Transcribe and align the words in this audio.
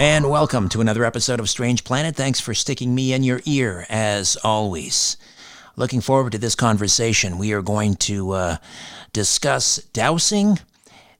And 0.00 0.28
welcome 0.28 0.68
to 0.70 0.80
another 0.80 1.04
episode 1.04 1.38
of 1.38 1.48
Strange 1.48 1.84
Planet. 1.84 2.16
Thanks 2.16 2.40
for 2.40 2.52
sticking 2.52 2.96
me 2.96 3.12
in 3.12 3.22
your 3.22 3.40
ear, 3.44 3.86
as 3.88 4.36
always. 4.42 5.16
Looking 5.76 6.00
forward 6.00 6.32
to 6.32 6.38
this 6.38 6.56
conversation. 6.56 7.38
We 7.38 7.52
are 7.52 7.62
going 7.62 7.94
to 7.96 8.32
uh, 8.32 8.56
discuss 9.12 9.76
dowsing, 9.92 10.58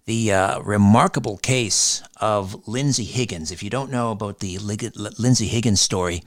the 0.06 0.32
uh, 0.32 0.60
remarkable 0.60 1.36
case 1.38 2.02
of 2.16 2.66
Lindsay 2.66 3.04
Higgins. 3.04 3.52
If 3.52 3.62
you 3.62 3.70
don't 3.70 3.92
know 3.92 4.10
about 4.10 4.40
the 4.40 4.58
Lindsay 4.58 5.46
Higgins 5.46 5.80
story, 5.80 6.24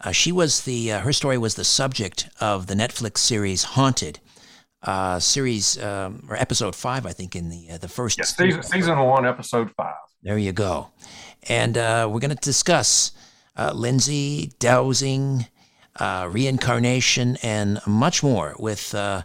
uh, 0.00 0.10
she 0.10 0.32
was 0.32 0.62
the 0.62 0.92
uh, 0.92 1.00
her 1.00 1.12
story 1.12 1.38
was 1.38 1.54
the 1.54 1.64
subject 1.64 2.28
of 2.40 2.66
the 2.66 2.74
Netflix 2.74 3.18
series 3.18 3.62
Haunted. 3.62 4.18
Uh, 4.82 5.18
series 5.18 5.82
um, 5.82 6.26
or 6.28 6.36
episode 6.36 6.76
five, 6.76 7.06
I 7.06 7.12
think, 7.12 7.34
in 7.34 7.48
the 7.48 7.70
uh, 7.70 7.78
the 7.78 7.88
first 7.88 8.18
yes, 8.18 8.36
season, 8.36 8.62
season 8.62 8.98
one, 8.98 9.24
episode 9.24 9.70
five. 9.70 9.94
There 10.22 10.36
you 10.36 10.52
go. 10.52 10.90
And 11.48 11.76
uh, 11.76 12.08
we're 12.10 12.20
going 12.20 12.36
to 12.36 12.36
discuss 12.36 13.12
uh, 13.56 13.72
Lindsay, 13.74 14.52
dowsing, 14.58 15.46
uh, 16.00 16.28
reincarnation, 16.30 17.36
and 17.42 17.80
much 17.86 18.22
more 18.22 18.54
with 18.58 18.94
uh, 18.94 19.22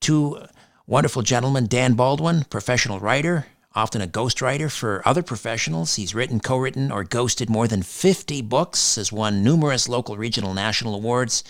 two 0.00 0.44
wonderful 0.86 1.22
gentlemen 1.22 1.66
Dan 1.66 1.94
Baldwin, 1.94 2.44
professional 2.44 3.00
writer, 3.00 3.46
often 3.74 4.02
a 4.02 4.06
ghostwriter 4.06 4.70
for 4.70 5.06
other 5.06 5.22
professionals. 5.22 5.96
He's 5.96 6.14
written, 6.14 6.40
co 6.40 6.58
written, 6.58 6.92
or 6.92 7.04
ghosted 7.04 7.48
more 7.48 7.66
than 7.66 7.82
50 7.82 8.42
books, 8.42 8.96
has 8.96 9.10
won 9.10 9.42
numerous 9.42 9.88
local, 9.88 10.16
regional, 10.16 10.54
national 10.54 10.94
awards, 10.94 11.42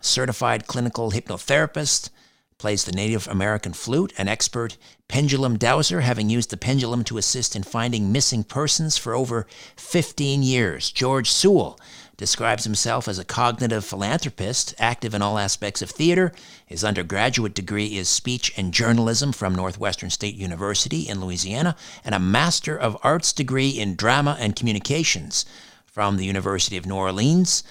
certified 0.00 0.66
clinical 0.66 1.12
hypnotherapist 1.12 2.10
plays 2.58 2.84
the 2.84 2.92
Native 2.92 3.28
American 3.28 3.72
flute, 3.72 4.12
an 4.18 4.28
expert 4.28 4.76
pendulum 5.08 5.56
dowser, 5.56 6.02
having 6.02 6.28
used 6.28 6.50
the 6.50 6.56
pendulum 6.56 7.02
to 7.04 7.18
assist 7.18 7.56
in 7.56 7.62
finding 7.62 8.12
missing 8.12 8.44
persons 8.44 8.98
for 8.98 9.14
over 9.14 9.46
15 9.76 10.42
years. 10.42 10.90
George 10.90 11.30
Sewell 11.30 11.78
describes 12.18 12.64
himself 12.64 13.08
as 13.08 13.18
a 13.18 13.24
cognitive 13.24 13.84
philanthropist, 13.84 14.74
active 14.78 15.14
in 15.14 15.22
all 15.22 15.38
aspects 15.38 15.80
of 15.80 15.88
theater. 15.88 16.32
His 16.66 16.84
undergraduate 16.84 17.54
degree 17.54 17.96
is 17.96 18.08
speech 18.08 18.52
and 18.56 18.74
journalism 18.74 19.32
from 19.32 19.54
Northwestern 19.54 20.10
State 20.10 20.34
University 20.34 21.08
in 21.08 21.20
Louisiana, 21.20 21.76
and 22.04 22.14
a 22.14 22.18
Master 22.18 22.76
of 22.76 22.98
Arts 23.02 23.32
degree 23.32 23.70
in 23.70 23.94
drama 23.94 24.36
and 24.38 24.56
communications 24.56 25.46
from 25.86 26.16
the 26.16 26.26
University 26.26 26.76
of 26.76 26.86
New 26.86 26.96
Orleans. 26.96 27.62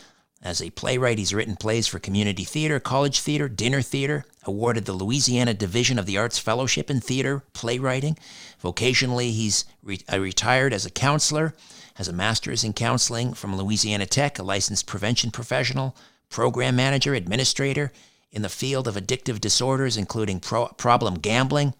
As 0.42 0.62
a 0.62 0.70
playwright, 0.70 1.18
he's 1.18 1.34
written 1.34 1.56
plays 1.56 1.88
for 1.88 2.00
community 2.00 2.44
theater, 2.44 2.80
college 2.80 3.20
theater, 3.22 3.50
dinner 3.50 3.82
theater, 3.82 4.24
awarded 4.44 4.86
the 4.86 4.94
Louisiana 4.94 5.54
Division 5.54 5.98
of 5.98 6.06
the 6.06 6.18
Arts 6.18 6.38
Fellowship 6.38 6.90
in 6.90 7.02
Theater 7.02 7.44
Playwriting. 7.54 8.18
Vocationally, 8.64 9.32
he's 9.32 9.66
re- 9.82 10.00
uh, 10.12 10.20
retired 10.20 10.74
as 10.74 10.86
a 10.86 10.92
counselor, 10.92 11.56
has 11.96 12.08
a 12.08 12.14
master's 12.14 12.64
in 12.64 12.74
counseling 12.74 13.34
from 13.34 13.58
Louisiana 13.58 14.06
Tech, 14.06 14.38
a 14.38 14.44
licensed 14.44 14.86
prevention 14.86 15.32
professional, 15.32 15.96
program 16.30 16.76
manager, 16.76 17.16
administrator 17.16 17.92
in 18.32 18.44
the 18.44 18.50
field 18.50 18.88
of 18.88 18.96
addictive 18.96 19.42
disorders, 19.42 19.98
including 19.98 20.40
pro- 20.40 20.68
problem 20.68 21.16
gambling. 21.16 21.74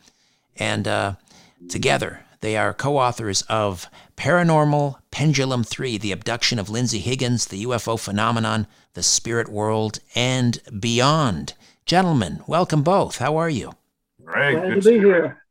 And 0.56 0.88
uh, 0.88 1.14
together, 1.70 2.26
they 2.42 2.58
are 2.58 2.74
co 2.74 2.98
authors 2.98 3.44
of 3.44 3.88
Paranormal 4.18 4.96
Pendulum 5.12 5.64
3 5.64 6.00
The 6.00 6.12
Abduction 6.12 6.58
of 6.58 6.70
Lindsay 6.70 7.00
Higgins, 7.00 7.46
the 7.46 7.64
UFO 7.66 8.00
Phenomenon, 8.00 8.66
the 8.94 9.04
Spirit 9.04 9.48
World, 9.48 10.00
and 10.16 10.60
Beyond. 10.80 11.54
Gentlemen, 11.86 12.42
welcome 12.48 12.82
both. 12.82 13.20
How 13.20 13.38
are 13.38 13.50
you? 13.50 13.74
Great. 14.24 14.56
Glad 14.56 14.82
to 14.82 14.90
be 14.90 14.98
here. 14.98 15.44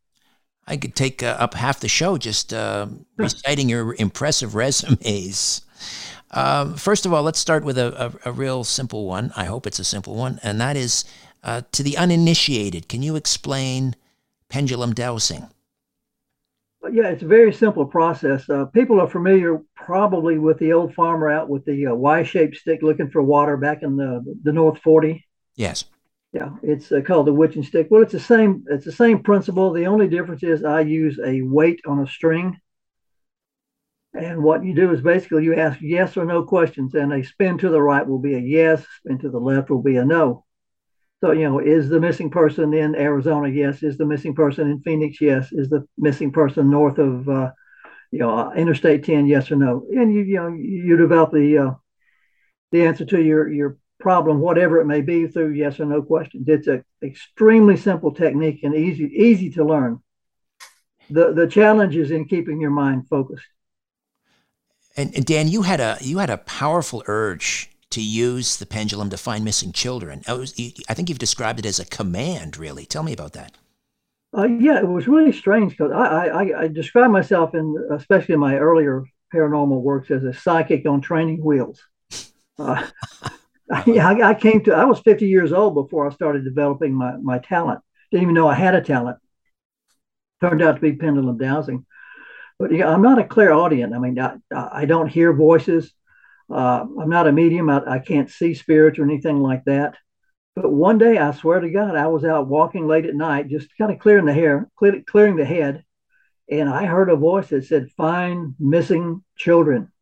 I 0.66 0.77
could 0.77 0.97
take 0.97 1.22
uh, 1.22 1.37
up 1.38 1.54
half 1.54 1.78
the 1.78 1.88
show 1.88 2.19
just 2.19 2.53
uh, 2.53 2.88
reciting 3.16 3.69
your 3.69 3.94
impressive 3.94 4.56
resumes. 4.56 5.62
Um, 6.33 6.75
first 6.75 7.06
of 7.06 7.12
all, 7.12 7.22
let's 7.22 7.38
start 7.38 7.62
with 7.62 7.78
a, 7.78 8.19
a, 8.25 8.31
a, 8.31 8.33
real 8.33 8.65
simple 8.65 9.06
one. 9.06 9.33
I 9.37 9.44
hope 9.44 9.66
it's 9.66 9.78
a 9.78 9.84
simple 9.84 10.16
one, 10.16 10.41
and 10.43 10.60
that 10.60 10.77
is 10.77 11.04
uh, 11.44 11.62
to 11.71 11.84
the 11.84 11.97
uninitiated. 11.97 12.88
Can 12.88 13.03
you 13.03 13.15
explain 13.15 13.94
pendulum 14.48 14.93
dowsing? 14.93 15.48
Yeah, 16.92 17.08
it's 17.08 17.22
a 17.22 17.26
very 17.26 17.52
simple 17.52 17.84
process. 17.86 18.48
Uh, 18.48 18.66
people 18.66 19.00
are 19.00 19.08
familiar 19.08 19.60
probably 19.74 20.38
with 20.38 20.58
the 20.58 20.72
old 20.72 20.94
farmer 20.94 21.30
out 21.30 21.48
with 21.48 21.64
the 21.64 21.86
uh, 21.86 21.94
Y-shaped 21.94 22.56
stick 22.56 22.82
looking 22.82 23.10
for 23.10 23.22
water 23.22 23.56
back 23.56 23.82
in 23.82 23.97
the 23.97 24.22
the 24.42 24.52
North 24.52 24.78
Forty. 24.80 25.27
Yes. 25.56 25.84
Yeah, 26.33 26.50
it's 26.62 26.92
uh, 26.92 27.00
called 27.00 27.27
the 27.27 27.33
witching 27.33 27.62
stick. 27.62 27.88
Well, 27.91 28.03
it's 28.03 28.12
the 28.12 28.21
same. 28.21 28.65
It's 28.68 28.84
the 28.84 28.92
same 28.92 29.22
principle. 29.22 29.72
The 29.72 29.86
only 29.86 30.09
difference 30.09 30.42
is 30.42 30.65
I 30.65 30.80
use 30.80 31.18
a 31.24 31.42
weight 31.42 31.80
on 31.86 32.00
a 32.00 32.06
string, 32.06 32.59
and 34.15 34.42
what 34.42 34.65
you 34.65 34.74
do 34.74 34.92
is 34.92 35.00
basically 35.00 35.44
you 35.44 35.56
ask 35.56 35.78
yes 35.80 36.16
or 36.16 36.24
no 36.24 36.44
questions, 36.44 36.94
and 36.94 37.12
a 37.12 37.22
spin 37.22 37.59
to 37.59 37.68
the 37.68 37.82
right 37.82 38.06
will 38.06 38.18
be 38.18 38.34
a 38.34 38.39
yes, 38.39 38.86
spin 38.98 39.18
to 39.18 39.30
the 39.30 39.39
left 39.41 39.71
will 39.71 39.82
be 39.82 39.97
a 39.97 40.04
no. 40.04 40.46
So 41.22 41.33
you 41.33 41.48
know, 41.48 41.59
is 41.59 41.89
the 41.89 42.01
missing 42.01 42.30
person 42.30 42.74
in 42.74 42.95
Arizona? 42.95 43.48
Yes. 43.48 43.83
Is 43.83 43.97
the 43.97 44.04
missing 44.04 44.34
person 44.34 44.71
in 44.71 44.80
Phoenix? 44.83 45.21
Yes. 45.21 45.48
Is 45.53 45.71
the 45.71 45.86
missing 45.97 46.30
person 46.30 46.71
north 46.71 46.98
of 46.98 47.28
uh, 47.28 47.53
you 48.10 48.18
know 48.18 48.36
uh, 48.36 48.53
Interstate 48.53 49.04
10? 49.04 49.27
Yes 49.27 49.51
or 49.51 49.57
no? 49.57 49.86
And 49.91 50.13
you 50.13 50.22
you 50.22 50.36
know 50.36 50.48
you 50.48 50.97
develop 50.97 51.33
the 51.33 51.59
uh, 51.59 51.71
the 52.72 52.86
answer 52.86 53.07
to 53.07 53.22
your 53.22 53.51
your 53.51 53.78
problem, 53.98 54.41
whatever 54.41 54.78
it 54.80 54.84
may 54.84 55.01
be, 55.01 55.27
through 55.27 55.53
yes 55.53 55.80
or 55.80 55.86
no 55.86 56.03
questions. 56.03 56.47
It's 56.48 56.66
an 56.66 56.84
extremely 57.03 57.78
simple 57.78 58.13
technique 58.13 58.60
and 58.63 58.74
easy 58.74 59.04
easy 59.04 59.51
to 59.51 59.65
learn. 59.65 60.01
The 61.09 61.33
the 61.33 61.47
challenge 61.47 61.97
is 61.97 62.10
in 62.10 62.27
keeping 62.27 62.60
your 62.60 62.71
mind 62.71 63.09
focused. 63.09 63.47
And, 64.98 65.15
and 65.15 65.24
Dan, 65.24 65.48
you 65.48 65.63
had 65.63 65.80
a 65.80 65.97
you 66.03 66.18
had 66.18 66.30
a 66.30 66.39
powerful 66.39 67.03
urge 67.07 67.71
to 67.97 68.03
use 68.03 68.59
the 68.59 68.66
pendulum 68.66 69.09
to 69.09 69.16
find 69.16 69.43
missing 69.43 69.72
children. 69.72 70.21
Was, 70.28 70.54
I 70.87 70.93
think 70.93 71.09
you've 71.09 71.19
described 71.19 71.60
it 71.60 71.65
as 71.65 71.78
a 71.78 71.84
command, 71.87 72.59
really. 72.59 72.84
Tell 72.84 73.03
me 73.03 73.15
about 73.15 73.33
that. 73.33 73.57
Uh, 74.37 74.45
yeah, 74.45 74.78
it 74.78 74.87
was 74.87 75.09
really 75.09 75.33
strange 75.33 75.71
because 75.72 75.93
I, 75.93 76.27
I, 76.27 76.60
I 76.65 76.69
describe 76.69 77.10
myself 77.10 77.54
in, 77.54 77.75
especially 77.93 78.34
in 78.34 78.41
my 78.41 78.57
earlier 78.59 79.03
paranormal 79.34 79.81
works, 79.81 80.10
as 80.10 80.25
a 80.25 80.34
psychic 80.34 80.84
on 80.84 81.01
training 81.01 81.43
wheels. 81.43 81.81
Uh, 82.59 82.87
I, 83.72 84.21
I, 84.22 84.34
came 84.34 84.63
to, 84.65 84.75
I 84.75 84.84
was 84.84 85.01
50 85.01 85.27
years 85.27 85.54
old 85.54 85.75
before 85.75 86.07
I 86.07 86.13
started 86.13 86.45
developing 86.45 86.92
my, 86.92 87.16
my 87.16 87.39
talent. 87.39 87.81
Didn't 88.10 88.25
even 88.25 88.34
know 88.34 88.47
I 88.47 88.54
had 88.54 88.75
a 88.75 88.83
talent. 88.83 89.16
Turned 90.42 90.60
out 90.60 90.75
to 90.75 90.83
be 90.83 90.92
pendulum 90.92 91.39
dowsing. 91.39 91.87
But 92.59 92.72
yeah, 92.72 92.89
I'm 92.91 93.01
not 93.01 93.19
a 93.19 93.25
clairaudient. 93.25 93.95
I 93.95 93.99
mean, 93.99 94.21
I, 94.21 94.37
I 94.54 94.84
don't 94.84 95.09
hear 95.09 95.33
voices. 95.33 95.95
Uh, 96.51 96.87
I'm 97.01 97.09
not 97.09 97.27
a 97.27 97.33
medium. 97.33 97.69
I, 97.69 97.83
I 97.87 97.98
can't 97.98 98.31
see 98.31 98.54
spirits 98.54 98.98
or 98.98 99.04
anything 99.04 99.41
like 99.41 99.65
that. 99.65 99.97
But 100.54 100.72
one 100.72 100.97
day, 100.97 101.19
I 101.19 101.33
swear 101.33 101.60
to 101.60 101.71
God, 101.71 101.97
I 101.97 102.07
was 102.07 102.25
out 102.25 102.48
walking 102.48 102.87
late 102.87 103.04
at 103.04 103.15
night, 103.15 103.48
just 103.48 103.69
kind 103.77 103.93
of 103.93 103.98
clearing 103.98 104.25
the 104.25 104.33
hair, 104.33 104.71
clear, 104.77 105.03
clearing 105.07 105.37
the 105.37 105.45
head, 105.45 105.84
and 106.51 106.69
I 106.69 106.87
heard 106.87 107.10
a 107.10 107.16
voice 107.16 107.48
that 107.48 107.65
said, 107.65 107.91
"Find 107.97 108.54
missing 108.59 109.22
children," 109.37 109.93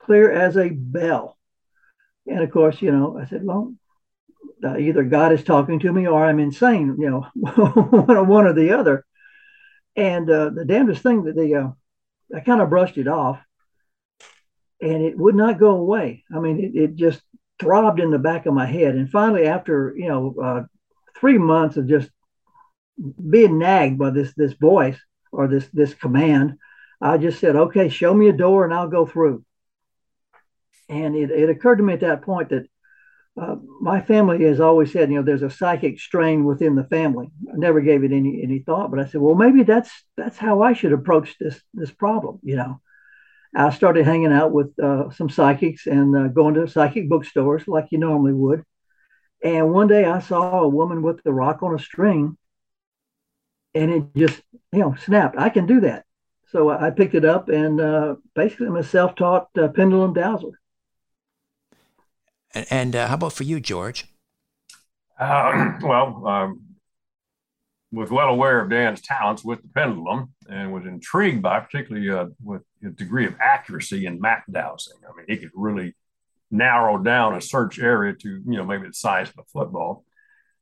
clear 0.00 0.30
as 0.30 0.56
a 0.56 0.68
bell. 0.68 1.38
And 2.26 2.40
of 2.40 2.50
course, 2.50 2.82
you 2.82 2.90
know, 2.90 3.16
I 3.18 3.24
said, 3.24 3.44
"Well, 3.44 3.74
uh, 4.62 4.76
either 4.76 5.04
God 5.04 5.32
is 5.32 5.44
talking 5.44 5.78
to 5.80 5.92
me 5.92 6.06
or 6.06 6.24
I'm 6.24 6.40
insane," 6.40 6.96
you 6.98 7.08
know, 7.08 7.26
one 7.34 8.46
or 8.46 8.52
the 8.52 8.72
other. 8.72 9.04
And 9.94 10.28
uh, 10.28 10.50
the 10.50 10.66
damnedest 10.66 11.02
thing 11.02 11.24
that 11.24 11.36
the 11.36 11.54
uh, 11.54 11.70
I 12.34 12.40
kind 12.40 12.60
of 12.60 12.68
brushed 12.68 12.98
it 12.98 13.08
off, 13.08 13.40
and 14.80 15.02
it 15.02 15.16
would 15.16 15.34
not 15.34 15.58
go 15.58 15.70
away. 15.70 16.24
I 16.34 16.38
mean, 16.38 16.60
it, 16.60 16.76
it 16.78 16.96
just 16.96 17.22
throbbed 17.58 18.00
in 18.00 18.10
the 18.10 18.18
back 18.18 18.46
of 18.46 18.54
my 18.54 18.66
head. 18.66 18.94
And 18.94 19.10
finally, 19.10 19.46
after 19.46 19.94
you 19.96 20.08
know 20.08 20.34
uh, 20.42 20.62
three 21.18 21.38
months 21.38 21.76
of 21.76 21.88
just 21.88 22.10
being 23.30 23.58
nagged 23.58 23.98
by 23.98 24.10
this 24.10 24.32
this 24.36 24.52
voice 24.54 24.98
or 25.32 25.48
this 25.48 25.68
this 25.72 25.94
command, 25.94 26.58
I 27.00 27.18
just 27.18 27.40
said, 27.40 27.56
"Okay, 27.56 27.88
show 27.88 28.12
me 28.14 28.28
a 28.28 28.32
door, 28.32 28.64
and 28.64 28.74
I'll 28.74 28.88
go 28.88 29.06
through." 29.06 29.44
And 30.88 31.16
it, 31.16 31.30
it 31.30 31.50
occurred 31.50 31.76
to 31.76 31.82
me 31.82 31.94
at 31.94 32.00
that 32.00 32.22
point 32.22 32.50
that 32.50 32.68
uh, 33.40 33.56
my 33.80 34.00
family 34.00 34.44
has 34.44 34.60
always 34.60 34.92
said, 34.92 35.10
you 35.10 35.16
know, 35.16 35.22
there's 35.22 35.42
a 35.42 35.50
psychic 35.50 36.00
strain 36.00 36.44
within 36.44 36.74
the 36.74 36.84
family. 36.84 37.28
I 37.52 37.56
never 37.56 37.80
gave 37.80 38.02
it 38.02 38.12
any 38.12 38.40
any 38.42 38.60
thought, 38.60 38.90
but 38.90 39.00
I 39.00 39.06
said, 39.06 39.20
well, 39.20 39.34
maybe 39.34 39.62
that's 39.62 39.90
that's 40.16 40.38
how 40.38 40.62
I 40.62 40.72
should 40.72 40.92
approach 40.92 41.36
this 41.38 41.60
this 41.74 41.90
problem. 41.90 42.38
You 42.42 42.56
know, 42.56 42.80
I 43.56 43.70
started 43.70 44.04
hanging 44.04 44.32
out 44.32 44.52
with 44.52 44.78
uh, 44.78 45.10
some 45.10 45.30
psychics 45.30 45.86
and 45.86 46.16
uh, 46.16 46.28
going 46.28 46.54
to 46.54 46.68
psychic 46.68 47.08
bookstores 47.08 47.66
like 47.66 47.86
you 47.90 47.98
normally 47.98 48.34
would. 48.34 48.64
And 49.42 49.72
one 49.72 49.88
day 49.88 50.04
I 50.04 50.20
saw 50.20 50.60
a 50.60 50.68
woman 50.68 51.02
with 51.02 51.22
the 51.22 51.32
rock 51.32 51.62
on 51.62 51.74
a 51.74 51.78
string, 51.78 52.36
and 53.74 53.90
it 53.90 54.04
just 54.16 54.42
you 54.72 54.80
know 54.80 54.94
snapped. 54.94 55.38
I 55.38 55.48
can 55.48 55.66
do 55.66 55.80
that. 55.80 56.04
So 56.52 56.70
I 56.70 56.90
picked 56.90 57.14
it 57.14 57.24
up 57.24 57.48
and 57.48 57.80
uh, 57.80 58.16
basically 58.34 58.68
I'm 58.68 58.76
a 58.76 58.84
self-taught 58.84 59.48
uh, 59.58 59.68
pendulum 59.68 60.14
dowser. 60.14 60.60
And, 62.54 62.66
and 62.70 62.96
uh, 62.96 63.08
how 63.08 63.14
about 63.14 63.32
for 63.32 63.42
you, 63.42 63.58
George? 63.58 64.06
Uh, 65.18 65.72
well, 65.82 66.26
um, 66.26 66.60
was 67.92 68.10
well 68.10 68.28
aware 68.28 68.60
of 68.60 68.70
Dan's 68.70 69.00
talents 69.00 69.44
with 69.44 69.62
the 69.62 69.68
pendulum 69.68 70.32
and 70.48 70.72
was 70.72 70.86
intrigued 70.86 71.42
by, 71.42 71.60
particularly 71.60 72.10
uh, 72.10 72.26
with 72.42 72.62
his 72.75 72.75
degree 72.90 73.26
of 73.26 73.34
accuracy 73.40 74.06
in 74.06 74.20
map 74.20 74.44
dowsing. 74.50 74.96
I 75.04 75.16
mean, 75.16 75.26
he 75.28 75.36
could 75.36 75.50
really 75.54 75.94
narrow 76.50 76.98
down 76.98 77.34
a 77.34 77.40
search 77.40 77.78
area 77.78 78.14
to, 78.14 78.28
you 78.28 78.56
know, 78.56 78.64
maybe 78.64 78.86
the 78.86 78.94
size 78.94 79.28
of 79.28 79.38
a 79.38 79.44
football. 79.44 80.04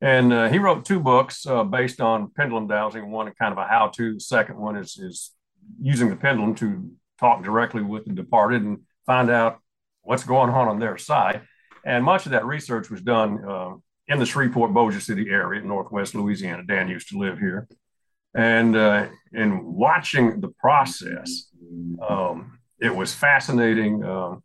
And 0.01 0.33
uh, 0.33 0.49
he 0.49 0.59
wrote 0.59 0.85
two 0.85 1.01
books 1.01 1.47
uh, 1.47 1.65
based 1.65 2.01
on 2.01 2.31
pendulum 2.37 2.67
dowsing. 2.67 3.11
One 3.11 3.33
kind 3.39 3.53
of 3.53 3.59
a 3.59 3.67
how-to. 3.67 4.15
The 4.15 4.21
second 4.21 4.59
one 4.59 4.77
is 4.77 4.99
is 4.99 5.33
using 5.81 6.11
the 6.11 6.17
pendulum 6.17 6.55
to 6.57 6.91
talk 7.19 7.43
directly 7.43 7.83
with 7.83 8.05
the 8.05 8.13
departed 8.13 8.63
and 8.63 8.81
find 9.07 9.31
out 9.31 9.61
what's 10.03 10.25
going 10.25 10.51
on 10.51 10.69
on 10.69 10.79
their 10.79 10.99
side. 10.99 11.43
And 11.87 12.05
much 12.05 12.27
of 12.27 12.33
that 12.33 12.45
research 12.45 12.91
was 12.91 13.01
done 13.01 13.45
uh, 13.45 13.75
in 14.09 14.19
the 14.19 14.27
Shreveport 14.27 14.75
Bossier 14.75 15.01
City 15.01 15.31
area 15.31 15.61
in 15.61 15.69
Northwest 15.69 16.15
Louisiana. 16.15 16.63
Dan 16.67 16.89
used 16.89 17.09
to 17.11 17.19
live 17.19 17.39
here. 17.39 17.69
And 18.35 18.77
uh, 18.77 19.07
in 19.33 19.65
watching 19.65 20.41
the 20.41 20.49
process, 20.49 21.51
um, 22.01 22.59
it 22.81 22.95
was 22.95 23.15
fascinating 23.15 24.05
uh, 24.05 24.37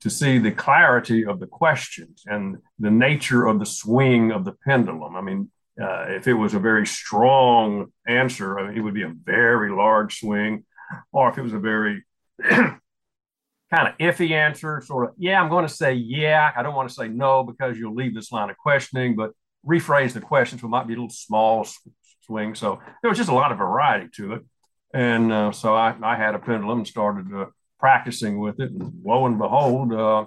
to 0.00 0.10
see 0.10 0.38
the 0.38 0.52
clarity 0.52 1.24
of 1.24 1.40
the 1.40 1.46
questions 1.46 2.22
and 2.26 2.58
the 2.78 2.90
nature 2.90 3.46
of 3.46 3.58
the 3.58 3.66
swing 3.66 4.30
of 4.30 4.44
the 4.44 4.52
pendulum. 4.66 5.16
I 5.16 5.20
mean, 5.20 5.50
uh, 5.80 6.06
if 6.08 6.26
it 6.26 6.34
was 6.34 6.54
a 6.54 6.58
very 6.58 6.86
strong 6.86 7.92
answer, 8.06 8.58
I 8.58 8.66
mean, 8.66 8.76
it 8.76 8.80
would 8.80 8.94
be 8.94 9.02
a 9.02 9.12
very 9.24 9.70
large 9.70 10.20
swing, 10.20 10.64
or 11.12 11.30
if 11.30 11.38
it 11.38 11.42
was 11.42 11.52
a 11.52 11.58
very 11.58 12.04
kind 12.42 12.80
of 13.72 13.98
iffy 13.98 14.30
answer, 14.30 14.80
sort 14.84 15.08
of, 15.08 15.14
yeah, 15.18 15.40
I'm 15.40 15.50
going 15.50 15.66
to 15.66 15.72
say 15.72 15.94
yeah. 15.94 16.50
I 16.56 16.62
don't 16.62 16.74
want 16.74 16.88
to 16.88 16.94
say 16.94 17.08
no 17.08 17.42
because 17.44 17.78
you'll 17.78 17.94
leave 17.94 18.14
this 18.14 18.32
line 18.32 18.50
of 18.50 18.56
questioning, 18.56 19.14
but 19.14 19.32
rephrase 19.66 20.12
the 20.12 20.20
question 20.20 20.58
so 20.58 20.66
it 20.66 20.70
might 20.70 20.86
be 20.86 20.94
a 20.94 20.96
little 20.96 21.10
small 21.10 21.66
swing. 22.22 22.54
So 22.54 22.80
there 23.02 23.08
was 23.08 23.18
just 23.18 23.30
a 23.30 23.34
lot 23.34 23.52
of 23.52 23.58
variety 23.58 24.08
to 24.16 24.34
it. 24.34 24.42
And 24.92 25.32
uh, 25.32 25.52
so 25.52 25.74
I, 25.74 25.94
I, 26.02 26.16
had 26.16 26.34
a 26.34 26.38
pendulum 26.38 26.78
and 26.78 26.88
started 26.88 27.26
uh, 27.34 27.46
practicing 27.78 28.38
with 28.38 28.58
it. 28.58 28.70
And 28.70 28.92
lo 29.04 29.26
and 29.26 29.38
behold, 29.38 29.92
uh, 29.92 30.26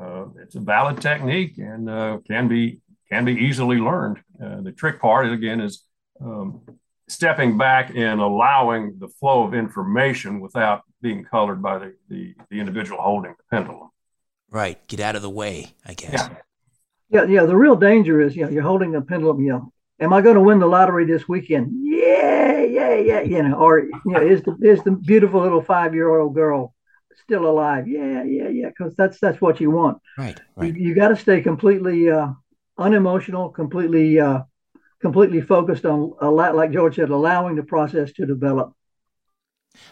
uh 0.00 0.26
it's 0.42 0.56
a 0.56 0.60
valid 0.60 1.00
technique 1.00 1.58
and 1.58 1.88
uh, 1.88 2.18
can 2.26 2.48
be 2.48 2.80
can 3.10 3.24
be 3.24 3.34
easily 3.34 3.78
learned. 3.78 4.18
Uh, 4.42 4.60
the 4.62 4.72
trick 4.72 5.00
part, 5.00 5.30
again, 5.30 5.60
is 5.60 5.84
um, 6.20 6.62
stepping 7.08 7.58
back 7.58 7.92
and 7.94 8.20
allowing 8.20 8.98
the 8.98 9.08
flow 9.08 9.42
of 9.42 9.54
information 9.54 10.40
without 10.40 10.82
being 11.02 11.24
colored 11.24 11.60
by 11.60 11.78
the, 11.78 11.94
the, 12.08 12.34
the 12.50 12.60
individual 12.60 13.00
holding 13.00 13.32
the 13.32 13.44
pendulum. 13.50 13.90
Right. 14.50 14.86
Get 14.88 15.00
out 15.00 15.16
of 15.16 15.22
the 15.22 15.30
way, 15.30 15.74
I 15.84 15.94
guess. 15.94 16.12
Yeah. 16.12 16.36
Yeah. 17.10 17.24
Yeah. 17.24 17.44
The 17.44 17.56
real 17.56 17.76
danger 17.76 18.20
is, 18.20 18.36
you 18.36 18.44
know, 18.44 18.50
you're 18.50 18.62
holding 18.62 18.92
the 18.92 19.00
pendulum, 19.00 19.40
you 19.40 19.52
know, 19.52 19.72
am 20.00 20.12
I 20.12 20.20
going 20.20 20.34
to 20.34 20.40
win 20.40 20.58
the 20.58 20.66
lottery 20.66 21.04
this 21.04 21.28
weekend? 21.28 21.70
Yeah, 21.72 22.62
yeah, 22.62 22.94
yeah. 22.94 23.20
You 23.20 23.42
know, 23.42 23.54
or, 23.56 23.80
you 23.80 24.00
know, 24.04 24.20
is 24.20 24.42
the, 24.42 24.56
is 24.62 24.82
the 24.82 24.92
beautiful 24.92 25.40
little 25.40 25.62
five 25.62 25.94
year 25.94 26.18
old 26.18 26.34
girl 26.34 26.74
still 27.22 27.46
alive? 27.46 27.86
Yeah, 27.86 28.22
yeah, 28.24 28.48
yeah. 28.48 28.68
Because 28.68 28.94
that's, 28.96 29.20
that's 29.20 29.40
what 29.40 29.60
you 29.60 29.70
want. 29.70 29.98
Right. 30.18 30.40
right. 30.56 30.74
You, 30.74 30.88
you 30.88 30.94
got 30.94 31.08
to 31.08 31.16
stay 31.16 31.42
completely 31.42 32.10
uh, 32.10 32.28
unemotional, 32.78 33.50
completely, 33.50 34.18
uh, 34.18 34.40
completely 35.00 35.40
focused 35.40 35.84
on 35.84 36.14
a 36.20 36.30
lot, 36.30 36.56
like 36.56 36.72
George 36.72 36.96
said, 36.96 37.10
allowing 37.10 37.56
the 37.56 37.62
process 37.62 38.12
to 38.12 38.26
develop. 38.26 38.74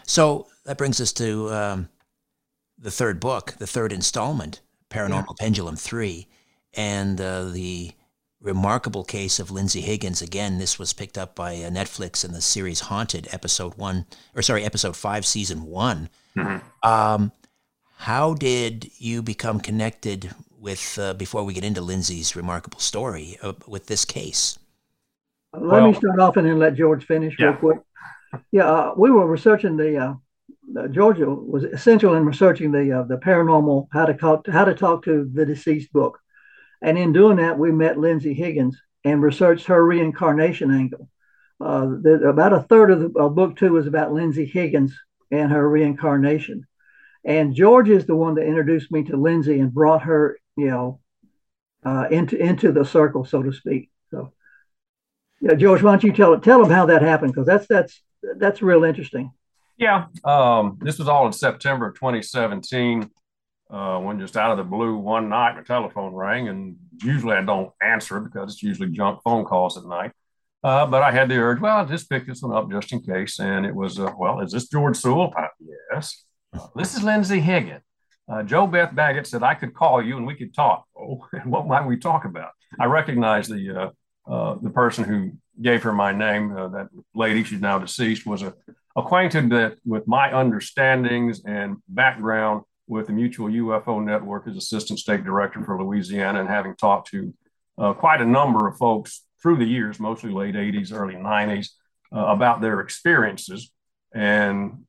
So 0.03 0.47
that 0.65 0.77
brings 0.77 0.99
us 0.99 1.13
to 1.13 1.53
um, 1.53 1.89
the 2.77 2.91
third 2.91 3.19
book, 3.19 3.55
the 3.59 3.67
third 3.67 3.93
installment, 3.93 4.61
Paranormal 4.89 5.35
yeah. 5.39 5.43
Pendulum 5.45 5.75
3, 5.75 6.27
and 6.73 7.19
uh, 7.21 7.45
the 7.45 7.93
remarkable 8.41 9.03
case 9.03 9.39
of 9.39 9.51
Lindsay 9.51 9.81
Higgins. 9.81 10.21
Again, 10.21 10.57
this 10.57 10.79
was 10.79 10.93
picked 10.93 11.17
up 11.17 11.35
by 11.35 11.55
uh, 11.55 11.69
Netflix 11.69 12.23
in 12.23 12.31
the 12.31 12.41
series 12.41 12.81
Haunted, 12.81 13.27
episode 13.31 13.75
one, 13.75 14.05
or 14.35 14.41
sorry, 14.41 14.63
episode 14.63 14.95
five, 14.95 15.25
season 15.25 15.63
one. 15.65 16.09
Mm-hmm. 16.37 16.89
Um, 16.89 17.31
how 17.97 18.33
did 18.33 18.89
you 18.97 19.21
become 19.21 19.59
connected 19.59 20.31
with, 20.57 20.97
uh, 20.97 21.13
before 21.13 21.43
we 21.43 21.53
get 21.53 21.63
into 21.63 21.81
Lindsay's 21.81 22.35
remarkable 22.35 22.79
story, 22.79 23.37
uh, 23.41 23.53
with 23.67 23.87
this 23.87 24.05
case? 24.05 24.57
Let 25.53 25.63
well, 25.63 25.87
me 25.91 25.93
start 25.93 26.19
off 26.19 26.37
and 26.37 26.47
then 26.47 26.59
let 26.59 26.75
George 26.75 27.05
finish 27.05 27.35
yeah. 27.39 27.47
real 27.47 27.57
quick. 27.57 27.79
Yeah, 28.51 28.69
uh, 28.69 28.93
we 28.95 29.09
were 29.09 29.25
researching 29.25 29.75
the 29.75 29.97
uh, 29.97 30.13
uh, 30.77 30.87
Georgia 30.87 31.29
was 31.29 31.63
essential 31.63 32.13
in 32.15 32.25
researching 32.25 32.71
the 32.71 32.99
uh, 32.99 33.03
the 33.03 33.17
paranormal 33.17 33.87
how 33.91 34.05
to 34.05 34.13
talk 34.13 34.47
how 34.47 34.65
to 34.65 34.75
talk 34.75 35.03
to 35.05 35.29
the 35.33 35.45
deceased 35.45 35.91
book, 35.91 36.19
and 36.81 36.97
in 36.97 37.13
doing 37.13 37.37
that 37.37 37.57
we 37.57 37.71
met 37.71 37.99
Lindsay 37.99 38.33
Higgins 38.33 38.79
and 39.03 39.21
researched 39.21 39.67
her 39.67 39.85
reincarnation 39.85 40.71
angle. 40.71 41.09
Uh, 41.61 41.87
the, 42.01 42.29
about 42.29 42.53
a 42.53 42.61
third 42.61 42.91
of 42.91 43.01
the 43.01 43.29
book 43.29 43.57
two 43.57 43.77
is 43.77 43.87
about 43.87 44.13
Lindsay 44.13 44.45
Higgins 44.45 44.97
and 45.31 45.51
her 45.51 45.69
reincarnation, 45.69 46.65
and 47.25 47.53
George 47.53 47.89
is 47.89 48.05
the 48.05 48.15
one 48.15 48.35
that 48.35 48.47
introduced 48.47 48.91
me 48.91 49.03
to 49.03 49.17
Lindsay 49.17 49.59
and 49.59 49.73
brought 49.73 50.03
her 50.03 50.37
you 50.55 50.67
know 50.67 50.99
uh, 51.83 52.07
into 52.09 52.37
into 52.37 52.71
the 52.71 52.85
circle 52.85 53.25
so 53.25 53.43
to 53.43 53.51
speak. 53.51 53.89
So, 54.11 54.33
yeah, 55.41 55.55
George, 55.55 55.83
why 55.83 55.91
don't 55.91 56.03
you 56.03 56.13
tell 56.13 56.39
tell 56.39 56.61
them 56.61 56.71
how 56.71 56.85
that 56.85 57.01
happened 57.01 57.33
because 57.33 57.47
that's 57.47 57.67
that's 57.67 58.01
that's 58.37 58.61
real 58.61 58.83
interesting. 58.83 59.31
Yeah, 59.77 60.07
um, 60.25 60.77
this 60.81 60.99
was 60.99 61.07
all 61.07 61.25
in 61.25 61.31
September 61.31 61.87
of 61.87 61.95
2017. 61.95 63.09
Uh, 63.69 63.99
when 63.99 64.19
just 64.19 64.35
out 64.35 64.51
of 64.51 64.57
the 64.57 64.63
blue 64.63 64.95
one 64.97 65.29
night, 65.29 65.55
my 65.55 65.61
telephone 65.61 66.13
rang, 66.13 66.47
and 66.47 66.75
usually 67.03 67.35
I 67.35 67.43
don't 67.43 67.71
answer 67.81 68.19
because 68.19 68.53
it's 68.53 68.63
usually 68.63 68.89
junk 68.89 69.21
phone 69.23 69.45
calls 69.45 69.77
at 69.77 69.85
night. 69.85 70.11
Uh, 70.63 70.85
but 70.85 71.03
I 71.03 71.11
had 71.11 71.29
the 71.29 71.37
urge, 71.37 71.61
well, 71.61 71.77
I'll 71.77 71.85
just 71.85 72.09
pick 72.09 72.27
this 72.27 72.41
one 72.41 72.55
up 72.55 72.69
just 72.69 72.91
in 72.91 73.01
case. 73.01 73.39
And 73.39 73.65
it 73.65 73.73
was, 73.73 73.99
uh, 73.99 74.11
well, 74.17 74.41
is 74.41 74.51
this 74.51 74.67
George 74.67 74.97
Sewell? 74.97 75.33
yes. 75.93 76.25
Uh, 76.51 76.67
this 76.75 76.95
is 76.95 77.03
Lindsay 77.03 77.39
Higgins. 77.39 77.81
uh, 78.27 78.43
JoBeth 78.43 78.93
Baggett 78.93 79.27
said 79.27 79.43
I 79.43 79.53
could 79.53 79.73
call 79.73 80.03
you 80.03 80.17
and 80.17 80.25
we 80.25 80.35
could 80.35 80.53
talk. 80.53 80.85
Oh, 80.97 81.25
what 81.45 81.67
might 81.67 81.85
we 81.85 81.97
talk 81.97 82.25
about? 82.25 82.51
I 82.79 82.85
recognize 82.85 83.47
the 83.47 83.81
uh, 83.81 83.89
uh, 84.29 84.55
the 84.61 84.69
person 84.69 85.03
who 85.03 85.31
gave 85.61 85.81
her 85.83 85.93
my 85.93 86.11
name. 86.11 86.55
Uh, 86.55 86.67
that 86.69 86.89
lady, 87.15 87.43
she's 87.43 87.61
now 87.61 87.79
deceased, 87.79 88.25
was 88.25 88.43
a, 88.43 88.53
acquainted 88.95 89.49
that, 89.49 89.77
with 89.85 90.07
my 90.07 90.31
understandings 90.31 91.41
and 91.45 91.77
background 91.87 92.63
with 92.89 93.05
the 93.05 93.13
Mutual 93.13 93.49
UFO 93.49 94.03
Network 94.03 94.47
as 94.47 94.57
Assistant 94.57 94.97
State 94.97 95.23
Director 95.23 95.63
for 95.63 95.81
Louisiana, 95.81 96.39
and 96.39 96.49
having 96.49 96.75
talked 96.75 97.09
to 97.11 97.33
uh, 97.77 97.93
quite 97.93 98.19
a 98.19 98.25
number 98.25 98.67
of 98.67 98.77
folks 98.77 99.23
through 99.41 99.57
the 99.57 99.65
years, 99.65 99.99
mostly 99.99 100.31
late 100.31 100.55
80s, 100.55 100.91
early 100.91 101.13
90s, 101.13 101.69
uh, 102.13 102.25
about 102.25 102.61
their 102.61 102.81
experiences. 102.81 103.71
And 104.13 104.85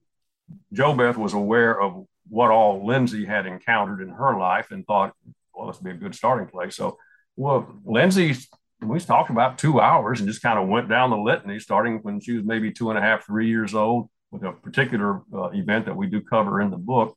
JoBeth 0.75 1.17
was 1.17 1.35
aware 1.35 1.79
of 1.79 2.07
what 2.29 2.51
all 2.51 2.87
Lindsay 2.87 3.27
had 3.27 3.47
encountered 3.47 4.01
in 4.01 4.09
her 4.09 4.37
life 4.37 4.71
and 4.71 4.85
thought, 4.87 5.15
well, 5.55 5.67
this 5.67 5.77
would 5.77 5.85
be 5.85 5.91
a 5.91 6.01
good 6.01 6.15
starting 6.15 6.49
place. 6.49 6.77
So, 6.77 6.97
well, 7.37 7.71
Lindsay, 7.85 8.35
we 8.81 8.99
talked 8.99 9.29
about 9.29 9.59
two 9.59 9.79
hours 9.79 10.21
and 10.21 10.29
just 10.29 10.43
kind 10.43 10.59
of 10.59 10.69
went 10.69 10.89
down 10.89 11.11
the 11.11 11.19
litany, 11.19 11.59
starting 11.59 11.99
when 11.99 12.19
she 12.19 12.33
was 12.33 12.45
maybe 12.45 12.73
two 12.73 12.89
and 12.89 12.99
a 12.99 13.03
half, 13.03 13.27
three 13.27 13.49
years 13.49 13.75
old, 13.75 14.09
with 14.31 14.43
a 14.43 14.53
particular 14.53 15.21
uh, 15.35 15.51
event 15.51 15.85
that 15.85 15.97
we 15.97 16.07
do 16.07 16.23
cover 16.23 16.63
in 16.63 16.71
the 16.71 16.79
book. 16.79 17.17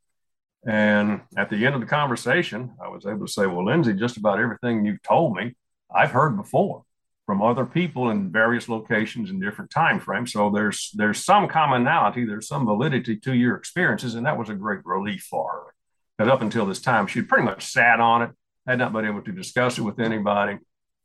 And 0.65 1.21
at 1.35 1.49
the 1.49 1.65
end 1.65 1.75
of 1.75 1.81
the 1.81 1.87
conversation, 1.87 2.73
I 2.81 2.87
was 2.87 3.05
able 3.05 3.25
to 3.25 3.31
say, 3.31 3.45
well, 3.45 3.65
Lindsay, 3.65 3.93
just 3.93 4.17
about 4.17 4.39
everything 4.39 4.85
you've 4.85 5.03
told 5.03 5.35
me, 5.35 5.55
I've 5.93 6.11
heard 6.11 6.37
before 6.37 6.83
from 7.25 7.41
other 7.41 7.65
people 7.65 8.09
in 8.09 8.31
various 8.31 8.67
locations 8.67 9.29
in 9.29 9.39
different 9.39 9.71
time 9.71 9.99
frames. 9.99 10.33
So 10.33 10.49
there's 10.49 10.91
there's 10.93 11.23
some 11.23 11.47
commonality, 11.47 12.25
there's 12.25 12.47
some 12.47 12.65
validity 12.65 13.17
to 13.17 13.33
your 13.33 13.55
experiences, 13.55 14.15
and 14.15 14.25
that 14.25 14.37
was 14.37 14.49
a 14.49 14.55
great 14.55 14.85
relief 14.85 15.27
for 15.29 15.51
her. 15.51 15.73
Because 16.17 16.31
up 16.31 16.41
until 16.41 16.65
this 16.65 16.81
time, 16.81 17.07
she'd 17.07 17.29
pretty 17.29 17.45
much 17.45 17.65
sat 17.65 17.99
on 17.99 18.21
it, 18.23 18.31
had 18.67 18.79
not 18.79 18.93
been 18.93 19.05
able 19.05 19.21
to 19.21 19.31
discuss 19.31 19.77
it 19.77 19.81
with 19.81 19.99
anybody, 19.99 20.59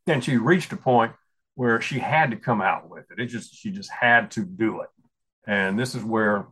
and 0.07 0.23
she 0.23 0.37
reached 0.37 0.73
a 0.73 0.77
point 0.77 1.13
where 1.55 1.81
she 1.81 1.99
had 1.99 2.31
to 2.31 2.37
come 2.37 2.61
out 2.61 2.89
with 2.89 3.11
it. 3.11 3.19
It 3.19 3.27
just 3.27 3.55
she 3.55 3.71
just 3.71 3.91
had 3.91 4.31
to 4.33 4.45
do 4.45 4.81
it, 4.81 4.89
and 5.47 5.79
this 5.79 5.95
is 5.95 6.03
where 6.03 6.47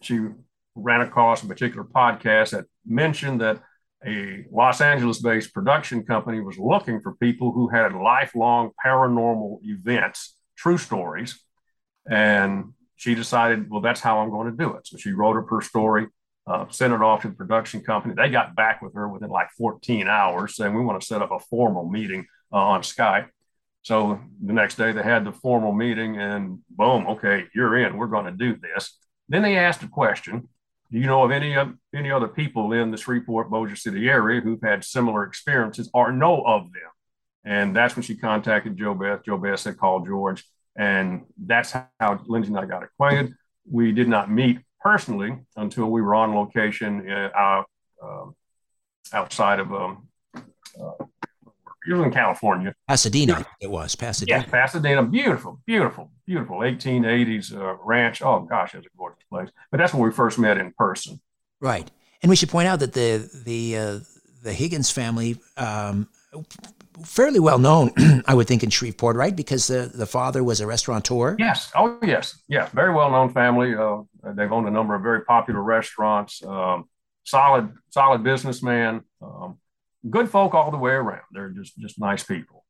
she 0.00 0.20
ran 0.74 1.00
across 1.00 1.42
a 1.42 1.46
particular 1.46 1.84
podcast 1.84 2.50
that 2.50 2.64
mentioned 2.86 3.40
that 3.40 3.62
a 4.06 4.44
Los 4.50 4.80
Angeles 4.80 5.20
based 5.20 5.54
production 5.54 6.04
company 6.04 6.40
was 6.40 6.58
looking 6.58 7.00
for 7.00 7.14
people 7.16 7.52
who 7.52 7.68
had 7.68 7.94
lifelong 7.94 8.70
paranormal 8.84 9.58
events, 9.62 10.36
true 10.56 10.78
stories. 10.78 11.40
And 12.10 12.72
she 12.96 13.14
decided, 13.14 13.70
well, 13.70 13.80
that's 13.80 14.00
how 14.00 14.18
I'm 14.18 14.30
going 14.30 14.50
to 14.50 14.56
do 14.56 14.74
it. 14.74 14.86
So 14.86 14.96
she 14.96 15.12
wrote 15.12 15.36
up 15.36 15.48
her 15.50 15.60
story, 15.60 16.08
uh, 16.46 16.66
sent 16.70 16.92
it 16.92 17.00
off 17.00 17.22
to 17.22 17.28
the 17.28 17.34
production 17.34 17.82
company. 17.82 18.14
They 18.16 18.28
got 18.28 18.56
back 18.56 18.82
with 18.82 18.94
her 18.94 19.08
within 19.08 19.30
like 19.30 19.50
14 19.56 20.08
hours 20.08 20.56
saying, 20.56 20.74
we 20.74 20.84
want 20.84 21.00
to 21.00 21.06
set 21.06 21.22
up 21.22 21.30
a 21.30 21.38
formal 21.38 21.88
meeting 21.88 22.26
uh, 22.52 22.56
on 22.56 22.82
Skype. 22.82 23.28
So 23.82 24.20
the 24.44 24.52
next 24.52 24.76
day 24.76 24.92
they 24.92 25.02
had 25.02 25.24
the 25.24 25.32
formal 25.32 25.72
meeting 25.72 26.16
and 26.16 26.60
boom, 26.70 27.06
okay, 27.08 27.46
you're 27.54 27.76
in. 27.78 27.96
We're 27.96 28.06
going 28.06 28.26
to 28.26 28.32
do 28.32 28.56
this. 28.56 28.96
Then 29.28 29.42
they 29.42 29.56
asked 29.56 29.82
a 29.82 29.88
question 29.88 30.48
do 30.92 30.98
you 30.98 31.06
know 31.06 31.24
of 31.24 31.30
any 31.30 31.56
any 31.94 32.10
other 32.10 32.28
people 32.28 32.72
in 32.72 32.90
the 32.90 32.98
Shreveport 32.98 33.48
Bossier 33.50 33.76
City 33.76 34.10
area 34.10 34.42
who've 34.42 34.60
had 34.62 34.84
similar 34.84 35.24
experiences 35.24 35.88
or 35.94 36.12
know 36.12 36.42
of 36.42 36.64
them? 36.64 36.90
And 37.44 37.74
that's 37.74 37.96
when 37.96 38.02
she 38.02 38.14
contacted 38.14 38.76
Joe 38.76 38.94
Beth. 38.94 39.24
Joe 39.24 39.38
Beth 39.38 39.58
said, 39.58 39.78
call 39.78 40.04
George. 40.04 40.44
And 40.76 41.22
that's 41.42 41.72
how 41.72 42.20
Lindsay 42.26 42.48
and 42.48 42.58
I 42.58 42.66
got 42.66 42.82
acquainted. 42.82 43.34
We 43.70 43.92
did 43.92 44.08
not 44.08 44.30
meet 44.30 44.60
personally 44.80 45.38
until 45.56 45.90
we 45.90 46.02
were 46.02 46.14
on 46.14 46.34
location 46.34 47.10
uh, 47.10 47.62
uh, 48.02 48.24
outside 49.12 49.60
of 49.60 49.72
um, 49.72 50.08
uh, 50.34 51.04
you 51.86 51.94
was 51.94 52.04
in 52.04 52.12
California. 52.12 52.74
Pasadena, 52.88 53.46
it 53.60 53.70
was 53.70 53.94
Pasadena. 53.94 54.40
Yes, 54.40 54.50
Pasadena. 54.50 55.02
Beautiful, 55.02 55.60
beautiful, 55.66 56.10
beautiful 56.26 56.58
1880s 56.58 57.54
uh, 57.54 57.76
ranch. 57.84 58.22
Oh 58.22 58.40
gosh, 58.40 58.74
it's 58.74 58.86
a 58.86 58.90
gorgeous 58.96 59.24
place. 59.30 59.48
But 59.70 59.78
that's 59.78 59.92
when 59.92 60.02
we 60.02 60.10
first 60.10 60.38
met 60.38 60.58
in 60.58 60.72
person. 60.72 61.20
Right, 61.60 61.90
and 62.22 62.30
we 62.30 62.36
should 62.36 62.48
point 62.48 62.68
out 62.68 62.80
that 62.80 62.92
the 62.92 63.28
the 63.44 63.76
uh, 63.76 64.00
the 64.42 64.52
Higgins 64.52 64.90
family. 64.90 65.38
Um, 65.56 66.08
fairly 67.04 67.40
well 67.40 67.58
known, 67.58 67.90
I 68.26 68.34
would 68.34 68.46
think, 68.46 68.62
in 68.62 68.70
Shreveport, 68.70 69.16
right? 69.16 69.34
Because 69.34 69.66
the, 69.66 69.90
the 69.92 70.06
father 70.06 70.44
was 70.44 70.60
a 70.60 70.66
restaurateur. 70.66 71.36
Yes. 71.38 71.70
Oh, 71.74 71.98
yes. 72.02 72.40
Yes. 72.48 72.70
Very 72.70 72.94
well 72.94 73.10
known 73.10 73.32
family. 73.32 73.74
Uh, 73.74 74.02
they've 74.34 74.52
owned 74.52 74.68
a 74.68 74.70
number 74.70 74.94
of 74.94 75.02
very 75.02 75.24
popular 75.24 75.62
restaurants. 75.62 76.42
Um, 76.44 76.88
solid, 77.24 77.72
solid 77.90 78.22
businessman. 78.22 79.02
Um, 79.20 79.58
good 80.08 80.28
folk 80.28 80.54
all 80.54 80.70
the 80.70 80.78
way 80.78 80.92
around. 80.92 81.22
They're 81.32 81.50
just 81.50 81.78
just 81.78 81.98
nice 81.98 82.22
people. 82.22 82.64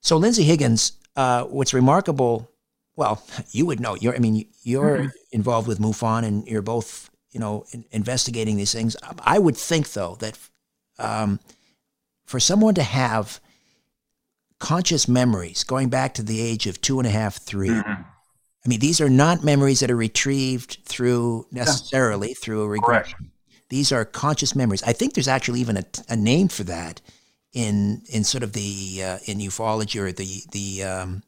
So 0.00 0.16
Lindsay 0.16 0.44
Higgins, 0.44 0.92
uh, 1.16 1.44
what's 1.44 1.72
remarkable? 1.74 2.50
Well, 2.96 3.24
you 3.50 3.66
would 3.66 3.80
know. 3.80 3.96
You're, 3.96 4.14
I 4.14 4.18
mean, 4.18 4.46
you're 4.62 4.98
mm-hmm. 4.98 5.08
involved 5.32 5.66
with 5.66 5.78
MUFON, 5.78 6.24
and 6.24 6.46
you're 6.46 6.62
both, 6.62 7.10
you 7.32 7.40
know, 7.40 7.64
in, 7.72 7.84
investigating 7.90 8.56
these 8.56 8.72
things. 8.72 8.96
I 9.20 9.38
would 9.38 9.56
think, 9.56 9.92
though, 9.92 10.16
that 10.20 10.38
um, 10.98 11.40
for 12.26 12.38
someone 12.38 12.74
to 12.74 12.82
have 12.82 13.40
conscious 14.58 15.08
memories 15.08 15.64
going 15.64 15.88
back 15.88 16.14
to 16.14 16.22
the 16.22 16.40
age 16.40 16.66
of 16.66 16.80
two 16.80 16.98
and 16.98 17.06
a 17.06 17.10
half, 17.10 17.36
three. 17.36 17.68
Mm-hmm. 17.68 18.02
I 18.64 18.68
mean, 18.68 18.80
these 18.80 19.00
are 19.00 19.10
not 19.10 19.44
memories 19.44 19.80
that 19.80 19.90
are 19.90 19.96
retrieved 19.96 20.78
through 20.86 21.46
necessarily 21.52 22.28
yeah. 22.28 22.34
through 22.38 22.62
a 22.62 22.68
regression. 22.68 23.18
Correct. 23.18 23.33
These 23.70 23.92
are 23.92 24.04
conscious 24.04 24.54
memories. 24.54 24.82
I 24.82 24.92
think 24.92 25.14
there's 25.14 25.28
actually 25.28 25.60
even 25.60 25.76
a, 25.76 25.84
a 26.08 26.16
name 26.16 26.48
for 26.48 26.64
that 26.64 27.00
in 27.52 28.02
in 28.10 28.24
sort 28.24 28.42
of 28.42 28.52
the 28.52 29.02
uh, 29.02 29.18
in 29.26 29.38
ufology 29.38 30.00
or 30.00 30.12
the 30.12 30.42
the 30.52 30.84
um, 30.84 31.22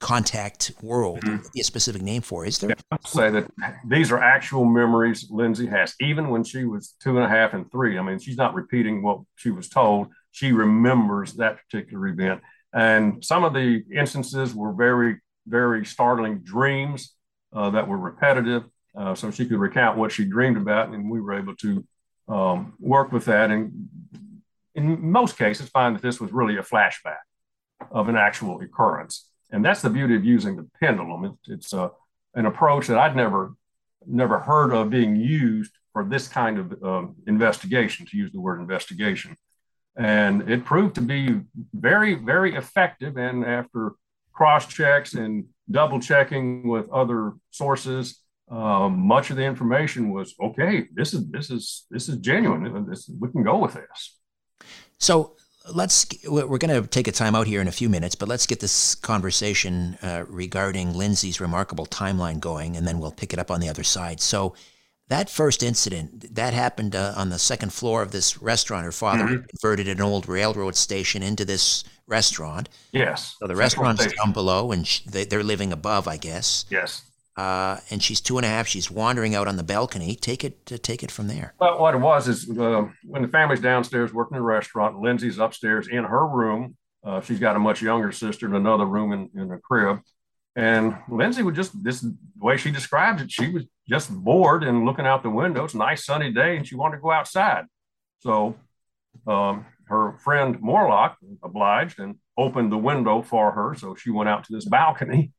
contact 0.00 0.72
world. 0.82 1.20
Mm-hmm. 1.20 1.58
A 1.58 1.62
specific 1.62 2.02
name 2.02 2.22
for 2.22 2.44
is 2.44 2.58
there? 2.58 2.70
Yeah, 2.70 2.76
I'll 2.90 2.98
say 3.04 3.30
that 3.30 3.50
these 3.86 4.10
are 4.12 4.18
actual 4.18 4.64
memories 4.64 5.28
Lindsay 5.30 5.66
has, 5.66 5.94
even 6.00 6.28
when 6.28 6.44
she 6.44 6.64
was 6.64 6.94
two 7.00 7.16
and 7.16 7.24
a 7.24 7.28
half 7.28 7.54
and 7.54 7.70
three. 7.70 7.98
I 7.98 8.02
mean, 8.02 8.18
she's 8.18 8.36
not 8.36 8.54
repeating 8.54 9.02
what 9.02 9.20
she 9.36 9.50
was 9.50 9.68
told. 9.68 10.08
She 10.32 10.52
remembers 10.52 11.34
that 11.34 11.58
particular 11.58 12.08
event, 12.08 12.42
and 12.72 13.24
some 13.24 13.44
of 13.44 13.54
the 13.54 13.84
instances 13.94 14.54
were 14.54 14.72
very 14.72 15.20
very 15.46 15.84
startling 15.84 16.38
dreams 16.38 17.14
uh, 17.52 17.70
that 17.70 17.88
were 17.88 17.98
repetitive 17.98 18.64
uh, 18.96 19.14
so 19.14 19.30
she 19.30 19.46
could 19.46 19.58
recount 19.58 19.98
what 19.98 20.12
she 20.12 20.24
dreamed 20.24 20.56
about, 20.56 20.88
and 20.88 21.10
we 21.10 21.20
were 21.20 21.34
able 21.34 21.56
to 21.56 21.84
um, 22.28 22.74
work 22.78 23.12
with 23.12 23.24
that. 23.26 23.50
And 23.50 23.88
in 24.74 25.10
most 25.10 25.36
cases, 25.36 25.68
find 25.68 25.96
that 25.96 26.02
this 26.02 26.20
was 26.20 26.32
really 26.32 26.56
a 26.56 26.62
flashback 26.62 27.24
of 27.90 28.08
an 28.08 28.16
actual 28.16 28.60
occurrence. 28.60 29.28
And 29.50 29.64
that's 29.64 29.82
the 29.82 29.90
beauty 29.90 30.16
of 30.16 30.24
using 30.24 30.56
the 30.56 30.68
pendulum. 30.80 31.24
It, 31.24 31.52
it's 31.52 31.74
uh, 31.74 31.88
an 32.34 32.46
approach 32.46 32.86
that 32.86 32.98
I'd 32.98 33.16
never 33.16 33.54
never 34.06 34.40
heard 34.40 34.72
of 34.72 34.90
being 34.90 35.16
used 35.16 35.72
for 35.92 36.04
this 36.04 36.26
kind 36.26 36.58
of 36.58 36.82
um, 36.82 37.14
investigation, 37.26 38.06
to 38.06 38.16
use 38.16 38.32
the 38.32 38.40
word 38.40 38.60
investigation. 38.60 39.36
And 39.96 40.48
it 40.50 40.64
proved 40.64 40.94
to 40.94 41.02
be 41.02 41.40
very, 41.74 42.14
very 42.14 42.54
effective. 42.56 43.16
And 43.16 43.44
after 43.44 43.92
cross 44.32 44.66
checks 44.66 45.14
and 45.14 45.46
double 45.70 46.00
checking 46.00 46.66
with 46.66 46.90
other 46.90 47.34
sources, 47.50 48.21
um, 48.52 48.98
much 48.98 49.30
of 49.30 49.36
the 49.36 49.44
information 49.44 50.12
was 50.12 50.34
okay. 50.38 50.86
This 50.92 51.14
is 51.14 51.26
this 51.30 51.50
is 51.50 51.86
this 51.90 52.08
is 52.10 52.18
genuine. 52.18 52.86
This, 52.86 53.10
we 53.18 53.30
can 53.30 53.42
go 53.42 53.56
with 53.56 53.72
this. 53.74 54.18
So 54.98 55.36
let's 55.72 56.06
we're 56.28 56.58
going 56.58 56.82
to 56.82 56.86
take 56.86 57.08
a 57.08 57.12
time 57.12 57.34
out 57.34 57.46
here 57.46 57.62
in 57.62 57.68
a 57.68 57.72
few 57.72 57.88
minutes, 57.88 58.14
but 58.14 58.28
let's 58.28 58.46
get 58.46 58.60
this 58.60 58.94
conversation 58.94 59.96
uh, 60.02 60.24
regarding 60.28 60.92
Lindsay's 60.92 61.40
remarkable 61.40 61.86
timeline 61.86 62.40
going, 62.40 62.76
and 62.76 62.86
then 62.86 63.00
we'll 63.00 63.10
pick 63.10 63.32
it 63.32 63.38
up 63.38 63.50
on 63.50 63.60
the 63.60 63.70
other 63.70 63.84
side. 63.84 64.20
So 64.20 64.54
that 65.08 65.30
first 65.30 65.62
incident 65.62 66.34
that 66.34 66.52
happened 66.52 66.94
uh, 66.94 67.14
on 67.16 67.30
the 67.30 67.38
second 67.38 67.72
floor 67.72 68.02
of 68.02 68.10
this 68.10 68.42
restaurant. 68.42 68.84
Her 68.84 68.92
father 68.92 69.24
mm-hmm. 69.24 69.46
converted 69.46 69.88
an 69.88 70.02
old 70.02 70.28
railroad 70.28 70.76
station 70.76 71.22
into 71.22 71.46
this 71.46 71.84
restaurant. 72.06 72.68
Yes. 72.92 73.34
So 73.40 73.46
the 73.46 73.56
restaurant's 73.56 74.06
down 74.12 74.32
below, 74.32 74.72
and 74.72 74.86
sh- 74.86 75.00
they're 75.06 75.42
living 75.42 75.72
above, 75.72 76.06
I 76.06 76.18
guess. 76.18 76.66
Yes 76.68 77.02
uh, 77.36 77.78
and 77.90 78.02
she's 78.02 78.20
two 78.20 78.36
and 78.36 78.44
a 78.44 78.48
half. 78.48 78.66
She's 78.66 78.90
wandering 78.90 79.34
out 79.34 79.48
on 79.48 79.56
the 79.56 79.62
balcony. 79.62 80.14
Take 80.14 80.44
it, 80.44 80.70
uh, 80.72 80.76
take 80.82 81.02
it 81.02 81.10
from 81.10 81.28
there. 81.28 81.54
Well, 81.58 81.78
what 81.78 81.94
it 81.94 81.98
was 81.98 82.28
is 82.28 82.50
uh, 82.58 82.86
when 83.04 83.22
the 83.22 83.28
family's 83.28 83.60
downstairs 83.60 84.12
working 84.12 84.36
in 84.36 84.42
a 84.42 84.44
restaurant, 84.44 85.00
Lindsay's 85.00 85.38
upstairs 85.38 85.88
in 85.88 86.04
her 86.04 86.26
room. 86.26 86.76
Uh, 87.04 87.20
she's 87.20 87.40
got 87.40 87.56
a 87.56 87.58
much 87.58 87.82
younger 87.82 88.12
sister 88.12 88.46
in 88.46 88.54
another 88.54 88.84
room 88.84 89.12
in, 89.12 89.30
in 89.40 89.48
the 89.48 89.58
crib. 89.58 90.00
And 90.54 90.96
Lindsay 91.08 91.42
would 91.42 91.54
just 91.54 91.82
this 91.82 92.06
way 92.36 92.58
she 92.58 92.70
describes 92.70 93.22
it, 93.22 93.30
she 93.30 93.48
was 93.48 93.64
just 93.88 94.10
bored 94.10 94.62
and 94.62 94.84
looking 94.84 95.06
out 95.06 95.22
the 95.22 95.30
window. 95.30 95.64
It's 95.64 95.74
a 95.74 95.78
nice 95.78 96.04
sunny 96.04 96.30
day, 96.30 96.56
and 96.56 96.66
she 96.66 96.74
wanted 96.74 96.96
to 96.96 97.02
go 97.02 97.10
outside. 97.10 97.64
So 98.20 98.56
um, 99.26 99.64
her 99.86 100.18
friend 100.18 100.60
Morlock 100.60 101.16
obliged 101.42 101.98
and 101.98 102.16
opened 102.36 102.70
the 102.70 102.78
window 102.78 103.22
for 103.22 103.50
her. 103.52 103.74
So 103.74 103.94
she 103.94 104.10
went 104.10 104.28
out 104.28 104.44
to 104.44 104.52
this 104.52 104.66
balcony 104.66 105.32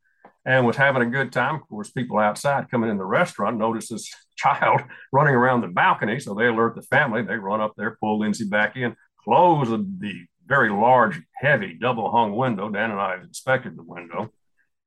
and 0.46 0.66
was 0.66 0.76
having 0.76 1.02
a 1.02 1.10
good 1.10 1.32
time. 1.32 1.56
Of 1.56 1.68
course, 1.68 1.92
people 1.92 2.20
outside 2.20 2.70
coming 2.70 2.90
in 2.90 2.98
the 2.98 3.06
restaurant 3.06 3.58
noticed 3.58 3.92
this 3.92 4.12
child 4.36 4.82
running 5.12 5.36
around 5.36 5.62
the 5.62 5.68
balcony. 5.68 6.20
So 6.20 6.34
they 6.34 6.48
alert 6.48 6.76
the 6.76 6.82
family. 6.82 7.22
They 7.22 7.36
run 7.36 7.62
up 7.62 7.74
there, 7.78 7.98
pull 8.00 8.20
Lindsay 8.20 8.46
back 8.46 8.76
in, 8.76 8.96
close 9.24 9.70
the 9.70 10.26
very 10.46 10.70
large, 10.70 11.22
heavy, 11.36 11.78
double 11.80 12.12
hung 12.12 12.36
window. 12.36 12.70
Dan 12.70 12.92
and 12.92 13.00
I 13.00 13.16
inspected 13.22 13.78
the 13.78 13.84
window 13.84 14.32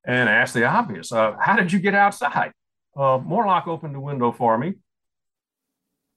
and 0.05 0.29
asked 0.29 0.55
the 0.55 0.65
obvious 0.65 1.13
uh, 1.13 1.35
How 1.41 1.57
did 1.57 1.73
you 1.73 1.79
get 1.79 1.95
outside? 1.95 2.53
Uh, 2.97 3.19
Morlock 3.19 3.67
opened 3.67 3.95
the 3.95 4.01
window 4.01 4.33
for 4.33 4.57
me. 4.57 4.75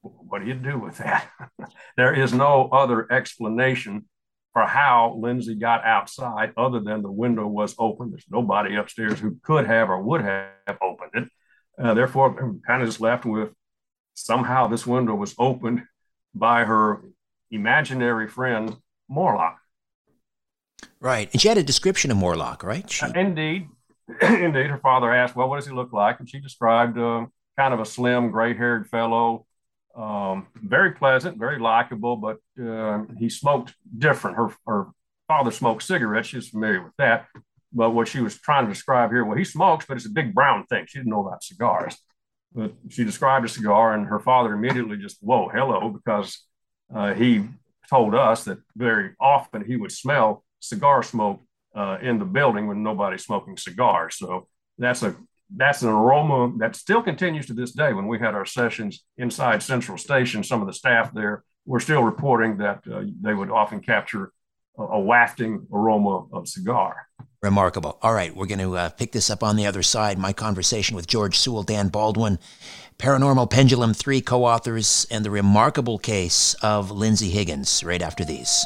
What 0.02 0.42
do 0.42 0.48
you 0.48 0.54
do 0.54 0.80
with 0.80 0.98
that? 0.98 1.30
there 1.98 2.14
is 2.14 2.34
no 2.34 2.70
other 2.70 3.12
explanation 3.12 4.06
how 4.68 5.18
Lindsay 5.20 5.56
got 5.56 5.84
outside 5.86 6.54
other 6.58 6.80
than 6.80 7.02
the 7.02 7.12
window 7.12 7.48
was 7.48 7.76
open. 7.78 8.12
There's 8.12 8.26
nobody 8.30 8.76
upstairs 8.76 9.20
who 9.20 9.38
could 9.44 9.66
have 9.68 9.90
or 9.90 10.02
would 10.02 10.22
have 10.22 10.78
opened 10.82 11.12
it. 11.14 11.30
Uh, 11.82 11.94
therefore, 11.94 12.38
I'm 12.40 12.62
kind 12.66 12.82
of 12.82 12.88
just 12.88 13.02
left 13.02 13.26
with 13.26 13.50
somehow 14.14 14.68
this 14.68 14.86
window 14.86 15.16
was 15.16 15.34
opened 15.40 15.84
by 16.34 16.64
her 16.66 17.02
imaginary 17.52 18.28
friend, 18.28 18.76
Morlock. 19.08 19.58
Right. 21.00 21.30
And 21.32 21.42
she 21.42 21.48
had 21.48 21.58
a 21.58 21.64
description 21.64 22.12
of 22.12 22.18
Morlock, 22.18 22.64
right? 22.64 22.90
She... 22.90 23.06
Uh, 23.06 23.12
indeed. 23.16 23.68
indeed. 24.22 24.68
Her 24.68 24.80
father 24.80 25.14
asked, 25.14 25.36
Well, 25.36 25.50
what 25.50 25.58
does 25.58 25.68
he 25.68 25.74
look 25.74 25.94
like? 25.94 26.20
And 26.20 26.30
she 26.30 26.40
described 26.40 26.98
uh, 26.98 27.26
kind 27.58 27.74
of 27.74 27.80
a 27.80 27.86
slim, 27.86 28.32
gray 28.32 28.56
haired 28.56 28.88
fellow, 28.90 29.46
um, 30.00 30.48
very 30.56 30.92
pleasant, 30.92 31.38
very 31.38 31.60
likable, 31.60 32.16
but 32.16 32.38
uh, 32.64 33.04
he 33.18 33.30
smoked 33.30 33.74
different. 33.98 34.38
Her, 34.38 34.50
her 34.66 34.88
father 35.28 35.52
smoked 35.52 35.84
cigarettes. 35.84 36.30
She 36.30 36.38
was 36.38 36.50
familiar 36.50 36.84
with 36.84 36.94
that. 36.98 37.28
But 37.74 37.92
what 37.92 38.08
she 38.08 38.22
was 38.22 38.40
trying 38.40 38.66
to 38.66 38.74
describe 38.74 39.12
here, 39.12 39.26
well, 39.26 39.38
he 39.38 39.44
smokes, 39.44 39.86
but 39.86 39.98
it's 39.98 40.06
a 40.06 40.12
big 40.12 40.34
brown 40.34 40.66
thing. 40.68 40.86
She 40.88 41.00
didn't 41.00 41.12
know 41.12 41.28
about 41.28 41.44
cigars. 41.44 41.98
But 42.54 42.74
she 42.90 43.04
described 43.04 43.46
a 43.46 43.50
cigar, 43.50 43.94
and 43.94 44.08
her 44.08 44.20
father 44.20 44.54
immediately 44.54 44.98
just, 44.98 45.18
whoa, 45.22 45.50
hello, 45.50 45.90
because 45.90 46.46
uh, 46.96 47.14
he 47.14 47.44
told 47.90 48.16
us 48.16 48.46
that 48.46 48.60
very 48.76 49.12
often 49.20 49.66
he 49.66 49.76
would 49.76 49.92
smell 49.92 50.44
cigar 50.60 51.04
smoke 51.04 51.42
uh, 51.76 51.98
in 52.02 52.20
the 52.20 52.26
building 52.26 52.68
when 52.68 52.82
nobody's 52.82 53.24
smoking 53.24 53.58
cigars. 53.58 54.16
So 54.18 54.48
that's 54.78 55.04
a 55.04 55.16
that's 55.56 55.82
an 55.82 55.90
aroma 55.90 56.54
that 56.58 56.76
still 56.76 57.02
continues 57.02 57.48
to 57.48 57.54
this 57.54 57.72
day. 57.72 57.94
When 57.94 58.08
we 58.08 58.20
had 58.20 58.36
our 58.36 58.46
sessions 58.46 59.04
inside 59.18 59.64
Central 59.64 59.98
Station, 59.98 60.44
some 60.44 60.62
of 60.62 60.68
the 60.68 60.74
staff 60.74 61.14
there 61.14 61.44
were 61.66 61.80
still 61.80 62.04
reporting 62.04 62.58
that 62.58 62.84
uh, 62.92 63.04
they 63.22 63.34
would 63.34 63.50
often 63.50 63.80
capture 63.80 64.32
a, 64.78 64.84
a, 64.84 65.00
wafting 65.00 65.68
aroma 65.72 66.26
of 66.34 66.48
cigar. 66.48 66.96
Remarkable. 67.42 67.98
All 68.02 68.14
right, 68.14 68.36
we're 68.36 68.48
going 68.48 68.60
to 68.60 68.76
uh, 68.76 68.90
pick 68.90 69.12
this 69.12 69.30
up 69.30 69.44
on 69.44 69.56
the 69.56 69.66
other 69.66 69.84
side. 69.84 70.18
My 70.18 70.34
conversation 70.34 70.96
with 70.96 71.08
George 71.08 71.38
Sewell, 71.38 71.64
Dan 71.64 71.90
Baldwin, 71.90 72.38
Paranormal 72.98 73.50
Pendulum 73.50 73.94
3 73.94 74.22
co 74.22 74.46
authors, 74.46 75.08
and 75.10 75.24
the 75.24 75.32
remarkable 75.32 75.98
case 75.98 76.54
of 76.62 76.92
Lindsay 76.92 77.30
Higgins 77.30 77.84
right 77.84 78.02
after 78.02 78.26
these. 78.26 78.66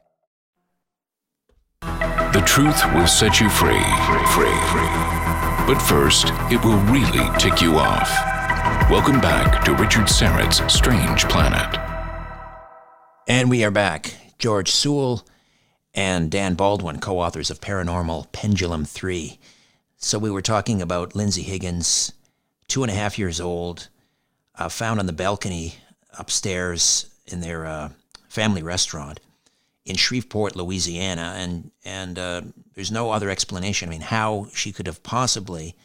The 2.33 2.39
truth 2.43 2.81
will 2.93 3.07
set 3.07 3.41
you 3.41 3.49
free. 3.49 3.83
Free. 4.31 4.57
free. 4.71 4.87
But 5.67 5.81
first, 5.81 6.27
it 6.49 6.63
will 6.63 6.77
really 6.83 7.29
tick 7.37 7.61
you 7.61 7.75
off. 7.75 8.09
Welcome 8.89 9.19
back 9.19 9.65
to 9.65 9.75
Richard 9.75 10.07
Syrett's 10.07 10.61
Strange 10.73 11.27
Planet. 11.27 11.77
And 13.27 13.49
we 13.49 13.65
are 13.65 13.69
back. 13.69 14.15
George 14.39 14.71
Sewell 14.71 15.27
and 15.93 16.31
Dan 16.31 16.53
Baldwin, 16.53 17.01
co 17.01 17.19
authors 17.19 17.51
of 17.51 17.59
Paranormal 17.59 18.31
Pendulum 18.31 18.85
3. 18.85 19.37
So 19.97 20.17
we 20.17 20.31
were 20.31 20.41
talking 20.41 20.81
about 20.81 21.13
Lindsay 21.13 21.43
Higgins, 21.43 22.13
two 22.69 22.81
and 22.81 22.89
a 22.89 22.95
half 22.95 23.19
years 23.19 23.41
old, 23.41 23.89
uh, 24.55 24.69
found 24.69 25.01
on 25.01 25.05
the 25.05 25.11
balcony 25.11 25.75
upstairs 26.17 27.07
in 27.27 27.41
their 27.41 27.65
uh, 27.65 27.89
family 28.29 28.63
restaurant 28.63 29.19
in 29.85 29.95
Shreveport, 29.95 30.55
Louisiana, 30.55 31.35
and 31.37 31.71
and 31.83 32.19
uh, 32.19 32.41
there's 32.75 32.91
no 32.91 33.11
other 33.11 33.29
explanation. 33.29 33.89
I 33.89 33.91
mean, 33.91 34.01
how 34.01 34.47
she 34.53 34.71
could 34.71 34.87
have 34.87 35.03
possibly, 35.03 35.75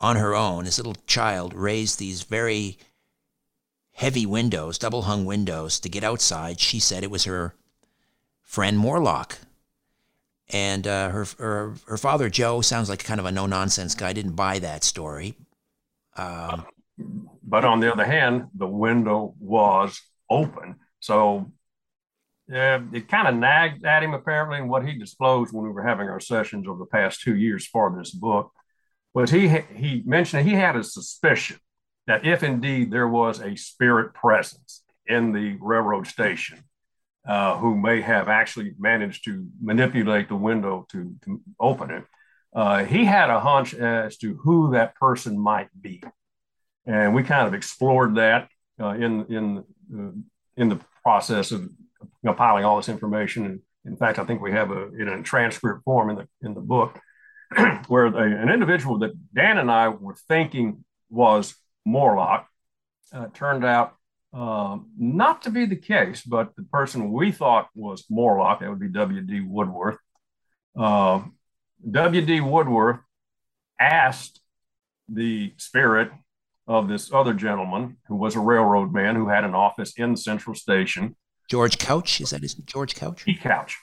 on 0.00 0.16
her 0.16 0.34
own, 0.34 0.64
this 0.64 0.78
little 0.78 0.96
child, 1.06 1.54
raised 1.54 1.98
these 1.98 2.22
very 2.22 2.78
heavy 3.92 4.26
windows, 4.26 4.78
double 4.78 5.02
hung 5.02 5.24
windows, 5.24 5.80
to 5.80 5.88
get 5.88 6.04
outside. 6.04 6.60
She 6.60 6.80
said 6.80 7.02
it 7.02 7.10
was 7.10 7.24
her 7.24 7.54
friend 8.42 8.78
Morlock. 8.78 9.38
And 10.50 10.86
uh, 10.86 11.10
her, 11.10 11.26
her 11.38 11.74
her 11.86 11.98
father 11.98 12.30
Joe 12.30 12.62
sounds 12.62 12.88
like 12.88 13.04
kind 13.04 13.20
of 13.20 13.26
a 13.26 13.32
no 13.32 13.46
nonsense 13.46 13.94
guy. 13.94 14.14
Didn't 14.14 14.32
buy 14.32 14.58
that 14.60 14.82
story. 14.82 15.34
Um, 16.16 16.66
but 17.42 17.64
on 17.64 17.80
the 17.80 17.92
other 17.92 18.04
hand, 18.04 18.48
the 18.54 18.66
window 18.66 19.34
was 19.38 20.00
open, 20.30 20.76
so 21.00 21.52
yeah, 22.48 22.80
it 22.92 23.08
kind 23.08 23.28
of 23.28 23.34
nagged 23.34 23.84
at 23.84 24.02
him 24.02 24.14
apparently. 24.14 24.58
And 24.58 24.70
what 24.70 24.86
he 24.86 24.94
disclosed 24.94 25.52
when 25.52 25.64
we 25.64 25.70
were 25.70 25.82
having 25.82 26.08
our 26.08 26.20
sessions 26.20 26.66
over 26.66 26.78
the 26.78 26.86
past 26.86 27.20
two 27.20 27.36
years 27.36 27.66
for 27.66 27.94
this 27.96 28.10
book 28.10 28.52
was 29.12 29.30
he 29.30 29.48
he 29.74 30.02
mentioned 30.06 30.48
he 30.48 30.54
had 30.54 30.76
a 30.76 30.82
suspicion 30.82 31.58
that 32.06 32.24
if 32.26 32.42
indeed 32.42 32.90
there 32.90 33.08
was 33.08 33.40
a 33.40 33.54
spirit 33.56 34.14
presence 34.14 34.82
in 35.06 35.32
the 35.32 35.58
railroad 35.60 36.06
station 36.06 36.64
uh, 37.26 37.58
who 37.58 37.76
may 37.76 38.00
have 38.00 38.28
actually 38.28 38.74
managed 38.78 39.24
to 39.24 39.46
manipulate 39.60 40.28
the 40.28 40.36
window 40.36 40.86
to, 40.90 41.14
to 41.22 41.40
open 41.60 41.90
it, 41.90 42.04
uh, 42.54 42.82
he 42.84 43.04
had 43.04 43.28
a 43.28 43.40
hunch 43.40 43.74
as 43.74 44.16
to 44.16 44.34
who 44.36 44.70
that 44.70 44.94
person 44.94 45.38
might 45.38 45.68
be, 45.78 46.02
and 46.86 47.14
we 47.14 47.22
kind 47.22 47.46
of 47.46 47.52
explored 47.52 48.14
that 48.14 48.48
uh, 48.80 48.90
in 48.90 49.26
in 49.26 49.58
uh, 49.94 50.12
in 50.56 50.68
the 50.70 50.80
process 51.02 51.52
of 51.52 51.68
compiling 52.24 52.64
all 52.64 52.76
this 52.76 52.88
information. 52.88 53.46
And 53.46 53.60
in 53.84 53.96
fact, 53.96 54.18
I 54.18 54.24
think 54.24 54.40
we 54.40 54.52
have 54.52 54.70
a 54.70 54.92
in 54.94 55.08
a 55.08 55.22
transcript 55.22 55.84
form 55.84 56.10
in 56.10 56.16
the 56.16 56.28
in 56.42 56.54
the 56.54 56.60
book 56.60 56.98
where 57.88 58.06
an 58.06 58.50
individual 58.50 58.98
that 58.98 59.12
Dan 59.34 59.58
and 59.58 59.70
I 59.70 59.88
were 59.88 60.16
thinking 60.28 60.84
was 61.10 61.54
Morlock 61.84 62.46
uh, 63.12 63.26
turned 63.32 63.64
out 63.64 63.94
um, 64.32 64.90
not 64.98 65.42
to 65.42 65.50
be 65.50 65.64
the 65.64 65.76
case, 65.76 66.22
but 66.22 66.54
the 66.56 66.64
person 66.64 67.12
we 67.12 67.32
thought 67.32 67.68
was 67.74 68.04
Morlock, 68.10 68.60
that 68.60 68.68
would 68.68 68.80
be 68.80 68.88
W.D. 68.88 69.40
Woodworth. 69.40 69.96
Uh, 70.78 71.14
um, 71.14 71.34
W.D. 71.90 72.40
Woodworth 72.40 73.00
asked 73.80 74.40
the 75.08 75.54
spirit 75.56 76.10
of 76.66 76.88
this 76.88 77.10
other 77.12 77.32
gentleman 77.32 77.96
who 78.08 78.16
was 78.16 78.36
a 78.36 78.40
railroad 78.40 78.92
man 78.92 79.16
who 79.16 79.28
had 79.28 79.44
an 79.44 79.54
office 79.54 79.94
in 79.96 80.16
Central 80.16 80.54
Station. 80.54 81.16
George 81.48 81.78
Couch, 81.78 82.20
is 82.20 82.30
that 82.30 82.42
his 82.42 82.54
George 82.54 82.94
Couch? 82.94 83.24
Pete 83.24 83.40
Couch. 83.40 83.78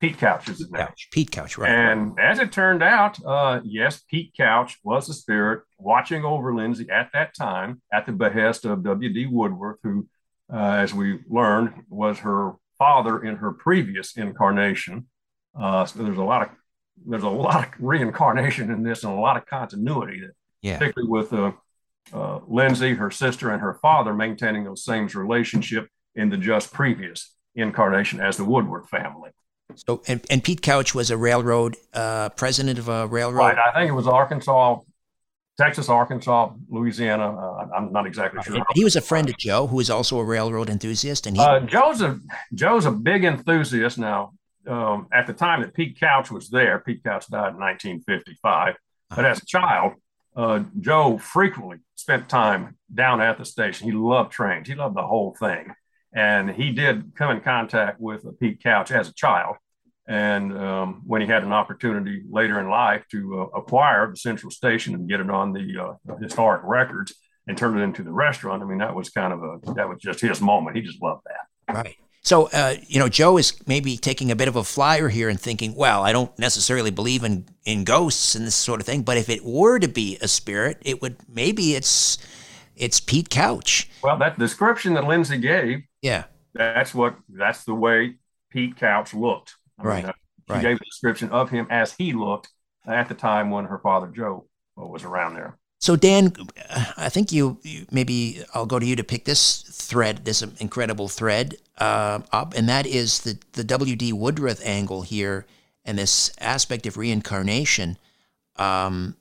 Pete 0.00 0.18
Couch 0.18 0.48
is 0.48 0.58
his 0.58 0.70
name. 0.70 0.86
Couch. 0.86 1.08
Pete 1.10 1.30
Couch, 1.30 1.58
right. 1.58 1.70
And 1.70 2.18
as 2.20 2.38
it 2.38 2.52
turned 2.52 2.82
out, 2.82 3.18
uh, 3.26 3.60
yes, 3.64 4.02
Pete 4.08 4.32
Couch 4.36 4.78
was 4.84 5.08
the 5.08 5.14
spirit 5.14 5.62
watching 5.78 6.24
over 6.24 6.54
Lindsay 6.54 6.88
at 6.88 7.10
that 7.12 7.34
time 7.34 7.82
at 7.92 8.06
the 8.06 8.12
behest 8.12 8.64
of 8.64 8.84
W.D. 8.84 9.26
Woodworth, 9.26 9.78
who, 9.82 10.06
uh, 10.52 10.56
as 10.56 10.94
we 10.94 11.18
learned, 11.28 11.72
was 11.88 12.20
her 12.20 12.52
father 12.78 13.24
in 13.24 13.36
her 13.36 13.50
previous 13.50 14.16
incarnation. 14.16 15.08
Uh, 15.58 15.84
so 15.84 16.02
there's 16.04 16.18
a 16.18 16.22
lot 16.22 16.42
of 16.42 16.48
there's 17.06 17.24
a 17.24 17.28
lot 17.28 17.64
of 17.64 17.70
reincarnation 17.78 18.70
in 18.70 18.82
this 18.82 19.04
and 19.04 19.12
a 19.12 19.20
lot 19.20 19.36
of 19.36 19.46
continuity, 19.46 20.20
that, 20.20 20.32
yeah. 20.62 20.78
particularly 20.78 21.10
with 21.10 21.32
uh, 21.32 21.52
uh, 22.12 22.40
Lindsay, 22.46 22.94
her 22.94 23.10
sister, 23.10 23.50
and 23.50 23.60
her 23.60 23.74
father 23.74 24.14
maintaining 24.14 24.64
those 24.64 24.84
same 24.84 25.06
relationship 25.08 25.88
in 26.18 26.28
the 26.28 26.36
just 26.36 26.72
previous 26.72 27.32
incarnation 27.54 28.20
as 28.20 28.36
the 28.36 28.44
Woodworth 28.44 28.88
family. 28.88 29.30
So, 29.76 30.02
and, 30.06 30.24
and 30.30 30.42
Pete 30.42 30.62
Couch 30.62 30.94
was 30.94 31.10
a 31.10 31.16
railroad 31.16 31.76
uh, 31.94 32.30
president 32.30 32.78
of 32.78 32.88
a 32.88 33.06
railroad. 33.06 33.38
Right. 33.38 33.58
I 33.58 33.72
think 33.72 33.88
it 33.88 33.92
was 33.92 34.08
Arkansas, 34.08 34.80
Texas, 35.58 35.88
Arkansas, 35.88 36.50
Louisiana. 36.68 37.36
Uh, 37.36 37.66
I'm 37.76 37.92
not 37.92 38.06
exactly 38.06 38.42
sure. 38.42 38.64
He 38.74 38.82
was 38.82 38.96
a 38.96 39.00
friend 39.00 39.28
of 39.28 39.36
Joe, 39.38 39.66
who 39.66 39.78
is 39.78 39.90
also 39.90 40.18
a 40.18 40.24
railroad 40.24 40.68
enthusiast, 40.70 41.26
and 41.26 41.36
he. 41.36 41.42
Uh, 41.42 41.60
Joe's 41.60 42.00
a 42.00 42.18
Joe's 42.54 42.86
a 42.86 42.90
big 42.90 43.24
enthusiast. 43.24 43.98
Now, 43.98 44.32
um, 44.66 45.06
at 45.12 45.26
the 45.26 45.34
time 45.34 45.60
that 45.60 45.74
Pete 45.74 46.00
Couch 46.00 46.30
was 46.30 46.48
there, 46.48 46.78
Pete 46.80 47.04
Couch 47.04 47.26
died 47.28 47.52
in 47.54 47.60
1955. 47.60 48.74
But 49.14 49.24
as 49.24 49.42
a 49.42 49.46
child, 49.46 49.94
uh, 50.36 50.62
Joe 50.80 51.18
frequently 51.18 51.78
spent 51.96 52.28
time 52.28 52.76
down 52.92 53.20
at 53.20 53.36
the 53.38 53.44
station. 53.44 53.86
He 53.86 53.92
loved 53.92 54.32
trains. 54.32 54.68
He 54.68 54.74
loved 54.74 54.96
the 54.96 55.06
whole 55.06 55.34
thing. 55.38 55.74
And 56.18 56.50
he 56.50 56.72
did 56.72 57.12
come 57.14 57.30
in 57.30 57.40
contact 57.40 58.00
with 58.00 58.26
Pete 58.40 58.60
Couch 58.60 58.90
as 58.90 59.08
a 59.08 59.14
child. 59.14 59.54
And 60.08 60.58
um, 60.58 61.02
when 61.06 61.20
he 61.20 61.28
had 61.28 61.44
an 61.44 61.52
opportunity 61.52 62.22
later 62.28 62.58
in 62.58 62.68
life 62.68 63.04
to 63.12 63.42
uh, 63.42 63.58
acquire 63.58 64.10
the 64.10 64.16
Central 64.16 64.50
Station 64.50 64.94
and 64.94 65.08
get 65.08 65.20
it 65.20 65.30
on 65.30 65.52
the 65.52 65.78
uh, 65.80 66.16
historic 66.16 66.62
records 66.64 67.14
and 67.46 67.56
turn 67.56 67.78
it 67.78 67.82
into 67.82 68.02
the 68.02 68.10
restaurant, 68.10 68.64
I 68.64 68.66
mean, 68.66 68.78
that 68.78 68.96
was 68.96 69.10
kind 69.10 69.32
of 69.32 69.44
a, 69.44 69.74
that 69.74 69.88
was 69.88 69.98
just 70.00 70.20
his 70.20 70.40
moment. 70.40 70.74
He 70.76 70.82
just 70.82 71.00
loved 71.00 71.22
that. 71.26 71.72
Right. 71.72 71.96
So, 72.22 72.48
uh, 72.52 72.74
you 72.88 72.98
know, 72.98 73.08
Joe 73.08 73.38
is 73.38 73.52
maybe 73.68 73.96
taking 73.96 74.32
a 74.32 74.36
bit 74.36 74.48
of 74.48 74.56
a 74.56 74.64
flyer 74.64 75.08
here 75.08 75.28
and 75.28 75.38
thinking, 75.38 75.76
well, 75.76 76.02
I 76.02 76.10
don't 76.10 76.36
necessarily 76.36 76.90
believe 76.90 77.22
in, 77.22 77.46
in 77.64 77.84
ghosts 77.84 78.34
and 78.34 78.44
this 78.44 78.56
sort 78.56 78.80
of 78.80 78.86
thing, 78.86 79.02
but 79.02 79.18
if 79.18 79.28
it 79.28 79.44
were 79.44 79.78
to 79.78 79.86
be 79.86 80.18
a 80.20 80.26
spirit, 80.26 80.78
it 80.84 81.00
would 81.00 81.16
maybe 81.28 81.76
it's 81.76 82.18
it's 82.74 83.00
Pete 83.00 83.28
Couch. 83.28 83.88
Well, 84.02 84.18
that 84.18 84.38
description 84.38 84.94
that 84.94 85.04
Lindsay 85.04 85.38
gave, 85.38 85.82
yeah, 86.02 86.24
that's 86.54 86.94
what 86.94 87.16
that's 87.28 87.64
the 87.64 87.74
way 87.74 88.16
Pete 88.50 88.76
Couch 88.76 89.14
looked. 89.14 89.56
I 89.78 89.82
right. 89.82 90.04
Mean, 90.04 90.10
uh, 90.10 90.12
she 90.48 90.52
right. 90.54 90.62
gave 90.62 90.76
a 90.76 90.84
description 90.84 91.30
of 91.30 91.50
him 91.50 91.66
as 91.70 91.92
he 91.92 92.12
looked 92.12 92.48
at 92.86 93.08
the 93.08 93.14
time 93.14 93.50
when 93.50 93.66
her 93.66 93.78
father 93.78 94.06
Joe 94.06 94.46
was 94.76 95.04
around 95.04 95.34
there. 95.34 95.58
So 95.80 95.94
Dan, 95.94 96.32
I 96.96 97.08
think 97.08 97.30
you, 97.30 97.58
you, 97.62 97.86
maybe 97.92 98.42
I'll 98.52 98.66
go 98.66 98.78
to 98.78 98.86
you 98.86 98.96
to 98.96 99.04
pick 99.04 99.24
this 99.24 99.62
thread, 99.62 100.24
this 100.24 100.42
incredible 100.42 101.08
thread 101.08 101.56
uh, 101.78 102.20
up, 102.32 102.54
and 102.56 102.68
that 102.68 102.86
is 102.86 103.20
the 103.20 103.38
the 103.52 103.64
W. 103.64 103.94
D. 103.94 104.12
Woodworth 104.12 104.60
angle 104.64 105.02
here, 105.02 105.46
and 105.84 105.96
this 105.96 106.32
aspect 106.40 106.86
of 106.86 106.96
reincarnation, 106.96 107.96
um, 108.56 109.16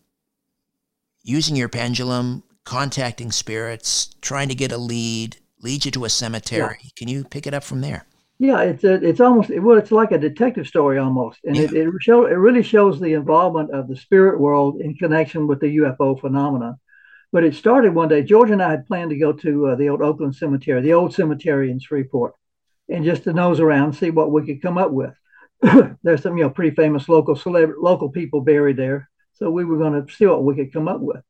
using 1.22 1.56
your 1.56 1.70
pendulum, 1.70 2.42
contacting 2.64 3.32
spirits, 3.32 4.16
trying 4.22 4.50
to 4.50 4.56
get 4.56 4.72
a 4.72 4.78
lead, 4.78 5.38
lead 5.62 5.86
you 5.86 5.92
to 5.92 6.06
a 6.06 6.10
cemetery. 6.10 6.78
Yeah. 6.82 6.90
Can 6.96 7.08
you 7.08 7.24
pick 7.24 7.48
it 7.48 7.54
up 7.54 7.64
from 7.64 7.82
there? 7.82 8.06
Yeah, 8.40 8.62
it's 8.62 8.84
a, 8.84 8.94
it's 8.94 9.20
almost 9.20 9.50
well, 9.50 9.78
it's 9.78 9.92
like 9.92 10.12
a 10.12 10.18
detective 10.18 10.68
story 10.68 11.00
almost, 11.00 11.40
and 11.44 11.56
yeah. 11.56 11.64
it 11.64 11.74
it, 11.74 11.94
show, 12.02 12.28
it 12.28 12.34
really 12.34 12.62
shows 12.62 13.00
the 13.00 13.14
involvement 13.14 13.72
of 13.72 13.88
the 13.88 13.96
spirit 13.96 14.40
world 14.40 14.80
in 14.80 14.94
connection 14.94 15.48
with 15.48 15.60
the 15.60 15.78
UFO 15.78 16.20
phenomenon. 16.20 16.78
But 17.32 17.44
it 17.44 17.56
started 17.56 17.96
one 17.96 18.10
day. 18.10 18.22
George 18.22 18.52
and 18.52 18.62
I 18.62 18.70
had 18.70 18.86
planned 18.86 19.10
to 19.10 19.18
go 19.18 19.34
to 19.34 19.68
uh, 19.68 19.76
the 19.76 19.90
old 19.90 20.02
Oakland 20.02 20.36
Cemetery, 20.36 20.82
the 20.82 20.94
old 20.94 21.16
cemetery 21.16 21.72
in 21.72 21.80
Shreveport, 21.80 22.34
and 22.90 23.04
just 23.04 23.24
to 23.24 23.34
nose 23.34 23.60
around, 23.60 23.94
see 23.94 24.12
what 24.12 24.32
we 24.32 24.46
could 24.46 24.62
come 24.62 24.78
up 24.78 24.92
with. 24.92 25.16
There's 26.04 26.22
some 26.22 26.38
you 26.38 26.44
know 26.44 26.52
pretty 26.52 26.76
famous 26.76 27.10
local 27.10 27.36
celeb- 27.36 27.74
local 27.80 28.10
people 28.10 28.42
buried 28.42 28.78
there, 28.78 29.10
so 29.34 29.50
we 29.50 29.66
were 29.66 29.80
going 29.80 30.06
to 30.06 30.14
see 30.14 30.28
what 30.28 30.44
we 30.44 30.56
could 30.56 30.72
come 30.72 30.88
up 30.88 31.02
with. 31.02 31.24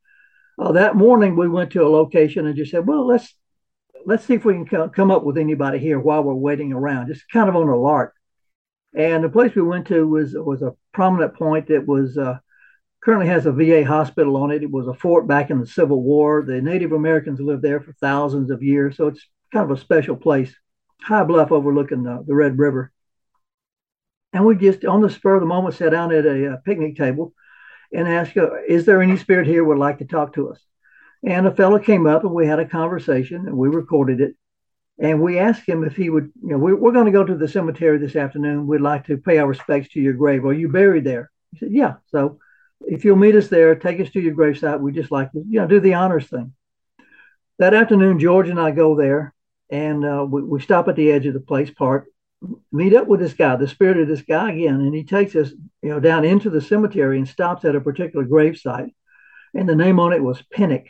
Uh, 0.60 0.74
that 0.74 0.98
morning, 0.98 1.38
we 1.38 1.48
went 1.48 1.72
to 1.72 1.84
a 1.84 1.90
location 1.90 2.48
and 2.48 2.58
just 2.58 2.72
said, 2.72 2.86
"Well, 2.86 3.08
let's 3.08 3.34
let's 4.08 4.26
see 4.26 4.36
if 4.36 4.46
we 4.46 4.54
can 4.54 4.90
come 4.90 5.12
up 5.12 5.26
with 5.26 5.38
anybody 5.38 5.80
here 5.80 6.00
while 6.00 6.24
we're 6.24 6.34
waiting 6.34 6.72
around, 6.72 7.08
just 7.08 7.30
kind 7.30 7.50
of 7.50 7.58
on 7.58 7.68
a 7.68 7.76
lark. 7.76 8.16
And 8.96 9.22
the 9.22 9.30
place 9.30 9.54
we 9.54 9.62
went 9.62 9.88
to 9.88 10.08
was 10.08 10.34
was 10.34 10.62
a 10.62 10.76
prominent 10.94 11.36
point 11.36 11.68
that 11.68 11.86
was 11.86 12.18
uh, 12.18 12.40
currently 13.04 13.28
has 13.28 13.46
a 13.46 13.52
VA 13.52 13.86
hospital 13.86 14.38
on 14.38 14.50
it. 14.52 14.64
It 14.64 14.72
was 14.72 14.88
a 14.88 14.94
fort 14.94 15.28
back 15.28 15.50
in 15.50 15.60
the 15.60 15.68
Civil 15.68 16.02
War. 16.02 16.42
The 16.42 16.62
Native 16.62 16.94
Americans 16.94 17.42
lived 17.42 17.62
there 17.62 17.82
for 17.82 17.92
thousands 17.94 18.50
of 18.50 18.64
years, 18.64 18.96
so 18.96 19.08
it's 19.08 19.28
kind 19.52 19.70
of 19.70 19.78
a 19.78 19.80
special 19.80 20.16
place. 20.16 20.56
High 21.02 21.26
bluff 21.26 21.52
overlooking 21.52 22.04
the, 22.04 22.24
the 22.26 22.34
Red 22.34 22.58
River. 22.58 22.94
And 24.32 24.46
we 24.46 24.56
just, 24.56 24.86
on 24.86 25.02
the 25.02 25.10
spur 25.10 25.36
of 25.36 25.42
the 25.42 25.48
moment, 25.48 25.76
sat 25.76 25.92
down 25.92 26.14
at 26.14 26.26
a, 26.26 26.54
a 26.54 26.58
picnic 26.58 26.96
table 26.96 27.34
and 27.94 28.08
asked, 28.08 28.38
uh, 28.38 28.52
"Is 28.68 28.86
there 28.86 29.02
any 29.02 29.18
spirit 29.18 29.48
here 29.48 29.66
would 29.66 29.78
like 29.78 29.98
to 30.00 30.06
talk 30.06 30.34
to 30.34 30.50
us?" 30.50 30.66
And 31.24 31.48
a 31.48 31.56
fellow 31.56 31.80
came 31.80 32.06
up 32.08 32.24
and 32.24 32.34
we 32.34 32.48
had 32.48 32.60
a 32.60 32.68
conversation 32.68 33.48
and 33.48 33.58
we 33.58 33.70
recorded 33.70 34.22
it. 34.22 34.36
And 35.00 35.22
we 35.22 35.38
asked 35.38 35.68
him 35.68 35.84
if 35.84 35.96
he 35.96 36.10
would, 36.10 36.32
you 36.42 36.50
know, 36.50 36.58
we, 36.58 36.74
we're 36.74 36.92
going 36.92 37.06
to 37.06 37.12
go 37.12 37.24
to 37.24 37.36
the 37.36 37.48
cemetery 37.48 37.98
this 37.98 38.16
afternoon. 38.16 38.66
We'd 38.66 38.82
like 38.82 39.06
to 39.06 39.18
pay 39.18 39.38
our 39.38 39.48
respects 39.48 39.90
to 39.90 40.02
your 40.02 40.14
grave. 40.14 40.46
Are 40.46 40.54
you 40.54 40.70
buried 40.70 41.04
there? 41.04 41.30
He 41.52 41.60
said, 41.60 41.70
Yeah. 41.72 41.96
So 42.08 42.40
if 42.82 43.06
you'll 43.06 43.16
meet 43.16 43.36
us 43.36 43.48
there, 43.48 43.76
take 43.76 44.00
us 44.00 44.10
to 44.12 44.20
your 44.20 44.36
gravesite. 44.36 44.80
We'd 44.80 44.96
just 44.96 45.12
like 45.12 45.32
to, 45.32 45.44
you 45.48 45.60
know, 45.60 45.68
do 45.68 45.80
the 45.80 45.94
honors 45.94 46.28
thing. 46.28 46.54
That 47.60 47.74
afternoon, 47.74 48.20
George 48.20 48.50
and 48.50 48.60
I 48.60 48.72
go 48.72 48.96
there 48.96 49.34
and 49.70 50.06
uh, 50.06 50.26
we, 50.30 50.44
we 50.44 50.62
stop 50.62 50.88
at 50.88 50.96
the 50.96 51.12
edge 51.12 51.26
of 51.26 51.34
the 51.34 51.40
place 51.40 51.72
park, 51.72 52.06
meet 52.72 52.94
up 52.94 53.08
with 53.08 53.20
this 53.20 53.34
guy, 53.34 53.56
the 53.56 53.68
spirit 53.68 53.98
of 53.98 54.08
this 54.08 54.22
guy 54.22 54.52
again. 54.52 54.76
And 54.76 54.94
he 54.94 55.04
takes 55.04 55.36
us, 55.36 55.52
you 55.82 55.90
know, 55.90 56.00
down 56.00 56.26
into 56.26 56.50
the 56.50 56.62
cemetery 56.62 57.18
and 57.18 57.28
stops 57.28 57.66
at 57.66 57.76
a 57.76 57.82
particular 57.82 58.26
gravesite. 58.26 58.92
And 59.54 59.68
the 59.68 59.76
name 59.76 60.00
on 60.00 60.14
it 60.14 60.22
was 60.22 60.42
Pinnock. 60.52 60.86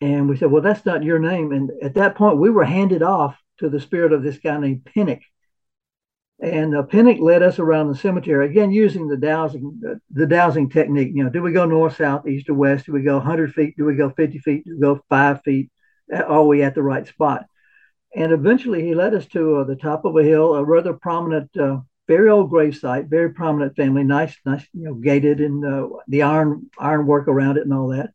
And 0.00 0.28
we 0.28 0.36
said, 0.36 0.50
well, 0.50 0.62
that's 0.62 0.86
not 0.86 1.02
your 1.02 1.18
name. 1.18 1.52
And 1.52 1.70
at 1.82 1.94
that 1.94 2.14
point, 2.14 2.38
we 2.38 2.50
were 2.50 2.64
handed 2.64 3.02
off 3.02 3.36
to 3.58 3.68
the 3.68 3.80
spirit 3.80 4.12
of 4.12 4.22
this 4.22 4.38
guy 4.38 4.58
named 4.58 4.84
Pinnock. 4.86 5.20
And 6.42 6.74
uh, 6.74 6.82
Pinnock 6.84 7.20
led 7.20 7.42
us 7.42 7.58
around 7.58 7.88
the 7.88 7.98
cemetery, 7.98 8.46
again, 8.46 8.70
using 8.70 9.08
the 9.08 9.18
dowsing, 9.18 9.78
uh, 9.86 9.94
the 10.10 10.26
dowsing 10.26 10.70
technique. 10.70 11.12
You 11.14 11.24
know, 11.24 11.30
do 11.30 11.42
we 11.42 11.52
go 11.52 11.66
north, 11.66 11.96
south, 11.96 12.26
east, 12.26 12.48
or 12.48 12.54
west? 12.54 12.86
Do 12.86 12.92
we 12.92 13.02
go 13.02 13.18
100 13.18 13.52
feet? 13.52 13.74
Do 13.76 13.84
we 13.84 13.94
go 13.94 14.08
50 14.08 14.38
feet? 14.38 14.64
Do 14.64 14.74
we 14.74 14.80
go 14.80 15.04
five 15.10 15.42
feet? 15.42 15.70
Are 16.10 16.44
we 16.44 16.62
at 16.62 16.74
the 16.74 16.82
right 16.82 17.06
spot? 17.06 17.44
And 18.16 18.32
eventually 18.32 18.82
he 18.82 18.94
led 18.94 19.12
us 19.12 19.26
to 19.28 19.56
uh, 19.56 19.64
the 19.64 19.76
top 19.76 20.06
of 20.06 20.16
a 20.16 20.22
hill, 20.22 20.54
a 20.54 20.64
rather 20.64 20.94
prominent, 20.94 21.54
uh, 21.58 21.80
very 22.08 22.30
old 22.30 22.50
gravesite, 22.50 23.08
very 23.08 23.32
prominent 23.34 23.76
family, 23.76 24.02
nice, 24.02 24.34
nice, 24.46 24.66
you 24.72 24.84
know, 24.84 24.94
gated 24.94 25.40
and 25.40 25.64
uh, 25.64 25.88
the 26.08 26.22
iron 26.22 26.70
ironwork 26.78 27.28
around 27.28 27.58
it 27.58 27.64
and 27.64 27.74
all 27.74 27.88
that 27.88 28.10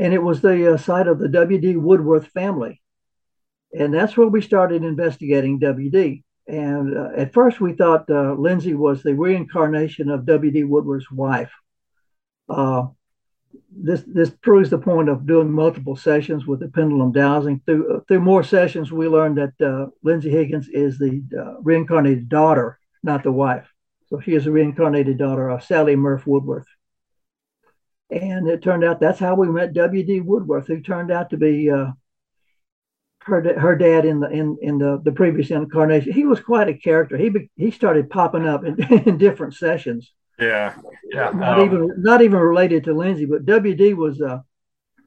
and 0.00 0.14
it 0.14 0.22
was 0.22 0.40
the 0.40 0.74
uh, 0.74 0.76
site 0.78 1.06
of 1.06 1.18
the 1.18 1.28
W.D. 1.28 1.76
Woodworth 1.76 2.28
family. 2.28 2.80
And 3.78 3.92
that's 3.92 4.16
where 4.16 4.28
we 4.28 4.40
started 4.40 4.82
investigating 4.82 5.58
W.D. 5.58 6.24
And 6.48 6.96
uh, 6.96 7.10
at 7.14 7.34
first, 7.34 7.60
we 7.60 7.74
thought 7.74 8.10
uh, 8.10 8.32
Lindsay 8.32 8.72
was 8.72 9.02
the 9.02 9.14
reincarnation 9.14 10.08
of 10.08 10.24
W.D. 10.24 10.64
Woodworth's 10.64 11.10
wife. 11.10 11.52
Uh, 12.48 12.86
this 13.70 14.02
this 14.06 14.30
proves 14.30 14.70
the 14.70 14.78
point 14.78 15.08
of 15.10 15.26
doing 15.26 15.52
multiple 15.52 15.96
sessions 15.96 16.46
with 16.46 16.60
the 16.60 16.68
pendulum 16.68 17.12
dowsing. 17.12 17.60
Through 17.66 17.96
uh, 17.96 18.00
through 18.08 18.20
more 18.20 18.42
sessions, 18.42 18.90
we 18.90 19.06
learned 19.06 19.36
that 19.36 19.60
uh, 19.60 19.90
Lindsay 20.02 20.30
Higgins 20.30 20.68
is 20.68 20.98
the 20.98 21.22
reincarnated 21.62 22.28
daughter, 22.30 22.78
not 23.02 23.22
the 23.22 23.32
wife. 23.32 23.68
So 24.06 24.18
she 24.18 24.34
is 24.34 24.46
a 24.46 24.50
reincarnated 24.50 25.18
daughter 25.18 25.50
of 25.50 25.62
Sally 25.62 25.94
Murph 25.94 26.26
Woodworth. 26.26 26.66
And 28.10 28.48
it 28.48 28.62
turned 28.62 28.84
out 28.84 29.00
that's 29.00 29.18
how 29.18 29.34
we 29.34 29.48
met 29.48 29.72
W.D. 29.72 30.20
Woodworth, 30.20 30.66
who 30.66 30.80
turned 30.80 31.10
out 31.10 31.30
to 31.30 31.36
be 31.36 31.70
uh, 31.70 31.92
her 33.20 33.58
her 33.58 33.76
dad 33.76 34.04
in 34.04 34.20
the 34.20 34.28
in 34.28 34.56
in 34.60 34.78
the, 34.78 35.00
the 35.04 35.12
previous 35.12 35.50
incarnation. 35.50 36.12
He 36.12 36.24
was 36.24 36.40
quite 36.40 36.68
a 36.68 36.74
character. 36.74 37.16
He 37.16 37.28
be, 37.28 37.50
he 37.56 37.70
started 37.70 38.10
popping 38.10 38.46
up 38.46 38.64
in, 38.64 38.82
in 39.06 39.18
different 39.18 39.54
sessions. 39.54 40.12
Yeah, 40.38 40.74
yeah. 41.12 41.30
Not 41.34 41.60
um, 41.60 41.66
even 41.66 41.94
not 41.98 42.22
even 42.22 42.38
related 42.38 42.84
to 42.84 42.94
Lindsay, 42.94 43.26
but 43.26 43.46
W.D. 43.46 43.94
was 43.94 44.20
uh, 44.20 44.40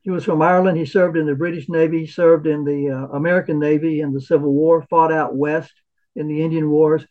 he 0.03 0.11
was 0.11 0.25
from 0.25 0.41
Ireland. 0.41 0.77
He 0.77 0.85
served 0.85 1.17
in 1.17 1.25
the 1.25 1.35
British 1.35 1.69
Navy, 1.69 2.01
He 2.01 2.07
served 2.07 2.45
in 2.45 2.63
the 2.63 2.89
uh, 2.89 3.15
American 3.15 3.57
Navy 3.57 4.01
in 4.01 4.13
the 4.13 4.21
Civil 4.21 4.53
War, 4.53 4.85
fought 4.89 5.11
out 5.11 5.35
west 5.35 5.73
in 6.15 6.27
the 6.27 6.43
Indian 6.43 6.69
Wars. 6.69 7.05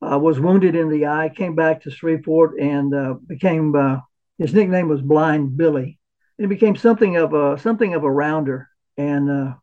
Uh, 0.00 0.16
was 0.16 0.38
wounded 0.38 0.76
in 0.76 0.88
the 0.88 1.06
eye, 1.06 1.28
came 1.28 1.56
back 1.56 1.82
to 1.82 1.90
Shreveport, 1.90 2.60
and 2.60 2.94
uh, 2.94 3.14
became 3.26 3.74
uh, 3.74 3.98
his 4.38 4.54
nickname 4.54 4.88
was 4.88 5.02
Blind 5.02 5.56
Billy. 5.56 5.98
It 6.38 6.48
became 6.48 6.76
something 6.76 7.16
of 7.16 7.34
a 7.34 7.58
something 7.58 7.94
of 7.94 8.04
a 8.04 8.10
rounder, 8.10 8.68
and 8.96 9.30
uh, 9.30 9.54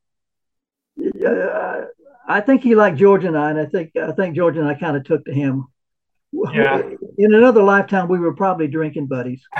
uh, 1.26 1.86
I 2.28 2.42
think 2.42 2.64
he 2.64 2.76
liked 2.76 2.98
George 2.98 3.24
and 3.24 3.38
I, 3.38 3.52
and 3.52 3.60
I 3.60 3.66
think 3.66 3.96
I 3.96 4.12
think 4.12 4.36
George 4.36 4.58
and 4.58 4.68
I 4.68 4.74
kind 4.74 4.98
of 4.98 5.06
took 5.06 5.26
to 5.26 5.34
him. 5.34 5.68
Yeah. 6.54 6.82
In 7.18 7.34
another 7.34 7.64
lifetime, 7.64 8.10
we 8.10 8.20
were 8.20 8.34
probably 8.34 8.68
drinking 8.68 9.08
buddies. 9.08 9.42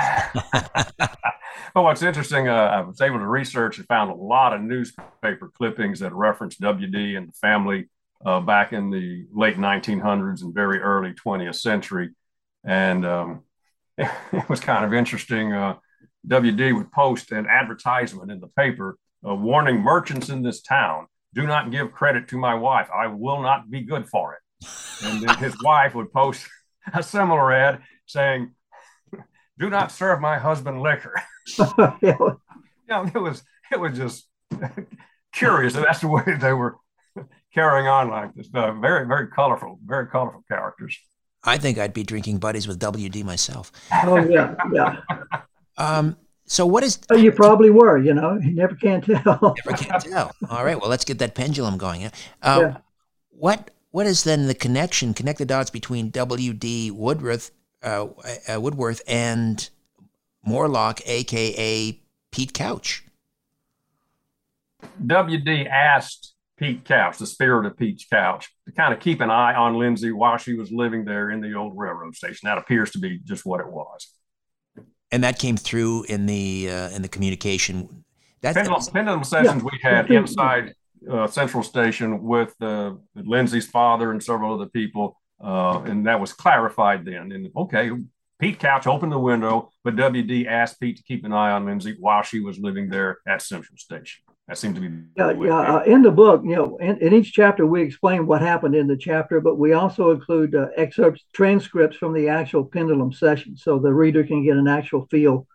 well, 1.74 1.84
what's 1.84 2.02
interesting, 2.02 2.48
uh, 2.48 2.54
I 2.54 2.80
was 2.82 3.00
able 3.00 3.18
to 3.18 3.26
research 3.26 3.78
and 3.78 3.86
found 3.86 4.10
a 4.10 4.14
lot 4.14 4.52
of 4.52 4.60
newspaper 4.60 5.50
clippings 5.54 6.00
that 6.00 6.12
reference 6.12 6.56
WD 6.56 7.16
and 7.16 7.28
the 7.28 7.32
family 7.32 7.88
uh, 8.24 8.40
back 8.40 8.72
in 8.72 8.90
the 8.90 9.26
late 9.32 9.56
1900s 9.56 10.42
and 10.42 10.54
very 10.54 10.80
early 10.80 11.12
20th 11.12 11.56
century. 11.56 12.10
And 12.64 13.06
um, 13.06 13.42
it 14.32 14.48
was 14.48 14.60
kind 14.60 14.84
of 14.84 14.92
interesting. 14.92 15.52
Uh, 15.52 15.76
WD 16.26 16.74
would 16.74 16.90
post 16.92 17.32
an 17.32 17.46
advertisement 17.46 18.30
in 18.30 18.40
the 18.40 18.48
paper 18.48 18.98
uh, 19.26 19.34
warning 19.34 19.80
merchants 19.80 20.28
in 20.28 20.42
this 20.42 20.62
town 20.62 21.06
do 21.34 21.46
not 21.46 21.70
give 21.70 21.92
credit 21.92 22.28
to 22.28 22.38
my 22.38 22.54
wife. 22.54 22.88
I 22.94 23.08
will 23.08 23.42
not 23.42 23.70
be 23.70 23.82
good 23.82 24.08
for 24.08 24.34
it. 24.34 24.68
And 25.04 25.22
then 25.22 25.36
his 25.36 25.54
wife 25.62 25.94
would 25.94 26.10
post 26.12 26.46
a 26.92 27.02
similar 27.02 27.52
ad 27.52 27.82
saying, 28.06 28.52
do 29.58 29.70
not 29.70 29.92
serve 29.92 30.20
my 30.20 30.38
husband 30.38 30.80
liquor. 30.80 31.14
yeah. 32.02 32.16
It 32.88 33.18
was 33.18 33.42
it 33.70 33.80
was 33.80 33.96
just 33.96 34.26
curious. 35.32 35.74
And 35.74 35.84
that's 35.84 36.00
the 36.00 36.08
way 36.08 36.22
they 36.40 36.52
were 36.52 36.76
carrying 37.52 37.88
on 37.88 38.08
like 38.08 38.34
this. 38.34 38.48
Uh, 38.52 38.72
very, 38.72 39.06
very 39.06 39.28
colorful, 39.28 39.78
very 39.84 40.06
colorful 40.06 40.44
characters. 40.48 40.98
I 41.46 41.58
think 41.58 41.78
I'd 41.78 41.94
be 41.94 42.02
drinking 42.02 42.38
buddies 42.38 42.66
with 42.66 42.80
WD 42.80 43.24
myself. 43.24 43.72
Oh 44.04 44.16
yeah, 44.16 44.54
yeah. 44.72 45.00
Um, 45.78 46.16
so 46.46 46.64
what 46.64 46.82
is? 46.84 46.98
Oh, 47.10 47.16
you 47.16 47.30
probably 47.32 47.68
were. 47.68 47.98
You 47.98 48.14
know, 48.14 48.38
you 48.42 48.52
never 48.52 48.74
can 48.74 49.02
tell. 49.02 49.54
Never 49.66 49.76
can 49.76 50.00
tell. 50.00 50.32
All 50.48 50.64
right. 50.64 50.80
Well, 50.80 50.88
let's 50.88 51.04
get 51.04 51.18
that 51.18 51.34
pendulum 51.34 51.76
going. 51.76 52.06
Uh, 52.06 52.10
yeah. 52.42 52.76
What 53.28 53.72
What 53.90 54.06
is 54.06 54.24
then 54.24 54.46
the 54.46 54.54
connection? 54.54 55.12
Connect 55.12 55.38
the 55.38 55.44
dots 55.44 55.68
between 55.68 56.08
W.D. 56.10 56.92
Woodworth, 56.92 57.50
uh, 57.82 58.06
uh, 58.50 58.58
Woodworth, 58.58 59.02
and 59.06 59.68
Morlock, 60.46 61.00
aka 61.04 62.00
Pete 62.30 62.54
Couch. 62.54 63.04
W.D. 65.06 65.66
asked 65.66 66.35
Pete 66.56 66.84
Couch, 66.84 67.18
the 67.18 67.26
spirit 67.26 67.66
of 67.66 67.76
Pete's 67.76 68.06
Couch, 68.06 68.50
to 68.66 68.72
kind 68.72 68.94
of 68.94 69.00
keep 69.00 69.20
an 69.20 69.30
eye 69.30 69.54
on 69.54 69.74
Lindsay 69.74 70.12
while 70.12 70.38
she 70.38 70.54
was 70.54 70.72
living 70.72 71.04
there 71.04 71.30
in 71.30 71.40
the 71.40 71.54
old 71.54 71.76
railroad 71.76 72.16
station. 72.16 72.46
That 72.46 72.58
appears 72.58 72.90
to 72.92 72.98
be 72.98 73.18
just 73.18 73.44
what 73.44 73.60
it 73.60 73.68
was. 73.68 74.08
And 75.12 75.22
that 75.22 75.38
came 75.38 75.56
through 75.56 76.04
in 76.04 76.26
the 76.26 76.70
uh, 76.70 76.90
in 76.90 77.02
the 77.02 77.08
communication. 77.08 78.04
That's 78.40 78.56
pendulum, 78.56 78.82
pendulum 78.92 79.24
sessions 79.24 79.62
yeah. 79.62 79.68
we 79.70 79.78
had 79.82 80.10
inside 80.10 80.74
uh, 81.10 81.26
Central 81.26 81.62
Station 81.62 82.22
with 82.22 82.54
uh, 82.60 82.94
Lindsay's 83.14 83.66
father 83.66 84.10
and 84.10 84.22
several 84.22 84.54
other 84.54 84.66
people, 84.66 85.20
uh, 85.42 85.80
and 85.84 86.06
that 86.06 86.20
was 86.20 86.32
clarified 86.32 87.04
then. 87.04 87.32
And 87.32 87.50
okay, 87.56 87.90
Pete 88.38 88.58
Couch 88.58 88.86
opened 88.86 89.12
the 89.12 89.18
window, 89.18 89.70
but 89.84 89.96
WD 89.96 90.46
asked 90.46 90.80
Pete 90.80 90.96
to 90.96 91.02
keep 91.02 91.24
an 91.24 91.32
eye 91.32 91.52
on 91.52 91.66
Lindsay 91.66 91.96
while 92.00 92.22
she 92.22 92.40
was 92.40 92.58
living 92.58 92.88
there 92.88 93.18
at 93.26 93.42
Central 93.42 93.78
Station. 93.78 94.25
That 94.48 94.58
seemed 94.58 94.76
to 94.76 94.80
be 94.80 94.96
yeah, 95.16 95.32
yeah. 95.32 95.76
Uh, 95.76 95.82
in 95.82 96.02
the 96.02 96.10
book, 96.12 96.42
you 96.44 96.54
know, 96.54 96.76
in, 96.76 96.98
in, 96.98 97.12
each 97.12 97.32
chapter 97.32 97.66
we 97.66 97.82
explain 97.82 98.28
what 98.28 98.42
happened 98.42 98.76
in 98.76 98.86
the 98.86 98.96
chapter, 98.96 99.40
but 99.40 99.58
we 99.58 99.72
also 99.72 100.12
include 100.12 100.54
uh, 100.54 100.68
excerpts, 100.76 101.24
transcripts 101.32 101.96
from 101.96 102.12
the 102.12 102.28
actual 102.28 102.64
pendulum 102.64 103.12
session, 103.12 103.56
so 103.56 103.80
the 103.80 103.92
reader 103.92 104.22
can 104.22 104.44
get 104.44 104.56
an 104.56 104.68
actual 104.68 105.06
feel 105.10 105.48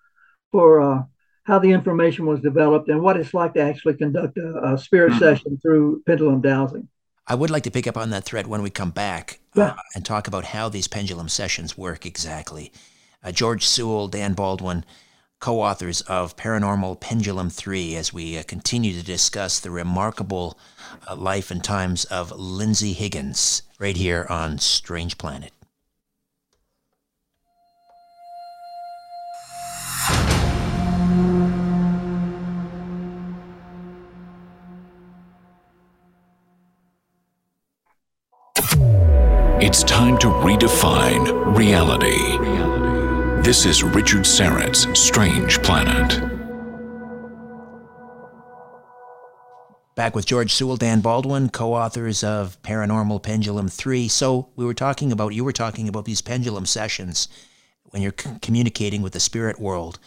for 0.52 0.82
uh, 0.82 1.04
how 1.44 1.58
the 1.58 1.72
information 1.72 2.26
was 2.26 2.42
developed 2.42 2.90
and 2.90 3.02
what 3.02 3.16
it's 3.16 3.34
like 3.34 3.54
to 3.54 3.62
actually 3.62 3.94
conduct 3.94 4.38
a, 4.38 4.74
a 4.74 4.78
spirit 4.78 5.12
mm-hmm. 5.12 5.20
session 5.20 5.58
through 5.62 6.04
pendulum 6.06 6.42
dowsing. 6.42 6.90
I 7.28 7.36
would 7.36 7.50
like 7.50 7.64
to 7.64 7.72
pick 7.72 7.88
up 7.88 7.96
on 7.96 8.10
that 8.10 8.26
thread 8.26 8.48
when 8.48 8.62
we 8.62 8.70
come 8.70 8.92
back 8.92 9.40
uh, 9.56 9.62
yeah. 9.62 9.76
and 9.96 10.06
talk 10.06 10.28
about 10.28 10.44
how 10.44 10.68
these 10.68 10.90
pendulum 10.90 11.30
sessions 11.30 11.78
work 11.78 12.06
exactly. 12.06 12.74
Uh, 13.24 13.32
George 13.32 13.66
Sewell, 13.66 14.10
Dan 14.10 14.34
Baldwin 14.34 14.84
co 15.42 15.60
authors 15.62 16.02
of 16.02 16.38
Paranormal 16.38 17.00
Pendulum 17.02 17.50
3, 17.50 17.96
as 17.96 18.14
we 18.14 18.38
uh, 18.38 18.44
continue 18.44 18.94
to 18.94 19.04
discuss 19.04 19.60
the 19.60 19.72
remarkable 19.72 20.58
uh, 21.10 21.16
life 21.16 21.52
and 21.52 21.62
times 21.62 22.06
of 22.06 22.32
Lindsay 22.32 22.94
Higgins 22.94 23.64
right 23.80 23.98
here 23.98 24.26
on 24.30 24.60
Strange 24.60 25.18
Planet. 25.18 25.52
It's 39.64 39.84
time 39.84 40.18
to 40.20 40.28
redefine 40.28 41.56
reality. 41.56 42.81
This 43.44 43.66
is 43.66 43.82
Richard 43.82 44.24
Syrett's 44.24 44.88
Strange 44.94 45.64
Planet. 45.64 46.22
Back 49.96 50.16
with 50.16 50.28
George 50.28 50.54
Sewell, 50.54 50.78
Dan 50.78 51.02
Baldwin, 51.02 51.50
co 51.50 51.74
authors 51.74 52.24
of 52.24 52.62
Paranormal 52.62 53.24
Pendulum 53.24 53.68
3. 53.68 54.08
So, 54.10 54.50
we 54.56 54.64
were 54.64 54.76
talking 54.76 55.12
about, 55.12 55.34
you 55.34 55.44
were 55.44 55.52
talking 55.52 55.90
about 55.90 56.06
these 56.06 56.22
pendulum 56.22 56.68
sessions 56.68 57.30
when 57.86 58.04
you're 58.04 58.14
c- 58.16 58.30
communicating 58.44 59.02
with 59.02 59.14
the 59.14 59.20
spirit 59.20 59.60
world. 59.60 59.98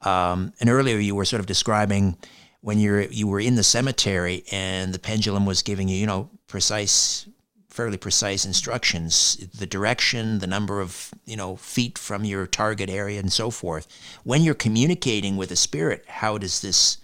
Um, 0.00 0.52
and 0.58 0.68
earlier 0.68 0.98
you 0.98 1.14
were 1.14 1.24
sort 1.24 1.38
of 1.38 1.46
describing 1.46 2.16
when 2.60 2.80
you're 2.80 3.02
you 3.02 3.28
were 3.28 3.38
in 3.38 3.54
the 3.54 3.62
cemetery 3.62 4.42
and 4.50 4.92
the 4.92 4.98
pendulum 4.98 5.46
was 5.46 5.62
giving 5.62 5.88
you, 5.88 5.96
you 5.96 6.06
know, 6.06 6.28
precise 6.48 7.28
fairly 7.70 7.96
precise 7.96 8.44
instructions, 8.44 9.36
the 9.58 9.66
direction, 9.66 10.40
the 10.40 10.46
number 10.46 10.80
of, 10.80 11.12
you 11.24 11.36
know, 11.36 11.56
feet 11.56 11.96
from 11.96 12.24
your 12.24 12.46
target 12.46 12.90
area 12.90 13.18
and 13.20 13.32
so 13.32 13.50
forth. 13.50 13.86
When 14.24 14.42
you're 14.42 14.54
communicating 14.54 15.36
with 15.36 15.52
a 15.52 15.56
spirit, 15.56 16.04
how 16.06 16.36
does 16.36 16.60
this 16.60 16.98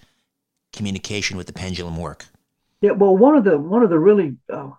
communication 0.72 1.36
with 1.36 1.46
the 1.46 1.52
pendulum 1.52 1.96
work? 1.96 2.26
Yeah, 2.80 2.90
well, 2.92 3.16
one 3.16 3.36
of 3.36 3.44
the 3.44 3.56
one 3.56 3.82
of 3.82 3.90
the 3.90 3.98
really 3.98 4.36
uh, 4.52 4.70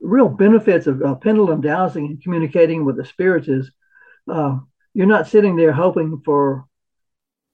real 0.00 0.28
benefits 0.28 0.86
of 0.86 1.02
uh, 1.02 1.14
pendulum 1.16 1.60
dowsing 1.60 2.06
and 2.06 2.22
communicating 2.22 2.84
with 2.84 2.96
the 2.96 3.04
spirits 3.04 3.48
is 3.48 3.70
uh, 4.28 4.58
you're 4.94 5.06
not 5.06 5.28
sitting 5.28 5.56
there 5.56 5.72
hoping 5.72 6.20
for 6.24 6.66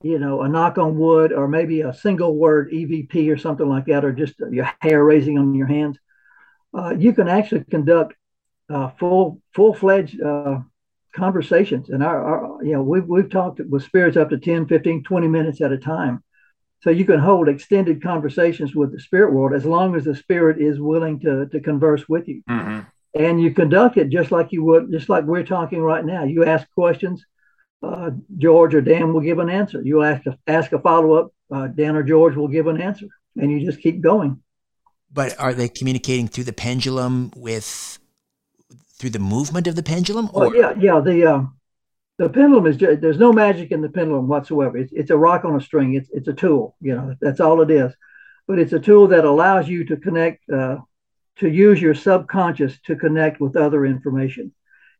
you 0.02 0.18
know, 0.18 0.42
a 0.42 0.48
knock 0.48 0.78
on 0.78 0.96
wood 0.96 1.32
or 1.32 1.48
maybe 1.48 1.80
a 1.80 1.92
single 1.92 2.36
word 2.36 2.70
EVP 2.70 3.32
or 3.32 3.36
something 3.36 3.68
like 3.68 3.86
that, 3.86 4.04
or 4.04 4.12
just 4.12 4.34
your 4.50 4.70
hair 4.80 5.02
raising 5.04 5.38
on 5.38 5.54
your 5.54 5.66
hands 5.66 5.98
uh, 6.76 6.94
you 6.96 7.12
can 7.12 7.28
actually 7.28 7.64
conduct 7.64 8.14
uh, 8.70 8.90
full 8.98 9.40
full 9.54 9.74
fledged 9.74 10.20
uh, 10.20 10.60
conversations. 11.14 11.90
And 11.90 12.02
our, 12.02 12.22
our, 12.22 12.64
you 12.64 12.72
know, 12.72 12.82
we've 12.82 13.06
we've 13.06 13.30
talked 13.30 13.60
with 13.60 13.84
spirits 13.84 14.16
up 14.16 14.30
to 14.30 14.38
10, 14.38 14.66
15, 14.66 15.04
20 15.04 15.28
minutes 15.28 15.60
at 15.60 15.72
a 15.72 15.78
time. 15.78 16.22
So 16.80 16.90
you 16.90 17.04
can 17.04 17.18
hold 17.18 17.48
extended 17.48 18.02
conversations 18.02 18.74
with 18.74 18.92
the 18.92 19.00
spirit 19.00 19.32
world 19.32 19.52
as 19.52 19.64
long 19.64 19.96
as 19.96 20.04
the 20.04 20.14
spirit 20.14 20.60
is 20.60 20.78
willing 20.78 21.18
to 21.20 21.46
to 21.46 21.60
converse 21.60 22.08
with 22.08 22.28
you. 22.28 22.42
Mm-hmm. 22.48 22.80
And 23.14 23.40
you 23.42 23.52
conduct 23.52 23.96
it 23.96 24.10
just 24.10 24.30
like 24.30 24.52
you 24.52 24.62
would, 24.64 24.92
just 24.92 25.08
like 25.08 25.24
we're 25.24 25.42
talking 25.42 25.80
right 25.80 26.04
now. 26.04 26.24
You 26.24 26.44
ask 26.44 26.70
questions, 26.72 27.24
uh, 27.82 28.10
George 28.36 28.74
or 28.74 28.80
Dan 28.80 29.12
will 29.12 29.22
give 29.22 29.38
an 29.38 29.48
answer. 29.48 29.80
You 29.82 30.02
ask 30.02 30.26
a, 30.26 30.38
ask 30.46 30.72
a 30.72 30.78
follow 30.78 31.14
up, 31.14 31.32
uh, 31.50 31.68
Dan 31.68 31.96
or 31.96 32.02
George 32.02 32.36
will 32.36 32.48
give 32.48 32.66
an 32.66 32.80
answer, 32.80 33.06
and 33.36 33.50
you 33.50 33.64
just 33.64 33.80
keep 33.80 34.00
going. 34.00 34.42
But 35.12 35.38
are 35.38 35.54
they 35.54 35.68
communicating 35.68 36.28
through 36.28 36.44
the 36.44 36.52
pendulum 36.52 37.32
with 37.34 37.98
through 38.98 39.10
the 39.10 39.18
movement 39.18 39.66
of 39.66 39.76
the 39.76 39.82
pendulum? 39.82 40.28
Or? 40.32 40.50
Well, 40.50 40.56
yeah, 40.56 40.74
yeah. 40.78 41.00
The 41.00 41.24
uh, 41.24 41.42
the 42.18 42.28
pendulum 42.28 42.66
is 42.66 42.76
just, 42.76 43.00
there's 43.00 43.18
no 43.18 43.32
magic 43.32 43.70
in 43.70 43.80
the 43.80 43.88
pendulum 43.88 44.28
whatsoever. 44.28 44.76
It's 44.76 44.92
it's 44.92 45.10
a 45.10 45.16
rock 45.16 45.44
on 45.44 45.56
a 45.56 45.60
string. 45.60 45.94
It's 45.94 46.10
it's 46.10 46.28
a 46.28 46.34
tool. 46.34 46.76
You 46.80 46.94
know 46.94 47.14
that's 47.20 47.40
all 47.40 47.62
it 47.62 47.70
is. 47.70 47.92
But 48.46 48.58
it's 48.58 48.72
a 48.72 48.80
tool 48.80 49.08
that 49.08 49.24
allows 49.24 49.68
you 49.68 49.84
to 49.86 49.96
connect 49.96 50.48
uh, 50.50 50.78
to 51.36 51.48
use 51.48 51.80
your 51.80 51.94
subconscious 51.94 52.78
to 52.86 52.96
connect 52.96 53.40
with 53.40 53.56
other 53.56 53.86
information, 53.86 54.52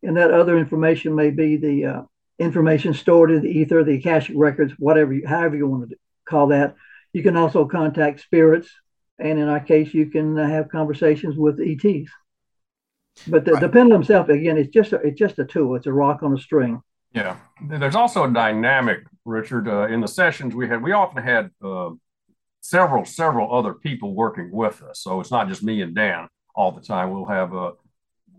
and 0.03 0.17
that 0.17 0.31
other 0.31 0.59
information 0.59 1.15
may 1.15 1.31
be 1.31 1.57
the 1.57 1.87
uh, 1.87 2.03
information 2.39 2.95
stored 2.95 3.31
in 3.31 3.43
the 3.43 3.51
ether, 3.51 3.83
the 3.83 3.97
akashic 3.97 4.37
records, 4.39 4.73
whatever, 4.79 5.13
you, 5.13 5.27
however 5.27 5.57
you 5.57 5.67
want 5.67 5.91
to 5.91 5.97
call 6.25 6.49
that. 6.49 6.77
You 7.13 7.23
can 7.23 7.37
also 7.37 7.67
contact 7.67 8.21
spirits 8.21 8.71
and 9.19 9.39
in 9.39 9.49
our 9.49 9.61
case, 9.61 9.93
you 9.95 10.07
can 10.07 10.37
have 10.37 10.69
conversations 10.69 11.37
with 11.37 11.61
ETs. 11.61 12.11
But 13.27 13.45
the, 13.45 13.53
right. 13.53 13.61
the 13.61 13.69
pendulum 13.69 14.03
itself, 14.03 14.29
again, 14.29 14.57
it's 14.57 14.73
just 14.73 14.93
a, 14.93 14.97
it's 14.97 15.19
just 15.19 15.39
a 15.39 15.45
tool. 15.45 15.75
It's 15.75 15.87
a 15.87 15.93
rock 15.93 16.23
on 16.23 16.33
a 16.33 16.39
string. 16.39 16.81
Yeah, 17.13 17.37
there's 17.67 17.97
also 17.97 18.25
a 18.25 18.31
dynamic, 18.31 19.01
Richard. 19.25 19.67
Uh, 19.67 19.89
in 19.89 20.01
the 20.01 20.09
sessions 20.09 20.55
we 20.55 20.69
had, 20.69 20.83
we 20.83 20.93
often 20.93 21.23
had 21.23 21.51
uh, 21.65 21.91
several 22.61 23.05
several 23.05 23.53
other 23.55 23.75
people 23.75 24.15
working 24.15 24.51
with 24.53 24.83
us. 24.83 25.01
So 25.01 25.21
it's 25.21 25.31
not 25.31 25.49
just 25.49 25.63
me 25.63 25.81
and 25.83 25.95
Dan 25.95 26.29
all 26.55 26.71
the 26.71 26.83
time. 26.83 27.11
We'll 27.11 27.25
have 27.25 27.55
uh, 27.55 27.73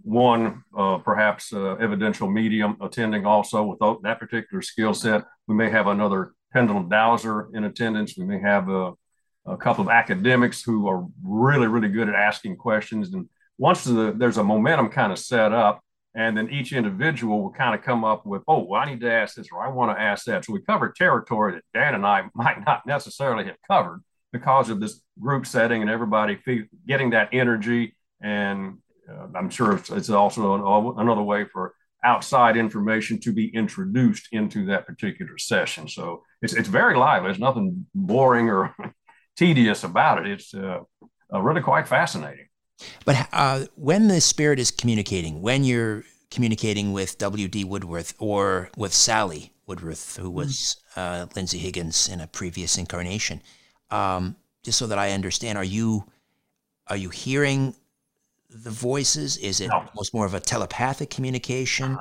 one, 0.04 0.63
uh, 0.78 0.98
perhaps 1.00 1.52
uh, 1.52 1.76
evidential 1.76 2.30
medium 2.30 2.78
attending 2.82 3.26
also 3.26 3.63
with 3.63 3.80
that 4.04 4.20
particular 4.20 4.62
skill 4.62 4.94
set. 4.94 5.26
We 5.48 5.56
may 5.56 5.70
have 5.70 5.88
another 5.88 6.34
pendulum 6.54 6.89
dowser 6.89 7.50
in 7.54 7.63
attendance. 7.63 8.18
We 8.18 8.26
may 8.26 8.39
have 8.39 8.70
a 8.70 8.94
a 9.49 9.57
couple 9.57 9.83
of 9.83 9.89
academics 9.89 10.63
who 10.63 10.88
are 10.88 11.05
really, 11.23 11.67
really 11.67 11.89
good 11.89 12.09
at 12.09 12.15
asking 12.15 12.57
questions. 12.57 13.13
And 13.13 13.27
once 13.57 13.83
the, 13.83 14.13
there's 14.15 14.38
a 14.38 14.43
momentum 14.43 14.89
kind 14.89 15.12
of 15.12 15.19
set 15.19 15.51
up, 15.51 15.81
and 16.15 16.35
then 16.35 16.49
each 16.49 16.73
individual 16.73 17.43
will 17.43 17.51
kind 17.51 17.75
of 17.75 17.83
come 17.83 18.03
up 18.03 18.25
with, 18.25 18.41
oh, 18.47 18.63
well, 18.63 18.81
I 18.81 18.85
need 18.85 19.01
to 19.01 19.12
ask 19.12 19.35
this 19.35 19.47
or 19.51 19.63
I 19.63 19.69
want 19.69 19.95
to 19.95 20.01
ask 20.01 20.25
that. 20.25 20.45
So 20.45 20.53
we 20.53 20.62
cover 20.62 20.89
territory 20.89 21.53
that 21.53 21.63
Dan 21.73 21.95
and 21.95 22.05
I 22.05 22.23
might 22.35 22.65
not 22.65 22.85
necessarily 22.85 23.45
have 23.45 23.57
covered 23.67 24.01
because 24.31 24.69
of 24.69 24.79
this 24.79 25.01
group 25.19 25.45
setting 25.45 25.81
and 25.81 25.89
everybody 25.89 26.38
getting 26.88 27.12
that 27.12 27.29
energy. 27.31 27.95
And 28.21 28.77
uh, 29.09 29.27
I'm 29.35 29.49
sure 29.49 29.75
it's, 29.75 29.89
it's 29.89 30.09
also 30.09 30.55
an, 30.55 30.99
another 30.99 31.23
way 31.23 31.45
for 31.45 31.73
outside 32.03 32.55
information 32.55 33.19
to 33.19 33.33
be 33.33 33.53
introduced 33.53 34.29
into 34.31 34.65
that 34.65 34.85
particular 34.85 35.38
session. 35.38 35.88
So 35.88 36.23
it's, 36.41 36.53
it's 36.53 36.69
very 36.69 36.95
lively. 36.95 37.27
There's 37.27 37.39
nothing 37.39 37.88
boring 37.93 38.49
or 38.49 38.75
tedious 39.39 39.84
about 39.84 40.25
it. 40.25 40.32
It's 40.32 40.54
uh, 40.54 40.80
uh, 41.34 41.41
really 41.41 41.62
quite 41.62 41.88
fascinating. 41.88 42.47
But 43.06 43.28
uh, 43.32 43.65
when 43.75 44.08
the 44.08 44.21
spirit 44.21 44.60
is 44.60 44.71
communicating, 44.71 45.41
when 45.41 45.63
you're 45.63 46.04
communicating 46.32 46.91
with 46.93 47.17
W.D. 47.17 47.63
Woodworth 47.63 48.13
or 48.19 48.69
with 48.78 48.93
Sally 48.93 49.54
Woodworth, 49.65 50.17
who 50.17 50.30
was 50.30 50.78
uh, 50.95 51.25
Lindsay 51.36 51.58
Higgins 51.58 52.08
in 52.10 52.21
a 52.21 52.28
previous 52.28 52.78
incarnation, 52.78 53.41
um, 53.91 54.36
just 54.63 54.78
so 54.78 54.88
that 54.88 54.99
I 54.99 55.12
understand, 55.12 55.58
are 55.58 55.63
you 55.63 56.06
are 56.88 56.97
you 56.97 57.10
hearing 57.10 57.75
the 58.49 58.71
voices? 58.71 59.38
Is 59.38 59.62
it 59.62 59.67
No. 59.69 59.86
almost 59.89 60.13
more 60.13 60.25
of 60.25 60.34
a 60.34 60.39
telepathic 60.39 61.10
communication? 61.10 61.97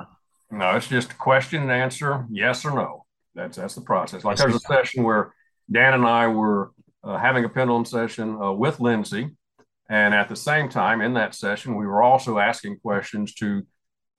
No, 0.51 0.75
it's 0.75 0.87
just 0.87 1.11
a 1.11 1.15
question 1.15 1.61
and 1.61 1.71
answer, 1.71 2.25
yes 2.31 2.65
or 2.65 2.71
no. 2.71 3.05
That's 3.35 3.57
that's 3.57 3.75
the 3.75 3.81
process. 3.81 4.23
Like 4.23 4.37
there's 4.37 4.55
a 4.55 4.59
session 4.59 5.03
where 5.03 5.33
Dan 5.71 5.93
and 5.93 6.05
I 6.05 6.27
were 6.27 6.71
uh, 7.03 7.17
having 7.17 7.45
a 7.45 7.49
pendulum 7.49 7.85
session 7.85 8.41
uh, 8.41 8.51
with 8.51 8.79
Lindsay, 8.79 9.29
and 9.89 10.13
at 10.13 10.29
the 10.29 10.35
same 10.35 10.69
time 10.69 11.01
in 11.01 11.15
that 11.15 11.33
session, 11.33 11.75
we 11.75 11.87
were 11.87 12.03
also 12.03 12.37
asking 12.37 12.79
questions 12.79 13.33
to 13.35 13.65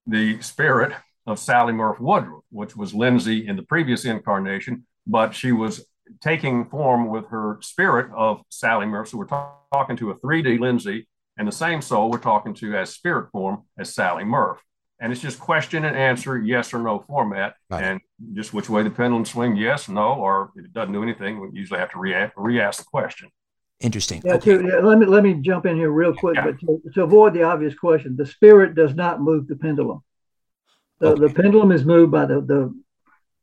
the 0.06 0.40
spirit 0.40 0.92
of 1.26 1.38
Sally 1.38 1.72
Murph 1.72 2.00
Woodworth, 2.00 2.44
which 2.50 2.76
was 2.76 2.92
Lindsay 2.92 3.46
in 3.46 3.56
the 3.56 3.62
previous 3.62 4.04
incarnation, 4.04 4.86
but 5.06 5.34
she 5.34 5.52
was 5.52 5.86
taking 6.20 6.68
form 6.68 7.08
with 7.08 7.26
her 7.28 7.58
spirit 7.62 8.10
of 8.16 8.42
Sally 8.48 8.86
Murph. 8.86 9.08
So 9.08 9.18
we're 9.18 9.26
talk- 9.26 9.70
talking 9.72 9.96
to 9.98 10.10
a 10.10 10.16
3D 10.16 10.58
Lindsay, 10.58 11.06
and 11.36 11.46
the 11.46 11.52
same 11.52 11.80
soul 11.80 12.10
we're 12.10 12.18
talking 12.18 12.54
to 12.54 12.76
as 12.76 12.90
spirit 12.90 13.30
form 13.30 13.62
as 13.78 13.94
Sally 13.94 14.24
Murph. 14.24 14.62
And 15.02 15.10
it's 15.12 15.22
just 15.22 15.40
question 15.40 15.84
and 15.86 15.96
answer, 15.96 16.38
yes 16.38 16.74
or 16.74 16.78
no 16.78 16.98
format, 17.08 17.54
Right. 17.70 17.82
and 17.82 18.00
just 18.34 18.52
which 18.52 18.68
way 18.68 18.82
the 18.82 18.90
pendulum 18.90 19.24
swing, 19.24 19.56
yes, 19.56 19.88
no, 19.88 20.12
or 20.14 20.52
if 20.56 20.66
it 20.66 20.72
doesn't 20.74 20.92
do 20.92 21.02
anything, 21.02 21.40
we 21.40 21.48
usually 21.58 21.80
have 21.80 21.90
to 21.92 21.98
re- 21.98 22.30
re-ask 22.36 22.80
the 22.84 22.84
question. 22.84 23.30
Interesting. 23.80 24.20
Yeah, 24.22 24.34
Okay. 24.34 24.58
to, 24.58 24.80
let 24.82 24.98
me 24.98 25.06
let 25.06 25.22
me 25.22 25.32
jump 25.40 25.64
in 25.64 25.74
here 25.76 25.90
real 25.90 26.12
quick, 26.14 26.36
Yeah. 26.36 26.44
but 26.50 26.60
to, 26.60 26.82
to 26.94 27.02
avoid 27.02 27.32
the 27.32 27.44
obvious 27.44 27.74
question, 27.74 28.14
the 28.14 28.26
spirit 28.26 28.74
does 28.74 28.94
not 28.94 29.22
move 29.22 29.48
the 29.48 29.56
pendulum. 29.56 30.02
The, 30.98 31.14
the 31.14 31.30
pendulum 31.30 31.72
is 31.72 31.82
moved 31.86 32.12
by 32.12 32.26
the, 32.26 32.42
the 32.42 32.74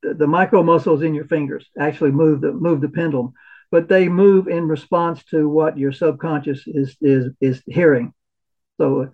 the 0.03 0.13
the 0.13 0.27
micro 0.27 0.61
muscles 0.61 1.01
in 1.01 1.15
your 1.15 1.25
fingers 1.25 1.67
actually 1.79 2.11
move 2.11 2.41
the 2.41 2.51
move 2.53 2.81
the 2.81 2.89
pendulum, 2.89 3.33
but 3.71 3.89
they 3.89 4.07
move 4.09 4.47
in 4.47 4.67
response 4.67 5.23
to 5.31 5.49
what 5.49 5.75
your 5.75 5.91
subconscious 5.91 6.61
is 6.67 6.95
is 7.01 7.33
is 7.41 7.63
hearing. 7.65 8.13
So, 8.79 9.09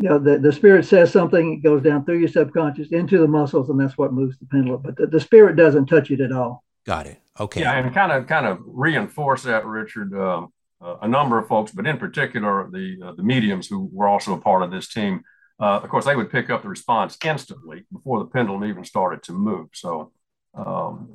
you 0.00 0.08
know, 0.08 0.18
the, 0.18 0.38
the 0.38 0.52
spirit 0.52 0.84
says 0.84 1.10
something, 1.10 1.54
it 1.54 1.66
goes 1.66 1.82
down 1.82 2.04
through 2.04 2.18
your 2.18 2.28
subconscious 2.28 2.88
into 2.92 3.18
the 3.18 3.26
muscles, 3.26 3.68
and 3.68 3.80
that's 3.80 3.98
what 3.98 4.12
moves 4.12 4.38
the 4.38 4.46
pendulum. 4.46 4.80
But 4.80 4.96
the, 4.96 5.08
the 5.08 5.18
spirit 5.18 5.56
doesn't 5.56 5.86
touch 5.86 6.12
it 6.12 6.20
at 6.20 6.30
all. 6.30 6.62
Got 6.86 7.08
it. 7.08 7.20
Okay. 7.40 7.62
Yeah, 7.62 7.76
and 7.76 7.92
kind 7.92 8.12
of 8.12 8.28
kind 8.28 8.46
of 8.46 8.60
reinforce 8.64 9.42
that, 9.42 9.66
Richard. 9.66 10.14
Um, 10.14 10.52
uh, 10.80 10.98
a 11.02 11.08
number 11.08 11.36
of 11.36 11.48
folks, 11.48 11.72
but 11.72 11.84
in 11.84 11.98
particular 11.98 12.70
the 12.70 12.96
uh, 13.04 13.12
the 13.12 13.24
mediums 13.24 13.66
who 13.66 13.90
were 13.92 14.06
also 14.06 14.34
a 14.34 14.40
part 14.40 14.62
of 14.62 14.70
this 14.70 14.88
team. 14.88 15.22
Uh, 15.60 15.80
of 15.82 15.88
course, 15.90 16.04
they 16.04 16.14
would 16.14 16.30
pick 16.30 16.50
up 16.50 16.62
the 16.62 16.68
response 16.68 17.18
instantly 17.24 17.84
before 17.92 18.20
the 18.20 18.26
pendulum 18.26 18.62
even 18.62 18.84
started 18.84 19.24
to 19.24 19.32
move. 19.32 19.66
So 19.72 20.12
um, 20.54 21.08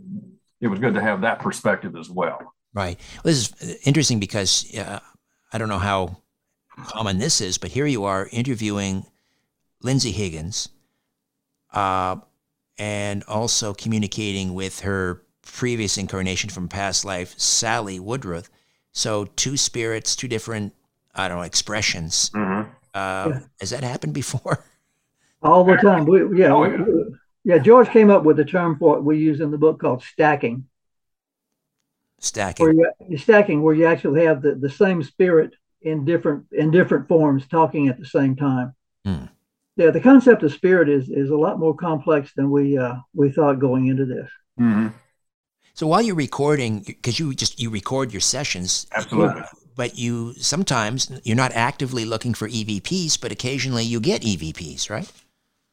it 0.59 0.67
was 0.67 0.79
good 0.79 0.95
to 0.95 1.01
have 1.01 1.21
that 1.21 1.39
perspective 1.39 1.95
as 1.95 2.09
well. 2.09 2.53
Right. 2.73 2.99
Well, 3.23 3.33
this 3.33 3.53
is 3.61 3.77
interesting 3.85 4.19
because 4.19 4.77
uh, 4.77 4.99
I 5.53 5.57
don't 5.57 5.69
know 5.69 5.79
how 5.79 6.22
common 6.77 7.17
this 7.19 7.41
is, 7.41 7.57
but 7.57 7.71
here 7.71 7.85
you 7.85 8.03
are 8.05 8.29
interviewing 8.31 9.05
Lindsay 9.81 10.11
Higgins 10.11 10.69
uh, 11.73 12.17
and 12.77 13.23
also 13.27 13.73
communicating 13.73 14.53
with 14.53 14.81
her 14.81 15.23
previous 15.41 15.97
incarnation 15.97 16.49
from 16.49 16.67
past 16.67 17.05
life, 17.05 17.37
Sally 17.37 17.99
Woodworth. 17.99 18.49
So, 18.93 19.25
two 19.25 19.57
spirits, 19.57 20.15
two 20.15 20.27
different, 20.27 20.73
I 21.15 21.27
don't 21.27 21.37
know, 21.37 21.43
expressions. 21.43 22.29
Mhm. 22.31 22.67
Uh, 22.93 23.29
Yeah. 23.33 23.39
Has 23.59 23.71
that 23.71 23.83
happened 23.83 24.13
before? 24.13 24.63
All 25.41 25.63
the 25.63 25.75
time. 25.77 26.05
We, 26.05 26.39
yeah, 26.39 26.53
Oh, 26.53 26.63
yeah. 26.63 26.85
yeah. 27.43 27.57
George 27.57 27.89
came 27.89 28.09
up 28.09 28.23
with 28.23 28.37
the 28.37 28.45
term 28.45 28.77
for 28.77 28.97
it 28.97 29.01
we 29.03 29.17
use 29.17 29.41
in 29.41 29.51
the 29.51 29.57
book 29.57 29.79
called 29.79 30.03
stacking. 30.03 30.65
Stacking. 32.19 32.77
where 32.77 32.93
you 33.09 33.17
stacking 33.17 33.61
where 33.61 33.75
you 33.75 33.85
actually 33.85 34.23
have 34.25 34.41
the, 34.41 34.55
the 34.55 34.69
same 34.69 35.03
spirit 35.03 35.53
in 35.83 36.05
different 36.05 36.45
in 36.51 36.71
different 36.71 37.07
forms 37.07 37.47
talking 37.47 37.87
at 37.87 37.99
the 37.99 38.05
same 38.05 38.35
time. 38.35 38.73
Hmm. 39.05 39.25
Yeah, 39.75 39.89
the 39.89 40.01
concept 40.01 40.43
of 40.43 40.51
spirit 40.51 40.89
is 40.89 41.09
is 41.09 41.29
a 41.29 41.35
lot 41.35 41.59
more 41.59 41.75
complex 41.75 42.33
than 42.35 42.49
we 42.49 42.77
uh, 42.77 42.95
we 43.13 43.31
thought 43.31 43.59
going 43.59 43.87
into 43.87 44.05
this. 44.05 44.29
Mhm. 44.59 44.93
So 45.73 45.87
while 45.87 46.01
you're 46.03 46.15
recording, 46.15 46.81
because 46.81 47.19
you 47.19 47.33
just 47.33 47.59
you 47.59 47.69
record 47.71 48.13
your 48.13 48.21
sessions, 48.21 48.85
Absolutely. 48.95 49.41
but 49.75 49.97
you 49.97 50.33
sometimes 50.35 51.11
you're 51.23 51.35
not 51.35 51.51
actively 51.53 52.05
looking 52.05 52.35
for 52.35 52.47
EVPs, 52.47 53.19
but 53.19 53.31
occasionally 53.31 53.83
you 53.83 53.99
get 53.99 54.21
EVPs, 54.21 54.89
right? 54.89 55.11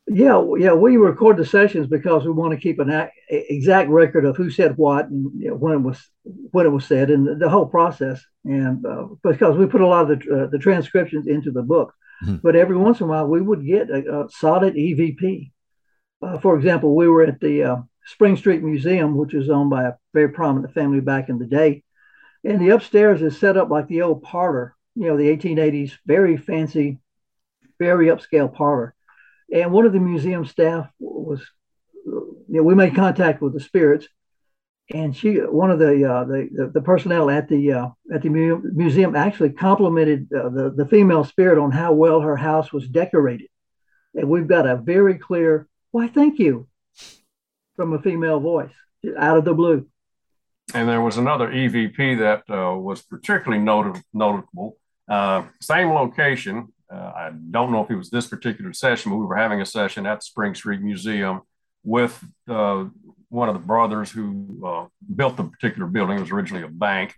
Yeah, 0.08 0.44
yeah, 0.58 0.72
we 0.72 0.96
record 0.96 1.36
the 1.36 1.44
sessions 1.46 1.86
because 1.86 2.24
we 2.24 2.32
want 2.32 2.52
to 2.52 2.58
keep 2.60 2.80
an 2.80 2.90
ac- 2.90 3.12
exact 3.28 3.90
record 3.90 4.24
of 4.24 4.36
who 4.36 4.50
said 4.50 4.76
what 4.76 5.06
and 5.06 5.30
you 5.40 5.50
know, 5.50 5.54
when 5.54 5.72
it 5.74 5.78
was 5.78 6.00
when 6.24 6.66
it 6.66 6.70
was 6.70 6.84
said 6.84 7.10
and 7.10 7.26
the, 7.26 7.34
the 7.36 7.48
whole 7.48 7.66
process. 7.66 8.20
And 8.44 8.84
uh, 8.84 9.06
because 9.22 9.56
we 9.56 9.66
put 9.66 9.82
a 9.82 9.86
lot 9.86 10.10
of 10.10 10.18
the 10.20 10.44
uh, 10.44 10.46
the 10.48 10.58
transcriptions 10.58 11.26
into 11.28 11.50
the 11.52 11.62
book, 11.62 11.92
Mhm. 12.24 12.42
but 12.42 12.56
every 12.56 12.76
once 12.76 13.00
in 13.00 13.06
a 13.06 13.08
while 13.08 13.26
we 13.26 13.40
would 13.40 13.64
get 13.64 13.88
a, 13.88 14.24
a 14.24 14.28
solid 14.30 14.74
EVP. 14.74 15.52
Uh, 16.22 16.38
for 16.38 16.56
example, 16.56 16.94
we 16.94 17.08
were 17.08 17.22
at 17.22 17.40
the 17.40 17.62
uh, 17.62 17.76
Spring 18.04 18.36
Street 18.36 18.62
Museum, 18.62 19.16
which 19.16 19.32
was 19.32 19.48
owned 19.48 19.70
by 19.70 19.84
a 19.84 19.92
very 20.12 20.28
prominent 20.30 20.74
family 20.74 21.00
back 21.00 21.28
in 21.28 21.38
the 21.38 21.46
day, 21.46 21.82
and 22.44 22.60
the 22.60 22.70
upstairs 22.70 23.22
is 23.22 23.38
set 23.38 23.56
up 23.56 23.70
like 23.70 23.86
the 23.88 24.02
old 24.02 24.22
parlor, 24.22 24.74
you 24.96 25.06
know, 25.06 25.16
the 25.16 25.28
1880s, 25.34 25.92
very 26.04 26.36
fancy, 26.36 26.98
very 27.78 28.06
upscale 28.08 28.52
parlor 28.52 28.94
and 29.52 29.72
one 29.72 29.86
of 29.86 29.92
the 29.92 29.98
museum 30.00 30.44
staff 30.44 30.88
was 30.98 31.40
you 32.04 32.44
know 32.48 32.62
we 32.62 32.74
made 32.74 32.94
contact 32.94 33.42
with 33.42 33.52
the 33.52 33.60
spirits 33.60 34.06
and 34.92 35.16
she 35.16 35.36
one 35.36 35.70
of 35.70 35.78
the 35.78 36.04
uh, 36.04 36.24
the, 36.24 36.70
the 36.74 36.80
personnel 36.80 37.30
at 37.30 37.48
the 37.48 37.72
uh, 37.72 37.88
at 38.12 38.22
the 38.22 38.28
mu- 38.28 38.62
museum 38.72 39.14
actually 39.14 39.50
complimented 39.50 40.28
uh, 40.32 40.48
the 40.48 40.70
the 40.70 40.86
female 40.86 41.24
spirit 41.24 41.58
on 41.58 41.70
how 41.70 41.92
well 41.92 42.20
her 42.20 42.36
house 42.36 42.72
was 42.72 42.88
decorated 42.88 43.48
and 44.14 44.28
we've 44.28 44.48
got 44.48 44.66
a 44.66 44.76
very 44.76 45.16
clear 45.18 45.68
why 45.90 46.08
thank 46.08 46.38
you 46.38 46.66
from 47.76 47.92
a 47.92 48.02
female 48.02 48.40
voice 48.40 48.72
out 49.18 49.36
of 49.38 49.44
the 49.44 49.54
blue 49.54 49.86
And 50.74 50.88
there 50.88 51.00
was 51.00 51.16
another 51.16 51.48
EVP 51.48 52.18
that 52.18 52.42
uh, 52.48 52.76
was 52.76 53.02
particularly 53.02 53.62
notable. 53.62 54.02
notable. 54.12 54.76
Uh, 55.08 55.42
same 55.60 55.88
location. 55.90 56.72
Uh, 56.92 57.12
I 57.14 57.30
don't 57.50 57.70
know 57.70 57.84
if 57.84 57.90
it 57.90 57.96
was 57.96 58.10
this 58.10 58.26
particular 58.26 58.72
session, 58.72 59.10
but 59.10 59.18
we 59.18 59.26
were 59.26 59.36
having 59.36 59.60
a 59.60 59.66
session 59.66 60.06
at 60.06 60.16
the 60.16 60.22
Spring 60.22 60.54
Street 60.54 60.80
Museum 60.80 61.42
with 61.84 62.22
uh, 62.48 62.84
one 63.28 63.48
of 63.48 63.54
the 63.54 63.60
brothers 63.60 64.10
who 64.10 64.66
uh, 64.66 64.86
built 65.14 65.36
the 65.36 65.44
particular 65.44 65.86
building. 65.86 66.18
It 66.18 66.20
was 66.20 66.32
originally 66.32 66.64
a 66.64 66.68
bank. 66.68 67.14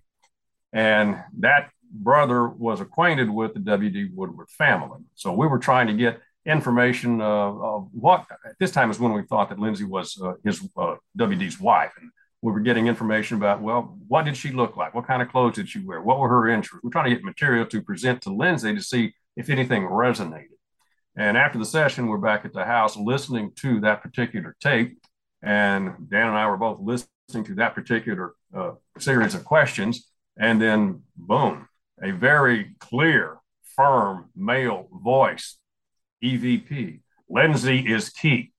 And 0.73 1.23
that 1.39 1.71
brother 1.91 2.49
was 2.49 2.81
acquainted 2.81 3.31
with 3.31 3.55
the 3.55 3.61
W.D. 3.61 4.11
Woodworth 4.15 4.51
family. 4.51 5.01
So 5.15 5.33
we 5.33 5.47
were 5.47 5.59
trying 5.59 5.87
to 5.89 5.95
get 5.95 6.21
information 6.45 7.21
uh, 7.21 7.25
of 7.25 7.89
what, 7.93 8.27
at 8.45 8.59
this 8.59 8.73
time 8.73 8.91
is 8.91 8.99
when 8.99 9.13
we 9.13 9.23
thought 9.23 9.49
that 9.51 9.59
Lindsay 9.59 9.85
was 9.85 10.21
uh, 10.23 10.35
his 10.45 10.67
uh, 10.77 10.97
W.D.'s 11.17 11.61
wife. 11.61 11.93
And 12.01 12.11
we 12.41 12.53
were 12.53 12.61
getting 12.61 12.89
information 12.89 13.37
about, 13.37 13.63
well, 13.63 13.97
what 14.09 14.25
did 14.25 14.37
she 14.37 14.51
look 14.51 14.77
like? 14.77 14.95
What 14.95 15.07
kind 15.07 15.23
of 15.23 15.29
clothes 15.29 15.55
did 15.55 15.69
she 15.69 15.81
wear? 15.81 16.03
What 16.03 16.19
were 16.19 16.29
her 16.29 16.49
interests? 16.49 16.83
We're 16.83 16.91
trying 16.91 17.11
to 17.11 17.17
get 17.17 17.25
material 17.25 17.67
to 17.67 17.83
present 17.83 18.23
to 18.23 18.35
Lindsay 18.35 18.75
to 18.75 18.83
see 18.83 19.15
if 19.37 19.51
anything 19.51 19.83
resonated. 19.83 20.47
And 21.17 21.37
after 21.37 21.59
the 21.59 21.65
session, 21.65 22.07
we're 22.07 22.19
back 22.19 22.45
at 22.45 22.53
the 22.53 22.65
house 22.65 22.97
listening 22.97 23.53
to 23.57 23.81
that 23.81 24.03
particular 24.03 24.57
tape. 24.61 24.99
And 25.43 26.09
Dan 26.09 26.29
and 26.29 26.37
I 26.37 26.47
were 26.47 26.57
both 26.57 26.81
listening 26.81 27.45
to 27.45 27.55
that 27.57 27.75
particular 27.75 28.35
uh, 28.57 28.73
series 28.99 29.35
of 29.35 29.45
questions. 29.45 30.09
And 30.39 30.61
then, 30.61 31.03
boom, 31.17 31.69
a 32.03 32.13
very 32.13 32.75
clear, 32.79 33.39
firm 33.77 34.31
male 34.35 34.89
voice 34.93 35.59
EVP. 36.23 37.01
Lindsay 37.29 37.81
is 37.81 38.11
key. 38.11 38.53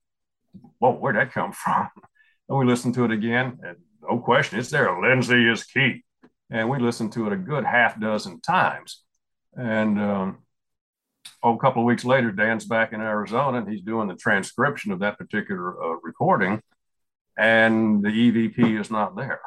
Whoa, 0.78 0.92
where'd 0.92 1.16
that 1.16 1.32
come 1.32 1.52
from? 1.52 1.88
And 2.46 2.58
we 2.58 2.66
listened 2.66 2.92
to 2.96 3.06
it 3.06 3.10
again, 3.10 3.58
and 3.66 3.78
no 4.02 4.18
question, 4.18 4.58
it's 4.58 4.68
there. 4.68 5.00
Lindsay 5.00 5.48
is 5.48 5.64
key. 5.64 6.04
And 6.50 6.68
we 6.68 6.78
listened 6.78 7.12
to 7.12 7.26
it 7.26 7.32
a 7.32 7.36
good 7.36 7.64
half 7.64 7.98
dozen 7.98 8.42
times. 8.42 9.02
And 9.56 9.98
um, 9.98 10.38
oh, 11.44 11.54
a 11.54 11.58
couple 11.58 11.82
of 11.82 11.86
weeks 11.86 12.04
later, 12.04 12.32
Dan's 12.32 12.64
back 12.64 12.92
in 12.92 13.00
Arizona 13.00 13.58
and 13.58 13.68
he's 13.70 13.82
doing 13.82 14.08
the 14.08 14.16
transcription 14.16 14.90
of 14.90 14.98
that 15.00 15.18
particular 15.18 15.80
uh, 15.80 15.96
recording, 16.02 16.60
and 17.38 18.02
the 18.02 18.08
EVP 18.08 18.80
is 18.80 18.90
not 18.90 19.14
there. 19.14 19.40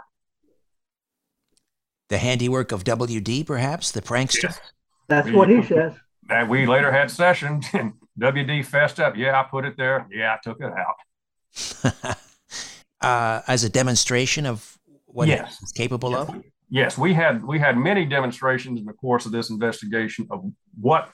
The 2.10 2.20
handiwork 2.20 2.72
of 2.72 2.86
WD, 2.86 3.46
perhaps 3.46 3.92
the 3.92 4.02
prankster. 4.02 4.58
that's 5.10 5.30
what 5.32 5.50
he 5.50 5.62
says 5.64 5.94
And 6.30 6.50
we 6.50 6.66
later 6.66 6.92
had 6.92 7.12
sessions, 7.12 7.66
and 7.74 7.94
WD 8.20 8.66
fessed 8.66 9.00
up. 9.00 9.18
Yeah, 9.18 9.40
I 9.40 9.44
put 9.44 9.66
it 9.66 9.76
there. 9.76 10.08
Yeah, 10.10 10.34
I 10.36 10.38
took 10.42 10.62
it 10.62 10.72
out. 10.72 12.18
uh, 13.02 13.42
as 13.48 13.64
a 13.64 13.70
demonstration 13.70 14.46
of 14.46 14.78
what 15.06 15.28
Yes. 15.28 15.58
it's 15.62 15.72
capable 15.72 16.16
of. 16.16 16.34
Yes, 16.70 16.98
we 16.98 17.14
had 17.14 17.44
we 17.44 17.60
had 17.60 17.78
many 17.78 18.06
demonstrations 18.06 18.80
in 18.80 18.86
the 18.86 18.94
course 18.94 19.26
of 19.26 19.32
this 19.32 19.50
investigation 19.50 20.28
of 20.30 20.44
what 20.80 21.10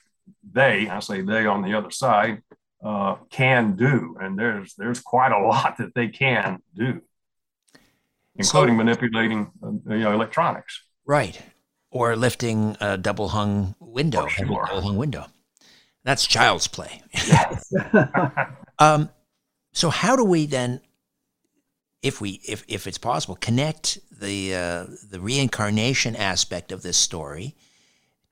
they, 0.53 0.87
I 0.89 0.99
say 0.99 1.21
they 1.21 1.45
on 1.45 1.61
the 1.61 1.73
other 1.73 1.91
side, 1.91 2.41
uh, 2.83 3.15
can 3.29 3.75
do, 3.75 4.17
and 4.19 4.37
there's 4.37 4.75
there's 4.75 4.99
quite 4.99 5.31
a 5.31 5.39
lot 5.39 5.77
that 5.77 5.95
they 5.95 6.09
can 6.09 6.61
do, 6.75 7.01
including 8.35 8.75
manipulating 8.75 9.51
uh, 9.63 9.93
you 9.93 10.03
know 10.03 10.13
electronics. 10.13 10.81
Right. 11.05 11.41
Or 11.91 12.15
lifting 12.15 12.75
a 12.81 12.97
double 12.97 13.29
hung 13.29 13.75
window, 13.79 14.27
sure. 14.27 14.45
double 14.45 14.81
hung 14.81 14.97
window. 14.97 15.27
That's 16.03 16.25
child's 16.25 16.67
play. 16.67 17.01
um, 18.79 19.09
so 19.71 19.89
how 19.89 20.15
do 20.15 20.23
we 20.23 20.45
then, 20.45 20.81
if 22.01 22.19
we 22.19 22.41
if 22.47 22.63
if 22.67 22.87
it's 22.87 22.97
possible, 22.97 23.35
connect 23.35 23.99
the 24.11 24.55
uh, 24.55 24.85
the 25.09 25.19
reincarnation 25.19 26.15
aspect 26.15 26.71
of 26.71 26.81
this 26.81 26.97
story 26.97 27.55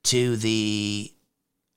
to 0.04 0.36
the 0.36 1.14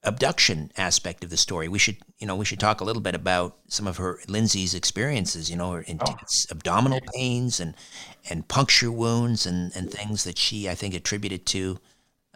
abduction 0.04 0.70
aspect 0.76 1.24
of 1.24 1.30
the 1.30 1.36
story. 1.36 1.68
We 1.68 1.78
should, 1.78 1.96
you 2.18 2.26
know, 2.26 2.36
we 2.36 2.44
should 2.44 2.60
talk 2.60 2.80
a 2.80 2.84
little 2.84 3.02
bit 3.02 3.14
about 3.14 3.56
some 3.68 3.86
of 3.86 3.96
her 3.96 4.20
Lindsay's 4.28 4.74
experiences. 4.74 5.50
You 5.50 5.56
know, 5.56 5.72
her 5.72 5.80
intense 5.82 6.46
oh. 6.48 6.52
abdominal 6.52 7.00
pains 7.14 7.60
and 7.60 7.74
and 8.28 8.46
puncture 8.48 8.92
wounds 8.92 9.46
and 9.46 9.74
and 9.74 9.90
things 9.90 10.24
that 10.24 10.38
she, 10.38 10.68
I 10.68 10.74
think, 10.74 10.94
attributed 10.94 11.46
to. 11.46 11.78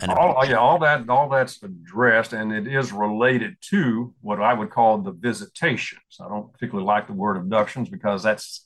An 0.00 0.10
all, 0.10 0.46
yeah, 0.46 0.54
all 0.54 0.78
that 0.78 1.08
all 1.08 1.28
that's 1.28 1.60
addressed, 1.62 2.32
and 2.32 2.52
it 2.52 2.68
is 2.68 2.92
related 2.92 3.56
to 3.70 4.14
what 4.20 4.40
I 4.40 4.54
would 4.54 4.70
call 4.70 4.98
the 4.98 5.10
visitations. 5.10 6.18
I 6.20 6.28
don't 6.28 6.52
particularly 6.52 6.86
like 6.86 7.08
the 7.08 7.14
word 7.14 7.36
abductions 7.36 7.88
because 7.88 8.22
that's 8.22 8.64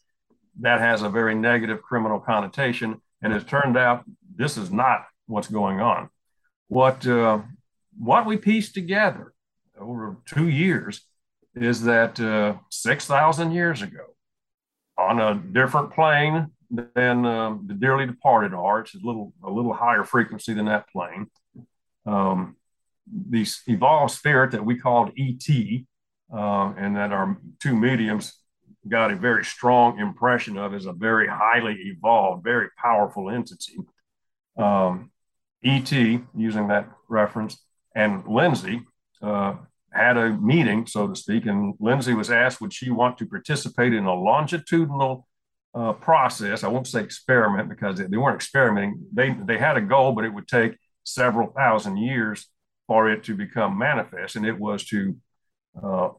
that 0.61 0.81
has 0.81 1.01
a 1.01 1.09
very 1.09 1.35
negative 1.35 1.83
criminal 1.83 2.21
connotation, 2.21 3.01
and 3.23 3.33
it 3.33 3.49
turned 3.49 3.79
out 3.79 4.05
this 4.37 4.59
is 4.59 4.71
not 4.71 5.07
what's 5.27 5.49
going 5.49 5.81
on. 5.81 6.11
What 6.69 7.07
uh, 7.07 7.41
what 8.03 8.27
we 8.27 8.37
pieced 8.37 8.75
together 8.75 9.33
over 9.81 10.17
two 10.27 10.49
years 10.49 11.03
is 11.55 11.83
that 11.83 12.19
uh, 12.19 12.55
6,000 12.69 13.53
years 13.53 13.81
ago, 13.81 14.07
on 14.99 15.21
a 15.21 15.35
different 15.35 15.93
plane 15.93 16.49
than 16.71 17.25
um, 17.25 17.65
the 17.67 17.75
dearly 17.75 18.07
departed 18.07 18.55
are, 18.55 18.81
it's 18.81 18.95
a 18.95 18.99
little, 19.03 19.33
a 19.45 19.51
little 19.51 19.73
higher 19.73 20.03
frequency 20.03 20.53
than 20.53 20.67
that 20.67 20.89
plane. 20.89 21.29
Um, 22.05 22.57
evolved 23.69 24.13
spirit 24.13 24.51
that 24.51 24.65
we 24.65 24.79
called 24.79 25.13
ET, 25.17 25.49
uh, 26.35 26.73
and 26.77 26.97
that 26.97 27.13
our 27.13 27.37
two 27.61 27.77
mediums 27.77 28.35
got 28.89 29.13
a 29.13 29.17
very 29.17 29.45
strong 29.45 30.01
impression 30.01 30.59
of 30.59 30.75
as 30.75 30.87
a 30.87 30.93
very 30.93 31.29
highly 31.29 31.75
evolved, 31.97 32.43
very 32.43 32.69
powerful 32.77 33.31
entity. 33.31 33.79
Um, 34.57 35.13
ET, 35.65 35.93
using 35.93 36.69
that 36.69 36.89
reference, 37.09 37.63
and 37.95 38.27
Lindsay 38.27 38.83
uh, 39.23 39.55
had 39.93 40.17
a 40.17 40.31
meeting, 40.31 40.87
so 40.87 41.07
to 41.07 41.15
speak, 41.15 41.47
and 41.47 41.75
Lindsay 41.79 42.15
was 42.15 42.31
asked 42.31 42.61
would 42.61 42.73
she 42.73 42.91
want 42.91 43.19
to 43.19 43.27
participate 43.27 43.93
in 43.93 44.05
a 44.05 44.15
longitudinal 44.15 45.27
uh, 45.75 45.93
process. 45.95 46.65
I 46.65 46.69
won't 46.69 46.87
say 46.87 47.01
experiment 47.01 47.69
because 47.69 47.99
they, 47.99 48.17
weren't 48.17 48.37
experimenting. 48.37 49.07
They 49.13 49.31
they 49.31 49.59
had 49.59 49.77
a 49.77 49.81
goal, 49.81 50.13
but 50.13 50.25
it 50.25 50.35
would 50.35 50.49
take 50.49 50.77
several 51.05 51.49
thousand 51.53 51.97
years 51.97 52.47
for 52.87 53.11
it 53.11 53.25
to 53.25 53.35
become 53.35 53.79
manifest, 53.79 54.37
and 54.37 54.47
it 54.47 54.59
was 54.59 54.85
to 54.87 55.17
uh, 55.83 56.11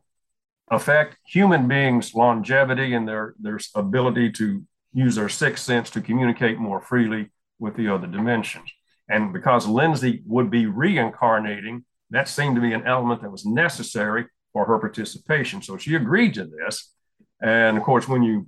affect 0.69 1.17
human 1.26 1.67
beings' 1.67 2.15
longevity 2.15 2.93
and 2.93 3.07
their 3.07 3.36
their 3.39 3.59
ability 3.76 4.32
to 4.34 4.63
use 4.93 5.15
their 5.15 5.30
sixth 5.30 5.65
sense 5.65 5.89
to 5.91 6.01
communicate 6.01 6.57
more 6.57 6.82
freely 6.82 7.32
with 7.59 7.76
the 7.76 7.88
other 7.88 8.07
dimensions. 8.07 8.71
And 9.10 9.34
because 9.34 9.68
Lindsay 9.68 10.24
would 10.26 10.49
be 10.49 10.66
reincarnating, 10.66 11.86
that 12.10 12.28
seemed 12.28 12.56
to 12.56 12.62
be 12.62 12.74
an 12.74 12.86
element 12.86 13.22
that 13.22 13.32
was 13.32 13.45
necessary 13.45 14.26
for 14.54 14.66
her 14.66 14.78
participation. 14.80 15.62
So 15.62 15.78
she 15.78 15.95
agreed 15.95 16.36
to 16.36 16.45
this. 16.45 16.93
And 17.41 17.78
of 17.78 17.84
course, 17.84 18.08
when 18.08 18.24
you 18.24 18.47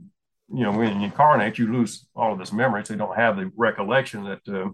you 0.54 0.64
know 0.64 0.72
when 0.72 1.00
you 1.00 1.06
incarnate, 1.06 1.58
you 1.58 1.72
lose 1.72 2.08
all 2.16 2.34
of 2.34 2.40
this 2.40 2.54
memory, 2.54 2.86
so 2.86 2.94
you 2.94 3.00
don't 3.00 3.16
have 3.16 3.36
the 3.36 3.52
recollection 3.58 4.24
that 4.26 4.42
uh, 4.48 4.70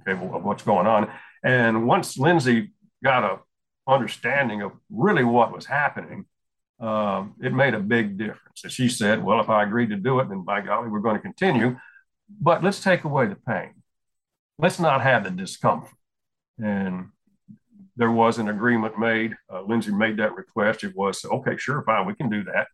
okay 0.00 0.12
of 0.12 0.44
what's 0.44 0.62
going 0.62 0.86
on. 0.86 1.10
And 1.42 1.86
once 1.86 2.16
Lindsay 2.16 2.72
got 3.02 3.24
a 3.24 3.38
understanding 3.92 4.62
of 4.62 4.72
really 4.90 5.24
what 5.24 5.52
was 5.52 5.66
happening, 5.66 6.26
um, 6.78 7.34
it 7.42 7.52
made 7.52 7.74
a 7.74 7.80
big 7.80 8.16
difference. 8.18 8.62
And 8.62 8.72
she 8.72 8.88
said, 8.88 9.22
"Well, 9.22 9.40
if 9.40 9.50
I 9.50 9.64
agreed 9.64 9.90
to 9.90 9.96
do 9.96 10.20
it, 10.20 10.28
then 10.28 10.42
by 10.42 10.60
golly, 10.60 10.88
we're 10.88 11.00
going 11.00 11.16
to 11.16 11.22
continue, 11.22 11.76
but 12.40 12.62
let's 12.62 12.80
take 12.80 13.04
away 13.04 13.26
the 13.26 13.36
pain." 13.36 13.77
Let's 14.58 14.78
not 14.78 15.02
have 15.02 15.24
the 15.24 15.30
discomfort. 15.30 15.96
And 16.58 17.08
there 17.96 18.10
was 18.10 18.38
an 18.38 18.48
agreement 18.48 18.98
made. 18.98 19.36
Uh, 19.52 19.62
Lindsay 19.62 19.92
made 19.92 20.16
that 20.18 20.34
request. 20.34 20.84
It 20.84 20.94
was 20.96 21.24
okay, 21.24 21.56
sure, 21.56 21.82
fine, 21.82 22.06
we 22.06 22.14
can 22.14 22.28
do 22.28 22.44
that. 22.44 22.68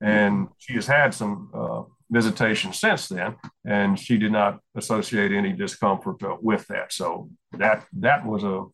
And 0.00 0.48
she 0.58 0.74
has 0.74 0.86
had 0.86 1.14
some 1.14 1.50
uh, 1.54 1.82
visitation 2.10 2.72
since 2.72 3.08
then, 3.08 3.36
and 3.64 3.98
she 3.98 4.18
did 4.18 4.32
not 4.32 4.60
associate 4.74 5.32
any 5.32 5.52
discomfort 5.52 6.22
uh, 6.22 6.36
with 6.40 6.66
that. 6.66 6.92
So 6.92 7.30
that 7.52 7.86
that 7.94 8.26
was 8.26 8.44
a 8.44 8.64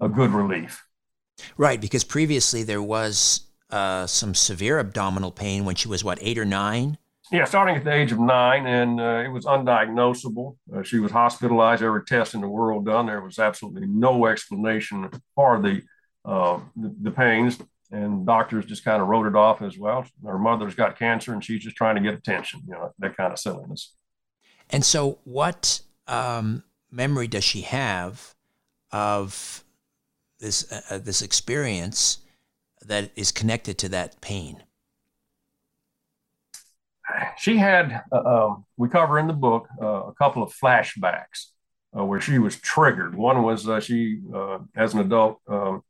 a 0.00 0.08
good 0.08 0.30
relief. 0.30 0.84
Right, 1.56 1.80
because 1.80 2.04
previously 2.04 2.62
there 2.62 2.82
was 2.82 3.48
uh, 3.70 4.06
some 4.06 4.34
severe 4.34 4.78
abdominal 4.78 5.30
pain 5.30 5.64
when 5.64 5.74
she 5.74 5.88
was 5.88 6.04
what 6.04 6.18
eight 6.20 6.38
or 6.38 6.44
nine. 6.44 6.98
Yeah, 7.32 7.46
starting 7.46 7.76
at 7.76 7.84
the 7.84 7.92
age 7.92 8.12
of 8.12 8.18
nine, 8.20 8.66
and 8.66 9.00
uh, 9.00 9.22
it 9.24 9.28
was 9.28 9.46
undiagnosable. 9.46 10.56
Uh, 10.74 10.82
she 10.82 10.98
was 10.98 11.10
hospitalized, 11.10 11.82
every 11.82 12.04
test 12.04 12.34
in 12.34 12.42
the 12.42 12.48
world 12.48 12.84
done. 12.84 13.06
There 13.06 13.22
was 13.22 13.38
absolutely 13.38 13.86
no 13.86 14.26
explanation 14.26 15.08
for 15.34 15.60
the, 15.60 15.82
uh, 16.24 16.60
the, 16.76 16.94
the 17.00 17.10
pains, 17.10 17.58
and 17.90 18.26
doctors 18.26 18.66
just 18.66 18.84
kind 18.84 19.00
of 19.00 19.08
wrote 19.08 19.26
it 19.26 19.34
off 19.34 19.62
as 19.62 19.78
well. 19.78 20.04
Her 20.22 20.38
mother's 20.38 20.74
got 20.74 20.98
cancer, 20.98 21.32
and 21.32 21.42
she's 21.42 21.62
just 21.62 21.76
trying 21.76 21.94
to 21.94 22.02
get 22.02 22.12
attention. 22.12 22.60
You 22.66 22.74
know, 22.74 22.92
that 22.98 23.16
kind 23.16 23.32
of 23.32 23.38
silliness. 23.38 23.94
And 24.68 24.84
so, 24.84 25.18
what 25.24 25.80
um, 26.06 26.62
memory 26.90 27.26
does 27.26 27.44
she 27.44 27.62
have 27.62 28.34
of 28.92 29.64
this 30.40 30.70
uh, 30.90 30.98
this 30.98 31.22
experience 31.22 32.18
that 32.82 33.10
is 33.16 33.32
connected 33.32 33.78
to 33.78 33.88
that 33.90 34.20
pain? 34.20 34.62
She 37.38 37.56
had, 37.56 38.02
uh, 38.12 38.46
um, 38.46 38.64
we 38.76 38.88
cover 38.88 39.18
in 39.18 39.26
the 39.26 39.32
book 39.32 39.68
uh, 39.80 40.04
a 40.06 40.14
couple 40.14 40.42
of 40.42 40.54
flashbacks 40.54 41.46
uh, 41.96 42.04
where 42.04 42.20
she 42.20 42.38
was 42.38 42.56
triggered. 42.56 43.14
One 43.14 43.42
was 43.42 43.68
uh, 43.68 43.80
she, 43.80 44.20
uh, 44.34 44.58
as 44.74 44.94
an 44.94 45.00
adult, 45.00 45.40
um, 45.48 45.82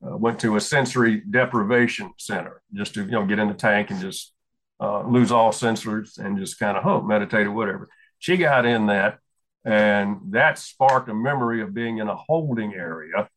went 0.00 0.38
to 0.40 0.56
a 0.56 0.60
sensory 0.60 1.22
deprivation 1.28 2.12
center 2.18 2.62
just 2.74 2.94
to, 2.94 3.04
you 3.04 3.10
know, 3.10 3.26
get 3.26 3.38
in 3.38 3.48
the 3.48 3.54
tank 3.54 3.90
and 3.90 4.00
just 4.00 4.32
lose 4.80 5.30
all 5.30 5.52
sensors 5.52 6.18
and 6.18 6.38
just 6.38 6.58
kind 6.58 6.76
of 6.76 6.82
hope, 6.82 7.04
meditate 7.04 7.46
or 7.46 7.52
whatever. 7.52 7.88
She 8.18 8.36
got 8.36 8.64
in 8.64 8.86
that, 8.86 9.18
and 9.64 10.18
that 10.30 10.58
sparked 10.58 11.10
a 11.10 11.14
memory 11.14 11.60
of 11.60 11.74
being 11.74 11.98
in 11.98 12.08
a 12.08 12.16
holding 12.16 12.72
area 12.72 13.28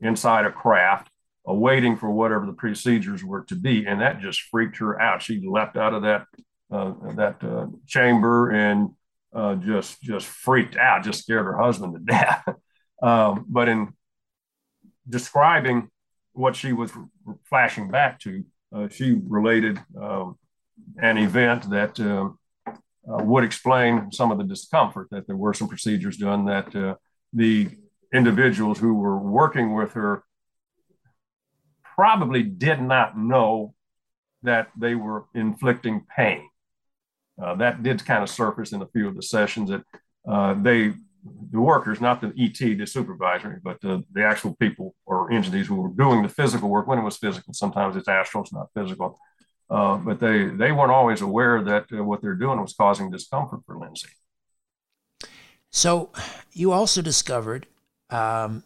inside 0.00 0.44
a 0.44 0.52
craft 0.52 1.08
awaiting 1.46 1.96
for 1.96 2.10
whatever 2.10 2.44
the 2.44 2.52
procedures 2.52 3.24
were 3.24 3.44
to 3.44 3.54
be. 3.54 3.86
And 3.86 4.02
that 4.02 4.20
just 4.20 4.42
freaked 4.50 4.76
her 4.78 5.00
out. 5.00 5.22
She 5.22 5.46
leapt 5.46 5.78
out 5.78 5.94
of 5.94 6.02
that 6.02 6.26
uh, 6.70 6.92
that 7.14 7.42
uh, 7.42 7.66
chamber 7.86 8.50
and 8.50 8.90
uh, 9.34 9.54
just 9.56 10.00
just 10.02 10.26
freaked 10.26 10.76
out, 10.76 11.04
just 11.04 11.22
scared 11.22 11.46
her 11.46 11.56
husband 11.56 11.94
to 11.94 12.00
death. 12.12 12.44
um, 13.02 13.44
but 13.48 13.68
in 13.68 13.92
describing 15.08 15.88
what 16.32 16.56
she 16.56 16.72
was 16.72 16.92
flashing 17.44 17.90
back 17.90 18.20
to, 18.20 18.44
uh, 18.74 18.88
she 18.88 19.20
related 19.26 19.78
um, 20.00 20.38
an 20.98 21.18
event 21.18 21.68
that 21.70 21.98
uh, 22.00 22.28
uh, 22.70 23.24
would 23.24 23.44
explain 23.44 24.10
some 24.12 24.30
of 24.30 24.38
the 24.38 24.44
discomfort 24.44 25.08
that 25.10 25.26
there 25.26 25.36
were 25.36 25.54
some 25.54 25.68
procedures 25.68 26.16
done 26.16 26.44
that 26.46 26.96
the 27.32 27.68
individuals 28.12 28.78
who 28.78 28.94
were 28.94 29.18
working 29.18 29.74
with 29.74 29.92
her 29.92 30.24
probably 31.94 32.42
did 32.42 32.80
not 32.80 33.16
know 33.16 33.74
that 34.42 34.68
they 34.76 34.94
were 34.94 35.26
inflicting 35.34 36.06
pain. 36.16 36.49
Uh, 37.42 37.54
that 37.54 37.82
did 37.82 38.04
kind 38.04 38.22
of 38.22 38.28
surface 38.28 38.72
in 38.72 38.82
a 38.82 38.86
few 38.88 39.08
of 39.08 39.16
the 39.16 39.22
sessions 39.22 39.70
that 39.70 39.82
uh, 40.28 40.54
they, 40.54 40.92
the 41.50 41.60
workers, 41.60 42.00
not 42.00 42.20
the 42.20 42.32
ET, 42.38 42.58
the 42.58 42.86
supervisor, 42.86 43.60
but 43.62 43.80
the, 43.80 44.04
the 44.12 44.22
actual 44.22 44.54
people 44.56 44.94
or 45.06 45.32
entities 45.32 45.66
who 45.66 45.76
were 45.76 45.88
doing 45.88 46.22
the 46.22 46.28
physical 46.28 46.68
work 46.68 46.86
when 46.86 46.98
it 46.98 47.02
was 47.04 47.16
physical. 47.16 47.54
Sometimes 47.54 47.96
it's 47.96 48.08
astral, 48.08 48.42
it's 48.42 48.52
not 48.52 48.68
physical. 48.74 49.18
Uh, 49.70 49.96
but 49.96 50.18
they, 50.18 50.46
they 50.46 50.72
weren't 50.72 50.90
always 50.90 51.20
aware 51.20 51.62
that 51.62 51.86
uh, 51.92 52.02
what 52.02 52.20
they're 52.20 52.34
doing 52.34 52.60
was 52.60 52.74
causing 52.74 53.10
discomfort 53.10 53.60
for 53.64 53.78
Lindsay. 53.78 54.08
So 55.70 56.10
you 56.52 56.72
also 56.72 57.00
discovered 57.00 57.68
um, 58.10 58.64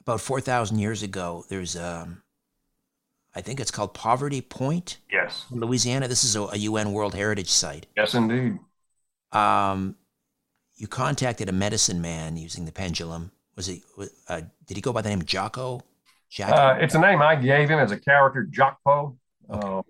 about 0.00 0.22
4,000 0.22 0.78
years 0.78 1.02
ago, 1.02 1.44
there's 1.48 1.76
um, 1.76 2.22
I 3.34 3.40
think 3.40 3.60
it's 3.60 3.70
called 3.70 3.94
Poverty 3.94 4.40
Point. 4.40 4.98
Yes. 5.10 5.46
Louisiana. 5.50 6.08
This 6.08 6.24
is 6.24 6.34
a, 6.36 6.42
a, 6.42 6.56
UN 6.56 6.92
World 6.92 7.14
Heritage 7.14 7.50
Site. 7.50 7.86
Yes, 7.96 8.14
indeed. 8.14 8.58
Um, 9.32 9.96
you 10.76 10.88
contacted 10.88 11.48
a 11.48 11.52
medicine 11.52 12.00
man 12.00 12.36
using 12.36 12.64
the 12.64 12.72
pendulum. 12.72 13.30
Was 13.54 13.66
he? 13.66 13.82
Uh, 14.28 14.42
did 14.66 14.76
he 14.76 14.80
go 14.80 14.92
by 14.92 15.02
the 15.02 15.10
name 15.10 15.22
Jocko? 15.24 15.82
Uh, 16.42 16.76
it's 16.80 16.94
a 16.94 16.98
name 16.98 17.22
I 17.22 17.36
gave 17.36 17.68
him 17.68 17.78
as 17.78 17.90
a 17.90 17.98
character, 17.98 18.44
Jocko. 18.44 19.16
Okay. 19.50 19.66
Uh, 19.66 19.82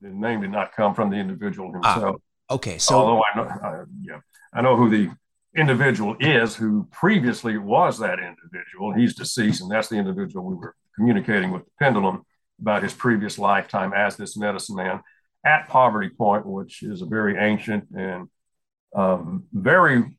the 0.00 0.08
name 0.08 0.40
did 0.40 0.50
not 0.50 0.74
come 0.74 0.94
from 0.94 1.10
the 1.10 1.16
individual 1.16 1.72
ah, 1.82 1.94
himself. 1.94 2.16
Ah, 2.48 2.54
okay, 2.54 2.78
so 2.78 2.94
although 2.94 3.22
I 3.22 3.36
know, 3.36 3.42
uh, 3.42 3.84
yeah, 4.02 4.20
I 4.52 4.62
know 4.62 4.76
who 4.76 4.88
the 4.88 5.10
individual 5.54 6.16
is 6.20 6.54
who 6.54 6.86
previously 6.92 7.58
was 7.58 7.98
that 7.98 8.18
individual. 8.18 8.92
He's 8.94 9.14
deceased, 9.14 9.62
and 9.62 9.70
that's 9.70 9.88
the 9.88 9.96
individual 9.96 10.44
we 10.44 10.54
were 10.54 10.74
communicating 10.96 11.52
with 11.52 11.64
the 11.64 11.70
pendulum 11.78 12.24
about 12.60 12.82
his 12.82 12.94
previous 12.94 13.38
lifetime 13.38 13.92
as 13.92 14.16
this 14.16 14.36
medicine 14.36 14.76
man 14.76 15.00
at 15.44 15.68
Poverty 15.68 16.08
Point, 16.08 16.46
which 16.46 16.82
is 16.82 17.02
a 17.02 17.06
very 17.06 17.36
ancient 17.36 17.84
and 17.96 18.28
um, 18.94 19.44
very, 19.52 20.16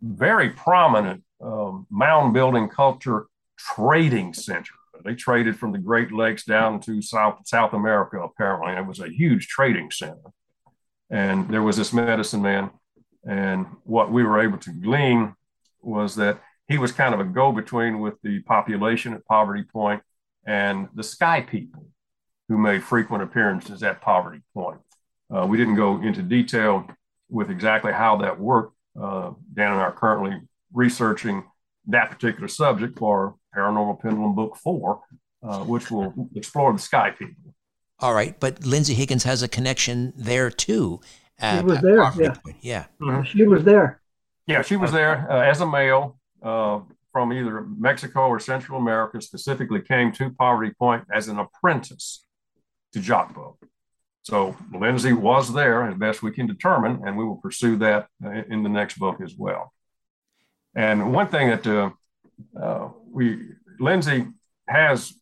very 0.00 0.50
prominent 0.50 1.24
um, 1.42 1.86
mound 1.90 2.34
building 2.34 2.68
culture 2.68 3.26
trading 3.58 4.34
center. 4.34 4.74
They 5.04 5.14
traded 5.14 5.58
from 5.58 5.72
the 5.72 5.78
Great 5.78 6.12
Lakes 6.12 6.44
down 6.44 6.80
to 6.82 7.02
South 7.02 7.40
South 7.44 7.72
America. 7.72 8.20
Apparently, 8.20 8.74
it 8.74 8.86
was 8.86 9.00
a 9.00 9.08
huge 9.08 9.48
trading 9.48 9.90
center. 9.90 10.30
And 11.10 11.48
there 11.48 11.62
was 11.62 11.76
this 11.76 11.92
medicine 11.92 12.42
man, 12.42 12.70
and 13.28 13.66
what 13.84 14.12
we 14.12 14.22
were 14.22 14.40
able 14.40 14.58
to 14.58 14.70
glean 14.70 15.34
was 15.80 16.14
that 16.16 16.40
he 16.68 16.78
was 16.78 16.92
kind 16.92 17.14
of 17.14 17.20
a 17.20 17.24
go-between 17.24 18.00
with 18.00 18.14
the 18.22 18.40
population 18.40 19.12
at 19.12 19.24
Poverty 19.26 19.62
Point 19.64 20.02
and 20.46 20.88
the 20.94 21.02
Sky 21.02 21.40
People, 21.40 21.86
who 22.48 22.58
made 22.58 22.82
frequent 22.82 23.22
appearances 23.22 23.82
at 23.82 24.00
Poverty 24.00 24.40
Point. 24.54 24.80
Uh, 25.34 25.46
we 25.46 25.56
didn't 25.56 25.76
go 25.76 26.00
into 26.00 26.22
detail 26.22 26.86
with 27.28 27.50
exactly 27.50 27.92
how 27.92 28.16
that 28.18 28.38
worked. 28.38 28.74
Uh, 29.00 29.32
Dan 29.54 29.72
and 29.72 29.80
I 29.80 29.84
are 29.84 29.92
currently 29.92 30.40
researching 30.72 31.44
that 31.86 32.10
particular 32.10 32.48
subject 32.48 32.98
for 32.98 33.36
Paranormal 33.56 34.00
Pendulum 34.00 34.34
Book 34.34 34.56
Four, 34.56 35.00
uh, 35.42 35.60
which 35.64 35.90
will 35.90 36.14
explore 36.34 36.72
the 36.72 36.78
Sky 36.78 37.10
People. 37.10 37.54
All 38.00 38.14
right, 38.14 38.38
but 38.38 38.64
Lindsay 38.64 38.94
Higgins 38.94 39.24
has 39.24 39.42
a 39.42 39.48
connection 39.48 40.12
there 40.16 40.50
too. 40.50 41.00
she 41.40 41.62
was 41.64 41.80
there. 41.80 42.12
Yeah. 42.18 42.34
Yeah. 42.60 42.84
Mm-hmm. 43.00 43.22
She 43.22 43.44
was 43.44 43.64
there. 43.64 44.00
Yeah, 44.46 44.62
she 44.62 44.76
was 44.76 44.92
there 44.92 45.30
uh, 45.30 45.40
as 45.42 45.60
a 45.60 45.66
male 45.66 46.18
uh, 46.42 46.80
from 47.12 47.32
either 47.32 47.62
Mexico 47.78 48.26
or 48.28 48.40
Central 48.40 48.78
America. 48.78 49.20
Specifically, 49.20 49.80
came 49.80 50.12
to 50.12 50.30
Poverty 50.30 50.72
Point 50.78 51.04
as 51.12 51.28
an 51.28 51.38
apprentice 51.38 52.24
to 52.92 53.00
Jocpo. 53.00 53.56
So 54.22 54.56
Lindsay 54.72 55.12
was 55.12 55.52
there 55.52 55.86
as 55.88 55.96
best 55.96 56.22
we 56.22 56.30
can 56.30 56.46
determine, 56.46 57.02
and 57.04 57.16
we 57.16 57.24
will 57.24 57.36
pursue 57.36 57.76
that 57.78 58.06
uh, 58.24 58.30
in 58.48 58.62
the 58.62 58.68
next 58.68 58.98
book 58.98 59.20
as 59.20 59.34
well. 59.36 59.72
And 60.74 61.12
one 61.12 61.28
thing 61.28 61.50
that 61.50 61.66
uh, 61.66 61.90
uh, 62.58 62.88
we 63.10 63.48
Lindsay 63.78 64.26
has 64.68 65.12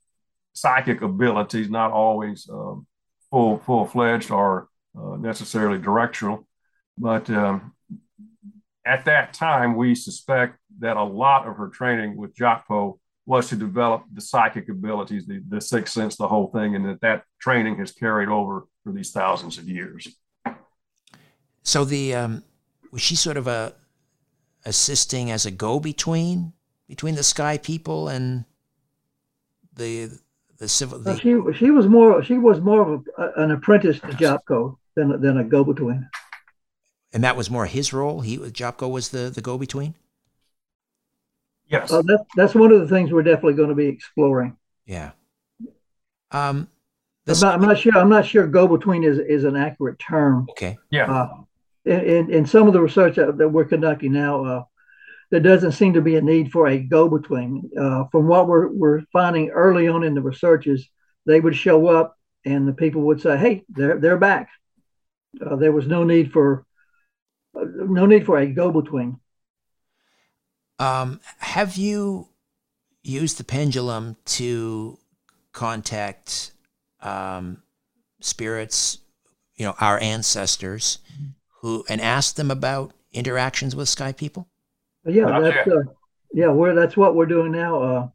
psychic 0.53 1.01
abilities, 1.03 1.71
not 1.71 1.93
always 1.93 2.49
uh, 2.49 2.75
full 3.31 3.59
full 3.59 3.87
fledged 3.87 4.31
or 4.31 4.68
necessarily 4.95 5.79
directional, 5.79 6.47
but 6.99 7.31
um, 7.31 7.73
at 8.85 9.05
that 9.05 9.33
time 9.35 9.76
we 9.76 9.95
suspect 9.95 10.59
that 10.78 10.97
a 10.97 11.03
lot 11.03 11.47
of 11.47 11.57
her 11.57 11.68
training 11.68 12.16
with 12.16 12.35
Jocpo 12.35 12.99
was 13.26 13.49
to 13.49 13.57
develop 13.57 14.05
the 14.12 14.20
psychic 14.20 14.68
abilities, 14.68 15.26
the, 15.26 15.43
the 15.49 15.61
sixth 15.61 15.95
sense, 15.95 16.16
the 16.16 16.26
whole 16.26 16.49
thing, 16.49 16.74
and 16.74 16.85
that 16.85 17.01
that 17.01 17.24
training 17.41 17.76
has 17.78 17.93
carried 17.93 18.28
over 18.28 18.66
for 18.83 18.93
these 18.93 19.12
thousands 19.12 19.59
of 19.59 19.68
years. 19.68 20.09
So 21.62 21.85
the 21.85 22.14
um, 22.14 22.43
was 22.91 23.03
she 23.03 23.16
sort 23.16 23.37
of 23.37 23.47
a 23.47 23.74
assisting 24.64 25.31
as 25.31 25.47
a 25.47 25.51
go-between 25.51 26.53
between 26.89 27.14
the 27.14 27.22
sky 27.22 27.57
people 27.57 28.09
and 28.09 28.45
the 29.74 30.11
the 30.59 30.68
civil. 30.68 30.99
The... 30.99 31.16
she 31.16 31.37
she 31.55 31.70
was 31.70 31.87
more 31.87 32.22
she 32.22 32.39
was 32.39 32.61
more 32.61 32.95
of 32.95 33.07
a, 33.18 33.43
an 33.43 33.51
apprentice 33.51 34.01
to 34.01 34.12
Jopko 34.14 34.78
than 34.97 35.20
than 35.20 35.39
a 35.39 35.45
go-between. 35.45 36.09
And 37.13 37.25
that 37.25 37.37
was 37.37 37.51
more 37.51 37.67
his 37.67 37.93
role. 37.93 38.21
He 38.21 38.37
Jopko 38.51 38.89
was 38.89 39.09
the 39.09 39.31
the 39.31 39.41
go-between. 39.41 39.95
Yes, 41.67 41.93
uh, 41.93 42.03
that, 42.03 42.25
that's 42.37 42.55
one 42.55 42.73
of 42.73 42.81
the 42.81 42.89
things 42.89 43.13
we're 43.13 43.23
definitely 43.23 43.55
going 43.55 43.69
to 43.69 43.75
be 43.75 43.87
exploring. 43.87 44.57
Yeah. 44.87 45.13
Um, 46.33 46.69
I'm 47.27 47.41
not, 47.41 47.55
I'm 47.55 47.61
not, 47.63 47.79
sure. 47.79 47.97
I'm 47.97 48.09
not 48.09 48.27
sure 48.27 48.47
go-between 48.47 49.05
is 49.05 49.19
is 49.19 49.45
an 49.45 49.57
accurate 49.57 49.99
term. 49.99 50.47
Okay. 50.51 50.79
Yeah. 50.91 51.13
Uh, 51.13 51.29
in, 51.85 52.01
in, 52.01 52.31
in 52.31 52.47
some 52.47 52.67
of 52.67 52.73
the 52.73 52.81
research 52.81 53.17
that, 53.17 53.39
that 53.39 53.49
we're 53.49 53.65
conducting 53.65 54.13
now, 54.13 54.45
uh, 54.45 54.65
there 55.31 55.41
doesn't 55.41 55.73
seem 55.73 55.95
to 55.95 56.01
be 56.01 56.17
a 56.17 56.21
need 56.21 56.51
for 56.51 56.69
a 56.69 56.79
go-between. 56.79 57.71
Uh, 57.79 58.05
from 58.11 58.27
what 58.27 58.49
we're, 58.49 58.69
we're 58.69 59.03
finding 59.13 59.51
early 59.51 59.89
on 59.89 60.03
in 60.03 60.15
the 60.15 60.21
researches, 60.23 60.89
they 61.27 61.41
would 61.41 61.57
show 61.57 61.87
up 61.87 62.17
and 62.45 62.67
the 62.67 62.73
people 62.73 63.03
would 63.03 63.21
say, 63.21 63.37
"Hey, 63.37 63.65
they're 63.69 63.99
they're 63.99 64.19
back." 64.19 64.49
Uh, 65.45 65.57
there 65.57 65.73
was 65.73 65.87
no 65.87 66.05
need 66.05 66.33
for 66.33 66.65
no 67.55 68.07
need 68.07 68.27
for 68.27 68.39
a 68.39 68.47
go-between. 68.47 69.19
Um, 70.79 71.21
have 71.39 71.77
you 71.77 72.29
used 73.03 73.39
the 73.39 73.45
pendulum 73.45 74.17
to 74.25 74.99
contact 75.53 76.53
um, 77.03 77.63
spirits, 78.21 78.99
you 79.57 79.67
know, 79.67 79.75
our 79.81 79.99
ancestors, 80.01 80.99
who 81.61 81.85
and 81.89 82.01
ask 82.01 82.37
them 82.37 82.51
about 82.51 82.93
interactions 83.13 83.77
with 83.77 83.89
sky 83.89 84.13
people? 84.13 84.49
Yeah, 85.05 85.41
that's 85.41 85.69
uh, 85.69 85.83
yeah, 86.33 86.49
we're 86.49 86.75
that's 86.75 86.97
what 86.97 87.15
we're 87.15 87.27
doing 87.27 87.53
now. 87.53 87.83
Uh, 87.83 88.09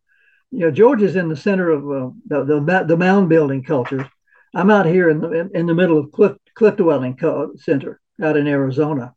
you 0.52 0.60
know, 0.60 0.72
George 0.72 1.02
is 1.02 1.16
in 1.16 1.28
the 1.28 1.36
center 1.36 1.70
of 1.70 1.84
uh, 1.84 2.10
the, 2.28 2.46
the, 2.46 2.86
the 2.88 2.98
mound 2.98 3.30
building 3.30 3.64
cultures. 3.64 4.06
I'm 4.54 4.72
out 4.72 4.86
here 4.86 5.10
in 5.10 5.20
the 5.20 5.32
in, 5.32 5.52
in 5.54 5.66
the 5.66 5.74
middle 5.74 6.00
of 6.00 6.12
cliff 6.12 6.38
cliff 6.56 6.78
dwelling 6.78 7.20
center 7.58 8.00
out 8.24 8.38
in 8.38 8.48
Arizona. 8.48 9.14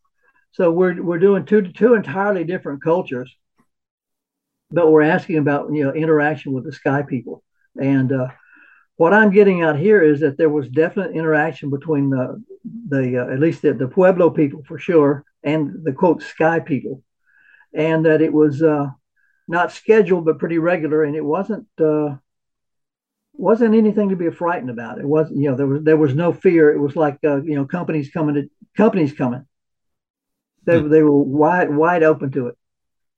So 0.53 0.70
we're 0.70 1.03
we're 1.03 1.18
doing 1.18 1.44
two 1.44 1.62
two 1.72 1.94
entirely 1.94 2.44
different 2.44 2.82
cultures, 2.82 3.34
but 4.70 4.90
we're 4.90 5.03
asking 5.03 5.38
about 5.38 5.72
you 5.72 5.84
know 5.84 5.92
interaction 5.92 6.53
with 6.53 6.64
the 6.64 6.72
sky 6.72 7.03
people. 7.03 7.42
And 7.80 8.12
uh, 8.12 8.28
what 8.96 9.14
I'm 9.14 9.30
getting 9.30 9.62
out 9.62 9.78
here 9.78 10.03
is 10.03 10.20
that 10.20 10.36
there 10.36 10.51
was 10.51 10.68
definite 10.68 11.12
interaction 11.12 11.70
between 11.70 12.11
the 12.11 12.42
the 12.88 13.18
uh, 13.18 13.32
at 13.32 13.40
least 13.40 13.62
the, 13.62 13.74
the 13.74 13.88
Pueblo 13.88 14.30
people 14.30 14.62
for 14.66 14.78
sure 14.78 15.24
and 15.44 15.84
the 15.84 15.92
quote 15.92 16.22
sky 16.22 16.59
people 16.59 17.03
and 17.72 18.07
that 18.07 18.22
it 18.22 18.32
was 18.32 18.62
uh, 18.62 18.86
not 19.46 19.72
scheduled 19.72 20.24
but 20.24 20.38
pretty 20.38 20.59
regular, 20.59 21.05
and 21.05 21.16
it 21.16 21.24
wasn't 21.24 21.66
uh, 21.80 22.16
wasn't 23.32 23.74
anything 23.74 24.09
to 24.11 24.16
be 24.16 24.30
frightened 24.30 24.70
about. 24.70 24.99
It 24.99 25.07
wasn't 25.07 25.40
you 25.40 25.51
know 25.51 25.57
there 25.57 25.66
was 25.66 25.82
there 25.84 25.96
was 25.96 26.14
no 26.14 26.32
fear. 26.32 26.72
It 26.72 26.78
was 26.78 26.96
like 26.96 27.18
uh, 27.24 27.42
you 27.42 27.55
know 27.55 27.64
companies 27.64 28.11
coming 28.11 28.34
to 28.34 28.51
companies 28.76 29.12
coming. 29.12 29.46
They 30.64 30.80
they 30.80 31.02
were 31.02 31.22
wide 31.22 31.74
wide 31.74 32.02
open 32.02 32.30
to 32.32 32.48
it. 32.48 32.59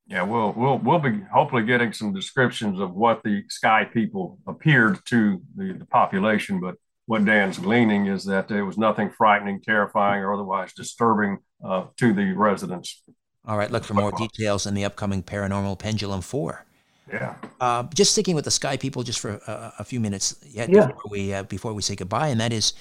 Yeah, 0.06 0.22
we'll 0.22 0.52
we'll 0.52 0.78
we'll 0.78 0.98
be 0.98 1.20
hopefully 1.32 1.64
getting 1.64 1.92
some 1.92 2.12
descriptions 2.12 2.80
of 2.80 2.94
what 2.94 3.22
the 3.22 3.44
sky 3.48 3.84
people 3.84 4.38
appeared 4.46 4.98
to 5.06 5.40
the, 5.56 5.72
the 5.74 5.86
population, 5.86 6.60
but 6.60 6.74
what 7.06 7.24
Dan's 7.24 7.58
gleaning 7.58 8.06
is 8.06 8.24
that 8.26 8.46
there 8.46 8.64
was 8.64 8.78
nothing 8.78 9.10
frightening, 9.10 9.60
terrifying, 9.60 10.22
or 10.22 10.32
otherwise 10.32 10.72
disturbing 10.72 11.38
uh, 11.64 11.86
to 11.96 12.12
the 12.12 12.32
residents. 12.32 13.02
All 13.44 13.56
right, 13.56 13.70
look 13.70 13.84
for 13.84 13.94
more 13.94 14.12
details 14.12 14.66
in 14.66 14.74
the 14.74 14.84
upcoming 14.84 15.22
Paranormal 15.22 15.78
Pendulum 15.78 16.20
4. 16.20 16.64
Yeah. 17.12 17.34
Uh, 17.60 17.82
just 17.94 18.12
sticking 18.12 18.36
with 18.36 18.44
the 18.44 18.50
Sky 18.50 18.76
People 18.76 19.02
just 19.02 19.18
for 19.18 19.40
a, 19.46 19.72
a 19.80 19.84
few 19.84 19.98
minutes 19.98 20.36
yet 20.46 20.68
yeah. 20.68 20.86
before, 20.86 21.10
we, 21.10 21.34
uh, 21.34 21.42
before 21.44 21.72
we 21.72 21.82
say 21.82 21.96
goodbye, 21.96 22.28
and 22.28 22.40
that 22.40 22.52
is 22.52 22.74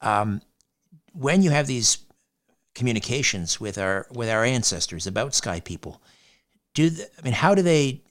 um, 0.00 0.40
when 1.12 1.42
you 1.42 1.50
have 1.50 1.68
these 1.68 1.98
communications 2.76 3.58
with 3.58 3.78
our 3.78 4.06
with 4.12 4.28
our 4.28 4.44
ancestors 4.44 5.06
about 5.06 5.34
Sky 5.34 5.58
People, 5.60 6.00
do 6.74 6.90
the, 6.90 7.08
I 7.18 7.22
mean 7.22 7.32
how 7.32 7.54
do 7.54 7.62
they? 7.62 8.02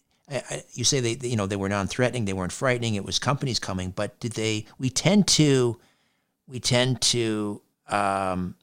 you 0.74 0.84
say 0.84 0.99
they, 0.99 1.28
you 1.28 1.36
know 1.36 1.45
they 1.45 1.55
were 1.55 1.70
non-threatening, 1.70 2.26
they 2.26 2.34
weren't 2.34 2.51
frightening. 2.51 2.95
It 2.95 3.05
was 3.05 3.20
companies 3.20 3.59
coming, 3.59 3.91
but 3.91 4.20
did 4.20 4.32
they? 4.32 4.66
We 4.80 4.89
tend 4.89 5.28
to 5.39 5.80
we 6.47 6.59
tend 6.59 6.99
to 7.13 7.61
um, 7.89 8.55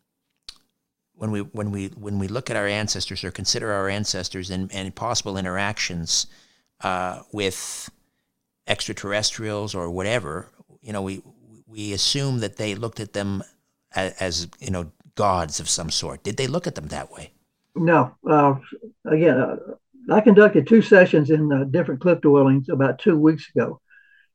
when 1.15 1.31
we 1.31 1.41
when 1.41 1.71
we 1.71 1.87
when 1.89 2.19
we 2.19 2.27
look 2.27 2.51
at 2.51 2.57
our 2.57 2.67
ancestors 2.67 3.23
or 3.23 3.31
consider 3.31 3.73
our 3.73 3.89
ancestors 3.89 4.51
and, 4.51 4.73
and 4.73 4.93
possible 4.95 5.37
interactions 5.39 6.27
uh, 6.81 7.21
with 7.31 7.89
extraterrestrials 8.67 9.73
or 9.73 9.89
whatever, 9.89 10.49
you 10.81 10.93
know, 10.93 11.03
we 11.03 11.23
we 11.69 11.93
assume 11.93 12.41
that 12.41 12.57
they 12.57 12.75
looked 12.75 12.99
at 12.99 13.13
them 13.13 13.45
as, 13.95 14.13
as 14.15 14.49
you 14.59 14.71
know 14.73 14.91
gods 15.15 15.61
of 15.61 15.69
some 15.69 15.91
sort. 15.91 16.23
Did 16.23 16.37
they 16.37 16.47
look 16.47 16.67
at 16.67 16.75
them 16.75 16.89
that 16.89 17.11
way? 17.11 17.33
No. 17.75 18.15
Uh, 18.29 18.55
again, 19.07 19.39
uh, 19.39 19.57
I 20.11 20.21
conducted 20.21 20.67
two 20.67 20.83
sessions 20.83 21.31
in 21.31 21.53
uh, 21.53 21.65
different 21.65 22.01
cliff 22.01 22.21
dwellings 22.21 22.69
about 22.69 22.99
two 22.99 23.17
weeks 23.17 23.49
ago, 23.55 23.81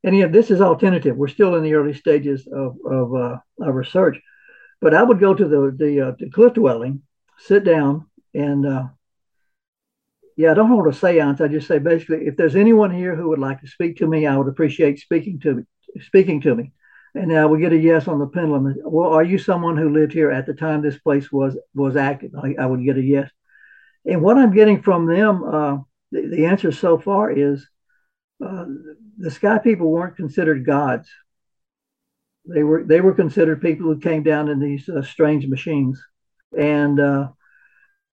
and 0.04 0.18
yeah, 0.18 0.28
this 0.28 0.50
is 0.50 0.62
all 0.62 0.76
tentative. 0.76 1.18
We're 1.18 1.28
still 1.28 1.56
in 1.56 1.64
the 1.64 1.74
early 1.74 1.94
stages 1.94 2.48
of 2.48 2.78
of, 2.86 3.16
uh, 3.16 3.38
of 3.62 3.76
research. 3.76 4.20
But 4.80 4.94
I 4.94 5.04
would 5.04 5.20
go 5.20 5.34
to 5.34 5.46
the 5.46 5.76
the, 5.78 6.02
uh, 6.02 6.12
the 6.18 6.30
cliff 6.30 6.54
dwelling, 6.54 7.02
sit 7.38 7.64
down, 7.64 8.06
and 8.34 8.66
uh, 8.66 8.84
yeah, 10.38 10.52
I 10.52 10.54
don't 10.54 10.70
hold 10.70 10.88
a 10.88 10.94
seance. 10.94 11.42
I 11.42 11.48
just 11.48 11.68
say 11.68 11.80
basically, 11.80 12.28
if 12.28 12.38
there's 12.38 12.56
anyone 12.56 12.92
here 12.92 13.16
who 13.16 13.30
would 13.30 13.40
like 13.40 13.60
to 13.62 13.68
speak 13.68 13.98
to 13.98 14.08
me, 14.08 14.26
I 14.26 14.38
would 14.38 14.48
appreciate 14.48 15.00
speaking 15.00 15.40
to 15.42 15.56
me, 15.56 15.64
speaking 16.00 16.42
to 16.42 16.56
me. 16.56 16.72
And 17.16 17.34
I 17.34 17.46
would 17.46 17.62
get 17.62 17.74
a 17.74 17.78
yes 17.78 18.08
on 18.08 18.20
the 18.20 18.28
pendulum. 18.28 18.76
Well, 18.84 19.12
are 19.12 19.24
you 19.24 19.38
someone 19.38 19.78
who 19.78 19.90
lived 19.90 20.14
here 20.14 20.32
at 20.32 20.46
the 20.46 20.54
time 20.54 20.82
this 20.82 21.00
place 21.00 21.32
was 21.32 21.58
was 21.74 21.96
active? 21.96 22.32
I, 22.36 22.56
I 22.60 22.66
would 22.66 22.84
get 22.84 22.98
a 22.98 23.02
yes. 23.02 23.30
And 24.06 24.22
what 24.22 24.38
I'm 24.38 24.54
getting 24.54 24.82
from 24.82 25.06
them, 25.06 25.44
uh, 25.44 25.78
the, 26.12 26.28
the 26.28 26.46
answer 26.46 26.72
so 26.72 26.98
far 26.98 27.32
is 27.32 27.68
uh, 28.46 28.66
the 29.18 29.32
sky 29.32 29.58
people 29.58 29.90
weren't 29.90 30.16
considered 30.16 30.66
gods. 30.66 31.10
They 32.46 32.64
were 32.64 32.84
they 32.84 33.02
were 33.02 33.14
considered 33.14 33.62
people 33.62 33.88
who 33.88 34.00
came 34.00 34.24
down 34.24 34.50
in 34.50 34.60
these 34.60 34.88
uh, 34.88 35.02
strange 35.02 35.48
machines 35.48 36.02
and 36.58 37.00
uh, 37.00 37.30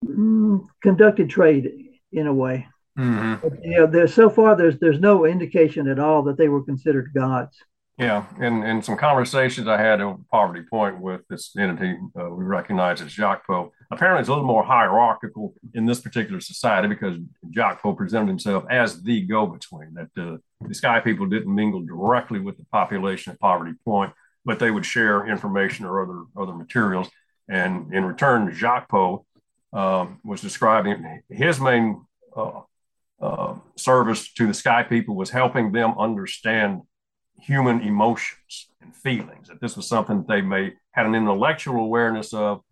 mm, 0.05 0.65
conducted 0.83 1.31
trade 1.31 1.71
in 2.11 2.27
a 2.27 2.35
way. 2.35 2.67
Mm-hmm. 2.99 3.49
But, 3.49 3.65
you 3.65 3.79
know, 3.79 3.87
there's 3.87 4.15
so 4.15 4.31
far 4.31 4.57
there's 4.57 4.79
there's 4.79 5.01
no 5.01 5.25
indication 5.25 5.89
at 5.89 5.99
all 5.99 6.23
that 6.25 6.39
they 6.39 6.49
were 6.49 6.65
considered 6.65 7.13
gods. 7.15 7.57
Yeah, 7.97 8.25
in, 8.41 8.65
in 8.65 8.83
some 8.83 8.97
conversations 8.97 9.69
I 9.69 9.81
had 9.81 10.01
at 10.01 10.17
Poverty 10.29 10.63
Point 10.69 11.01
with 11.01 11.21
this 11.29 11.55
entity 11.57 11.97
uh, 12.19 12.29
we 12.29 12.43
recognize 12.43 13.01
as 13.01 13.13
Jacques 13.13 13.47
Poe, 13.47 13.73
apparently 13.93 14.21
it's 14.21 14.29
a 14.29 14.33
little 14.33 14.47
more 14.47 14.65
hierarchical 14.65 15.55
in 15.75 15.87
this 15.87 16.01
particular 16.01 16.41
society 16.41 16.89
because 16.89 17.17
Jacques 17.53 17.81
Poe 17.81 17.95
presented 17.95 18.27
himself 18.27 18.65
as 18.69 19.01
the 19.05 19.21
go-between, 19.21 19.95
that 19.95 20.11
uh, 20.21 20.39
the 20.67 20.75
Sky 20.75 20.99
people 20.99 21.27
didn't 21.27 21.55
mingle 21.55 21.83
directly 21.83 22.41
with 22.41 22.57
the 22.57 22.65
population 22.73 23.33
at 23.33 23.39
Poverty 23.39 23.75
Point, 23.85 24.13
but 24.45 24.59
they 24.59 24.73
would 24.73 24.85
share 24.85 25.29
information 25.29 25.87
or 25.87 26.03
other, 26.03 26.25
other 26.37 26.57
materials. 26.57 27.09
And 27.49 27.95
in 27.95 28.05
return, 28.05 28.53
Jacques 28.53 28.89
Poe 28.89 29.25
um, 29.73 30.19
was 30.25 30.41
describing 30.41 31.23
his 31.29 31.61
main 31.61 32.05
uh, 32.37 32.63
uh, 33.21 33.55
service 33.77 34.33
to 34.33 34.49
the 34.49 34.55
Sky 34.55 34.83
people 34.83 35.15
was 35.15 35.31
helping 35.31 35.71
them 35.71 35.97
understand 35.97 36.83
human 37.41 37.81
emotions 37.81 38.69
and 38.81 38.95
feelings. 38.95 39.49
That 39.49 39.61
this 39.61 39.77
was 39.77 39.89
something 39.89 40.25
they 40.29 40.41
may 40.41 40.73
had 40.93 41.07
an 41.07 41.15
intellectual 41.15 41.81
awareness 41.85 42.33
of, 42.33 42.63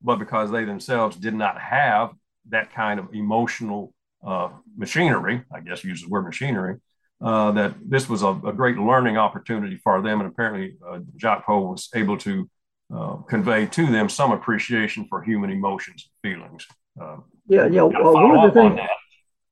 but 0.00 0.18
because 0.18 0.50
they 0.50 0.64
themselves 0.64 1.16
did 1.16 1.34
not 1.34 1.60
have 1.60 2.10
that 2.50 2.72
kind 2.72 2.98
of 2.98 3.12
emotional 3.12 3.92
uh, 4.26 4.50
machinery, 4.76 5.42
I 5.52 5.60
guess 5.60 5.84
use 5.84 6.02
the 6.02 6.08
word 6.08 6.24
machinery, 6.24 6.76
uh, 7.20 7.52
that 7.52 7.74
this 7.84 8.08
was 8.08 8.22
a, 8.22 8.28
a, 8.28 8.52
great 8.52 8.76
learning 8.76 9.16
opportunity 9.16 9.76
for 9.76 10.00
them. 10.02 10.20
And 10.20 10.28
apparently, 10.28 10.76
uh, 10.86 11.00
Jacques 11.16 11.46
Poe 11.46 11.70
was 11.70 11.88
able 11.94 12.18
to 12.18 12.48
uh, 12.94 13.16
convey 13.28 13.66
to 13.66 13.86
them 13.86 14.08
some 14.08 14.32
appreciation 14.32 15.06
for 15.08 15.22
human 15.22 15.50
emotions 15.50 16.08
and 16.08 16.34
feelings. 16.34 16.66
Uh, 17.00 17.16
yeah, 17.48 17.66
yeah. 17.66 17.82
Well, 17.82 18.14
one 18.14 18.38
of 18.38 18.54
the 18.54 18.60
things, 18.60 18.80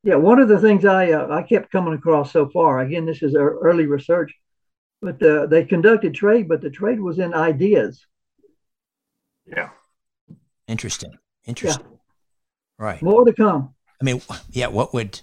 yeah, 0.03 0.17
one 0.17 0.41
of 0.41 0.49
the 0.49 0.61
things 0.61 0.85
I 0.85 1.13
uh, 1.13 1.29
I 1.29 1.43
kept 1.43 1.71
coming 1.71 1.95
across 1.95 2.33
so 2.33 2.49
far. 2.49 2.81
Again, 2.81 3.07
this 3.07 3.23
is 3.23 3.35
early 3.35 3.87
research 3.87 4.33
but 5.01 5.23
uh, 5.23 5.47
they 5.47 5.65
conducted 5.65 6.15
trade, 6.15 6.49
but 6.49 6.61
the 6.61 6.71
trade 6.71 7.01
was 7.01 7.19
in 7.19 7.35
ideas. 7.35 8.07
Yeah. 9.47 9.71
Interesting. 10.69 11.13
Interesting. 11.47 11.87
Yeah. 11.91 11.97
Right. 12.79 13.03
More 13.03 13.25
to 13.25 13.33
come. 13.33 13.75
I 14.01 14.05
mean, 14.05 14.23
yeah. 14.51 14.69
What 14.69 14.95
would 14.95 15.21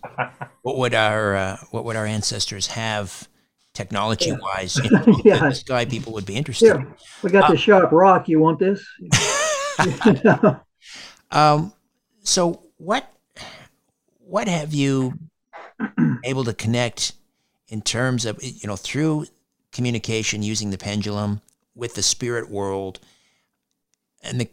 what 0.62 0.78
would 0.78 0.94
our 0.94 1.36
uh, 1.36 1.58
what 1.72 1.86
would 1.86 1.96
our 1.96 2.06
ancestors 2.06 2.68
have 2.68 3.28
technology 3.74 4.32
wise? 4.32 4.80
Yeah. 4.84 5.06
yeah. 5.24 5.50
Sky 5.52 5.86
people 5.86 6.14
would 6.14 6.26
be 6.26 6.36
interested. 6.36 6.66
Here, 6.66 6.96
we 7.24 7.32
got 7.32 7.46
uh, 7.46 7.52
the 7.52 7.58
sharp 7.58 7.92
rock. 7.92 8.28
You 8.30 8.40
want 8.40 8.60
this? 8.60 8.86
um. 11.32 11.74
So 12.24 12.62
what 12.78 13.12
what 14.20 14.48
have 14.48 14.74
you 14.74 15.18
able 16.24 16.44
to 16.44 16.54
connect 16.54 17.14
in 17.70 17.82
terms 17.82 18.26
of 18.26 18.38
you 18.42 18.68
know 18.68 18.76
through 18.76 19.26
communication 19.72 20.44
using 20.44 20.72
the 20.72 20.78
pendulum 20.78 21.42
with 21.76 21.96
the 21.96 22.04
spirit 22.04 22.50
world 22.50 23.00
and 24.22 24.42
the 24.42 24.50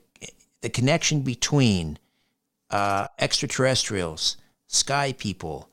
the 0.65 0.71
connection 0.71 1.21
between 1.21 1.99
uh, 2.71 3.07
extraterrestrials, 3.19 4.39
sky 4.67 5.13
people, 5.13 5.69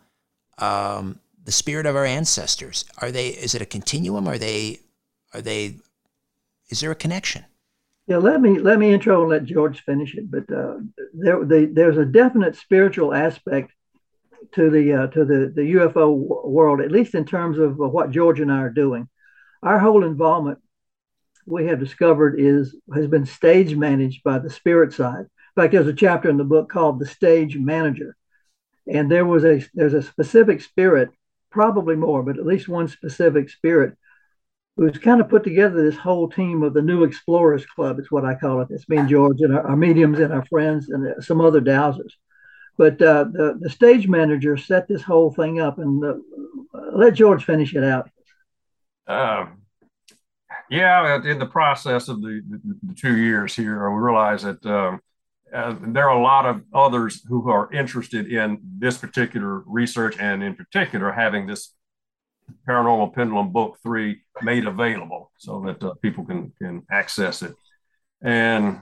um, 0.58 1.20
the 1.46 1.52
spirit 1.54 1.86
of 1.86 1.96
our 1.96 2.04
ancestors. 2.04 2.84
Are 2.98 3.10
they? 3.10 3.30
Is 3.30 3.56
it 3.56 3.62
a 3.62 3.66
continuum? 3.66 4.28
Are 4.28 4.38
they? 4.38 4.82
Are 5.34 5.42
they? 5.42 5.78
Is 6.70 6.82
there 6.82 6.92
a 6.92 6.96
connection? 6.96 7.46
Yeah, 8.08 8.18
let 8.18 8.42
me 8.42 8.60
let 8.60 8.80
me 8.80 8.94
intro 8.94 9.22
and 9.22 9.30
let 9.30 9.46
George 9.46 9.82
finish 9.84 10.14
it. 10.16 10.30
But 10.30 10.52
uh, 10.54 10.80
there, 11.14 11.46
there's 11.46 11.98
a 11.98 12.06
definite 12.06 12.58
spiritual 12.58 13.14
aspect 13.14 13.72
to 14.54 14.70
the 14.70 14.94
uh, 14.94 15.08
to 15.08 15.24
the 15.24 15.54
the 15.56 15.74
UFO 15.76 16.12
world, 16.50 16.82
at 16.82 16.92
least 16.92 17.16
in 17.16 17.24
terms 17.24 17.60
of 17.60 17.78
what 17.78 18.12
George 18.12 18.42
and 18.42 18.52
I 18.52 18.60
are 18.60 18.70
doing 18.70 19.08
our 19.64 19.80
whole 19.80 20.04
involvement 20.04 20.60
we 21.46 21.68
have 21.68 21.80
discovered 21.80 22.40
is 22.40 22.76
has 22.94 23.08
been 23.08 23.26
stage 23.26 23.76
managed 23.76 24.24
by 24.24 24.40
the 24.40 24.50
spirit 24.50 24.94
side. 24.94 25.22
In 25.22 25.62
fact, 25.62 25.74
there's 25.74 25.88
a 25.88 25.94
chapter 25.94 26.30
in 26.30 26.38
the 26.38 26.44
book 26.44 26.70
called 26.70 27.00
the 27.00 27.06
stage 27.06 27.58
manager, 27.58 28.16
and 28.88 29.12
there 29.12 29.26
was 29.26 29.44
a 29.44 29.64
there's 29.74 29.94
a 29.94 30.02
specific 30.02 30.62
spirit, 30.62 31.10
probably 31.50 31.96
more, 31.96 32.24
but 32.24 32.38
at 32.38 32.46
least 32.46 32.68
one 32.68 32.88
specific 32.88 33.50
spirit 33.50 33.98
who's 34.78 34.98
kind 34.98 35.20
of 35.20 35.30
put 35.30 35.44
together 35.44 35.84
this 35.84 36.00
whole 36.00 36.30
team 36.30 36.64
of 36.64 36.74
the 36.74 36.82
New 36.82 37.04
Explorers 37.04 37.66
Club. 37.66 38.00
It's 38.00 38.12
what 38.12 38.26
I 38.26 38.36
call 38.36 38.62
it. 38.62 38.70
It's 38.72 38.88
me 38.88 38.98
and 38.98 39.10
George 39.10 39.42
and 39.42 39.54
our, 39.54 39.68
our 39.68 39.76
mediums 39.76 40.20
and 40.20 40.32
our 40.32 40.46
friends 40.46 40.90
and 40.90 41.22
some 41.24 41.42
other 41.42 41.62
dowsers. 41.62 42.14
But 42.78 43.02
uh, 43.02 43.26
the 43.26 43.58
the 43.60 43.70
stage 43.70 44.08
manager 44.08 44.56
set 44.58 44.88
this 44.88 45.02
whole 45.02 45.32
thing 45.32 45.60
up, 45.60 45.80
and 45.80 46.04
uh, 46.04 46.16
let 46.94 47.16
George 47.16 47.44
finish 47.46 47.76
it 47.76 47.84
out. 47.84 48.10
Um, 49.12 49.62
yeah, 50.70 51.22
in 51.24 51.38
the 51.38 51.46
process 51.46 52.08
of 52.08 52.22
the, 52.22 52.42
the, 52.50 52.94
two 52.96 53.18
years 53.18 53.56
here, 53.56 53.90
we 53.92 54.00
realized 54.00 54.46
that 54.46 54.66
um, 54.66 55.02
uh, 55.54 55.76
there 55.82 56.10
are 56.10 56.18
a 56.18 56.24
lot 56.24 56.46
of 56.46 56.62
others 56.74 57.22
who 57.28 57.50
are 57.50 57.72
interested 57.74 58.32
in 58.32 58.60
this 58.78 58.98
particular 58.98 59.64
research 59.66 60.16
and, 60.18 60.42
in 60.42 60.56
particular, 60.56 61.12
having 61.12 61.46
this 61.46 61.74
paranormal 62.68 63.14
pendulum 63.14 63.52
book 63.52 63.78
three 63.84 64.22
made 64.42 64.66
available 64.66 65.32
so 65.38 65.62
that 65.66 65.84
uh, 65.84 65.94
people 66.02 66.26
can 66.26 66.54
can 66.62 66.84
access 66.90 67.42
it. 67.42 67.54
And 68.22 68.80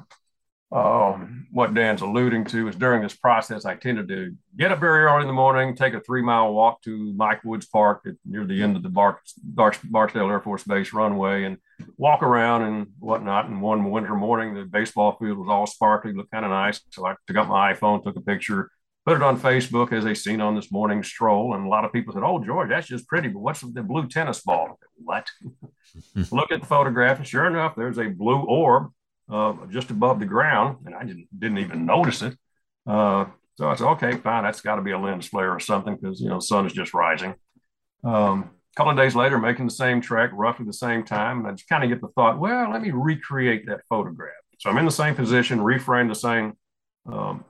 um, 0.71 1.47
what 1.51 1.73
Dan's 1.73 2.01
alluding 2.01 2.45
to 2.45 2.67
is 2.67 2.75
during 2.75 3.01
this 3.01 3.15
process, 3.15 3.65
I 3.65 3.75
tended 3.75 4.07
to 4.09 4.35
get 4.55 4.71
up 4.71 4.79
very 4.79 5.03
early 5.03 5.21
in 5.21 5.27
the 5.27 5.33
morning, 5.33 5.75
take 5.75 5.95
a 5.95 5.99
three 5.99 6.21
mile 6.21 6.53
walk 6.53 6.83
to 6.83 7.13
Mike 7.15 7.43
Woods 7.43 7.65
Park 7.65 8.01
at, 8.05 8.13
near 8.23 8.45
the 8.45 8.61
end 8.61 8.75
of 8.75 8.83
the 8.83 8.89
Bar- 8.89 9.19
Bar- 9.43 9.73
Barksdale 9.85 10.29
Air 10.29 10.41
Force 10.41 10.63
Base 10.63 10.93
runway 10.93 11.45
and 11.45 11.57
walk 11.97 12.21
around 12.21 12.61
and 12.63 12.87
whatnot. 12.99 13.47
And 13.47 13.63
one 13.63 13.89
winter 13.89 14.13
morning, 14.13 14.53
the 14.53 14.63
baseball 14.63 15.17
field 15.19 15.39
was 15.39 15.49
all 15.49 15.65
sparkly, 15.65 16.13
looked 16.13 16.31
kind 16.31 16.45
of 16.45 16.51
nice. 16.51 16.81
So 16.91 17.03
I 17.03 17.15
took 17.25 17.37
out 17.37 17.47
my 17.47 17.73
iPhone, 17.73 18.03
took 18.03 18.17
a 18.17 18.21
picture, 18.21 18.69
put 19.07 19.15
it 19.15 19.23
on 19.23 19.39
Facebook 19.39 19.91
as 19.91 20.03
they 20.03 20.13
seen 20.13 20.39
on 20.39 20.55
this 20.55 20.71
morning 20.71 21.01
stroll. 21.01 21.55
And 21.55 21.65
a 21.65 21.69
lot 21.69 21.83
of 21.83 21.91
people 21.91 22.13
said, 22.13 22.21
Oh, 22.23 22.43
George, 22.43 22.69
that's 22.69 22.87
just 22.87 23.07
pretty, 23.07 23.29
but 23.29 23.39
what's 23.39 23.61
the 23.61 23.81
blue 23.81 24.07
tennis 24.07 24.41
ball? 24.41 24.77
What? 24.97 25.27
Look 26.31 26.51
at 26.51 26.61
the 26.61 26.67
photograph, 26.67 27.17
and 27.17 27.25
sure 27.25 27.47
enough, 27.47 27.75
there's 27.75 27.97
a 27.97 28.09
blue 28.09 28.41
orb 28.41 28.91
uh, 29.29 29.53
just 29.69 29.91
above 29.91 30.19
the 30.19 30.25
ground, 30.25 30.77
and 30.85 30.95
I 30.95 31.03
didn't 31.03 31.27
didn't 31.37 31.59
even 31.59 31.85
notice 31.85 32.21
it. 32.21 32.37
Uh, 32.87 33.25
so 33.57 33.69
I 33.69 33.75
said, 33.75 33.87
okay, 33.87 34.13
fine, 34.17 34.43
that's 34.43 34.61
got 34.61 34.75
to 34.75 34.81
be 34.81 34.91
a 34.91 34.99
lens 34.99 35.27
flare 35.27 35.51
or 35.51 35.59
something 35.59 35.95
because 35.95 36.21
you 36.21 36.29
know 36.29 36.35
the 36.35 36.41
sun 36.45 36.65
is 36.65 36.73
just 36.73 36.93
rising. 36.93 37.35
Um, 38.03 38.51
a 38.73 38.75
couple 38.77 38.91
of 38.91 38.97
days 38.97 39.15
later, 39.15 39.37
making 39.37 39.65
the 39.65 39.73
same 39.73 39.99
trek, 39.99 40.31
roughly 40.33 40.65
the 40.65 40.73
same 40.73 41.03
time, 41.03 41.39
and 41.39 41.47
I 41.47 41.51
just 41.51 41.67
kind 41.67 41.83
of 41.83 41.89
get 41.89 42.01
the 42.01 42.07
thought, 42.09 42.39
well, 42.39 42.71
let 42.71 42.81
me 42.81 42.91
recreate 42.91 43.65
that 43.67 43.81
photograph. 43.89 44.33
So 44.59 44.69
I'm 44.69 44.77
in 44.77 44.85
the 44.85 44.91
same 44.91 45.15
position, 45.15 45.59
reframe 45.59 46.07
the 46.07 46.15
same 46.15 46.53
um, 47.11 47.43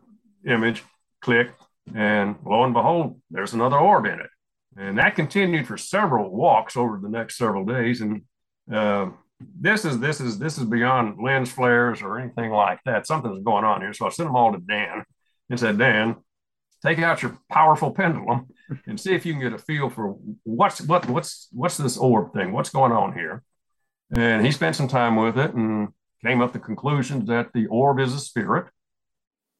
image, 0.46 0.84
click, 1.22 1.52
and 1.94 2.36
lo 2.46 2.64
and 2.64 2.74
behold, 2.74 3.20
there's 3.32 3.54
another 3.54 3.78
orb 3.78 4.06
in 4.06 4.20
it. 4.20 4.30
And 4.78 4.98
that 4.98 5.16
continued 5.16 5.68
for 5.68 5.78
several 5.78 6.30
walks 6.30 6.78
over 6.78 7.00
the 7.02 7.10
next 7.10 7.38
several 7.38 7.66
days. 7.66 8.02
And 8.02 8.24
uh, 8.72 9.10
this 9.40 9.86
is 9.86 10.00
this 10.00 10.20
is 10.20 10.38
this 10.38 10.58
is 10.58 10.66
beyond 10.66 11.22
lens 11.22 11.52
flares 11.52 12.02
or 12.02 12.20
anything 12.20 12.52
like 12.52 12.80
that. 12.86 13.08
Something's 13.08 13.44
going 13.44 13.64
on 13.64 13.82
here. 13.82 13.94
So 13.94 14.06
I 14.06 14.10
sent 14.10 14.28
them 14.28 14.36
all 14.36 14.52
to 14.52 14.60
Dan 14.60 15.04
and 15.50 15.60
said, 15.60 15.78
Dan, 15.78 16.18
take 16.84 17.00
out 17.00 17.22
your 17.22 17.38
powerful 17.50 17.92
pendulum 17.92 18.48
and 18.86 19.00
see 19.00 19.14
if 19.14 19.26
you 19.26 19.34
can 19.34 19.42
get 19.42 19.54
a 19.54 19.58
feel 19.58 19.90
for 19.90 20.18
what's 20.44 20.82
what 20.82 21.08
what's 21.10 21.48
what's 21.52 21.78
this 21.78 21.98
orb 21.98 22.34
thing? 22.34 22.52
What's 22.52 22.70
going 22.70 22.92
on 22.92 23.14
here? 23.14 23.44
And 24.16 24.46
he 24.46 24.52
spent 24.52 24.76
some 24.76 24.88
time 24.88 25.16
with 25.16 25.38
it 25.38 25.54
and 25.54 25.90
came 26.24 26.42
up 26.42 26.52
the 26.52 26.60
conclusion 26.60 27.26
that 27.26 27.54
the 27.54 27.68
orb 27.68 28.00
is 28.00 28.14
a 28.14 28.20
spirit. 28.20 28.68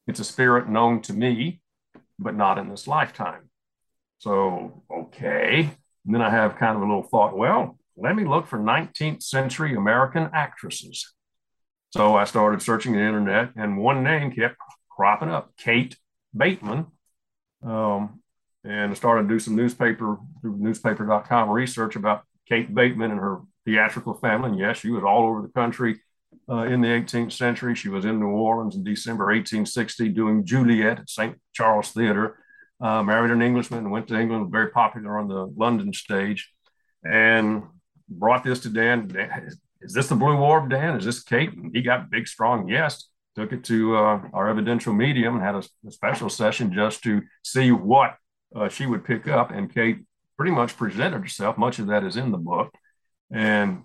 It's 0.06 0.20
a 0.20 0.24
spirit 0.24 0.68
known 0.68 1.00
to 1.02 1.12
me, 1.12 1.60
but 2.18 2.34
not 2.34 2.58
in 2.58 2.68
this 2.68 2.86
lifetime. 2.86 3.48
So 4.18 4.82
okay. 4.90 5.70
And 6.04 6.14
then 6.14 6.22
I 6.22 6.30
have 6.30 6.56
kind 6.56 6.76
of 6.76 6.82
a 6.82 6.86
little 6.86 7.02
thought, 7.02 7.36
well, 7.36 7.78
let 8.00 8.16
me 8.16 8.24
look 8.24 8.46
for 8.46 8.58
19th 8.58 9.22
century 9.22 9.74
American 9.74 10.30
actresses. 10.32 11.12
So 11.90 12.16
I 12.16 12.24
started 12.24 12.62
searching 12.62 12.92
the 12.92 13.00
internet, 13.00 13.50
and 13.56 13.76
one 13.78 14.02
name 14.02 14.30
kept 14.30 14.56
cropping 14.88 15.28
up 15.28 15.52
Kate 15.56 15.96
Bateman. 16.36 16.86
Um, 17.64 18.20
and 18.64 18.92
I 18.92 18.94
started 18.94 19.22
to 19.22 19.34
do 19.34 19.38
some 19.38 19.56
newspaper, 19.56 20.18
newspaper.com 20.42 21.50
research 21.50 21.96
about 21.96 22.22
Kate 22.48 22.72
Bateman 22.74 23.10
and 23.10 23.20
her 23.20 23.40
theatrical 23.64 24.14
family. 24.14 24.50
And 24.50 24.58
yes, 24.58 24.78
she 24.78 24.90
was 24.90 25.02
all 25.02 25.26
over 25.26 25.42
the 25.42 25.48
country 25.48 26.00
uh, 26.48 26.62
in 26.62 26.80
the 26.80 26.88
18th 26.88 27.32
century. 27.32 27.74
She 27.74 27.88
was 27.88 28.04
in 28.04 28.20
New 28.20 28.28
Orleans 28.28 28.76
in 28.76 28.84
December 28.84 29.26
1860 29.26 30.08
doing 30.10 30.44
Juliet 30.44 31.00
at 31.00 31.10
St. 31.10 31.36
Charles 31.52 31.90
Theater. 31.90 32.38
uh, 32.80 33.02
married 33.02 33.30
an 33.30 33.42
Englishman, 33.42 33.90
went 33.90 34.08
to 34.08 34.18
England, 34.18 34.50
very 34.50 34.70
popular 34.70 35.18
on 35.18 35.28
the 35.28 35.46
London 35.56 35.92
stage, 35.92 36.50
and 37.04 37.62
brought 38.10 38.44
this 38.44 38.60
to 38.60 38.68
Dan. 38.68 39.08
Dan 39.08 39.50
is 39.80 39.94
this 39.94 40.08
the 40.08 40.14
Blue 40.14 40.36
Orb, 40.36 40.70
Dan? 40.70 40.96
Is 40.96 41.04
this 41.04 41.22
Kate? 41.22 41.52
And 41.52 41.74
he 41.74 41.82
got 41.82 42.10
big, 42.10 42.28
strong 42.28 42.68
yes. 42.68 43.08
Took 43.36 43.52
it 43.52 43.64
to 43.64 43.96
uh, 43.96 44.20
our 44.32 44.48
evidential 44.48 44.92
medium 44.92 45.36
and 45.36 45.44
had 45.44 45.54
a, 45.54 45.62
a, 45.86 45.90
special 45.90 46.28
session 46.28 46.72
just 46.72 47.02
to 47.04 47.22
see 47.42 47.70
what 47.70 48.16
uh, 48.54 48.68
she 48.68 48.86
would 48.86 49.04
pick 49.04 49.28
up. 49.28 49.52
And 49.52 49.72
Kate 49.72 49.98
pretty 50.36 50.52
much 50.52 50.76
presented 50.76 51.22
herself. 51.22 51.56
Much 51.56 51.78
of 51.78 51.86
that 51.86 52.04
is 52.04 52.16
in 52.16 52.32
the 52.32 52.38
book. 52.38 52.74
And 53.30 53.82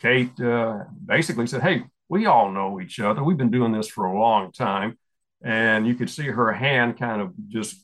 Kate 0.00 0.40
uh, 0.40 0.84
basically 1.04 1.46
said, 1.46 1.62
Hey, 1.62 1.84
we 2.08 2.26
all 2.26 2.50
know 2.50 2.80
each 2.80 2.98
other. 2.98 3.22
We've 3.22 3.36
been 3.36 3.50
doing 3.50 3.72
this 3.72 3.88
for 3.88 4.06
a 4.06 4.18
long 4.18 4.50
time. 4.50 4.98
And 5.44 5.86
you 5.86 5.94
could 5.94 6.10
see 6.10 6.26
her 6.26 6.52
hand 6.52 6.98
kind 6.98 7.20
of 7.20 7.32
just 7.48 7.76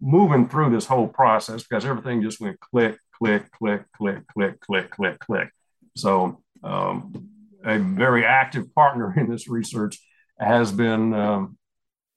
moving 0.00 0.48
through 0.48 0.70
this 0.70 0.86
whole 0.86 1.08
process 1.08 1.62
because 1.62 1.84
everything 1.84 2.22
just 2.22 2.40
went 2.40 2.60
click, 2.60 2.98
click, 3.18 3.50
click, 3.52 3.82
click, 3.96 4.26
click, 4.28 4.60
click, 4.60 4.90
click, 4.90 5.18
click. 5.18 5.50
So, 5.96 6.42
um, 6.62 7.28
a 7.64 7.78
very 7.78 8.24
active 8.24 8.72
partner 8.74 9.12
in 9.16 9.28
this 9.28 9.48
research 9.48 9.98
has 10.38 10.70
been 10.72 11.12
um, 11.12 11.58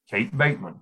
Kate 0.09 0.35
Bateman. 0.35 0.79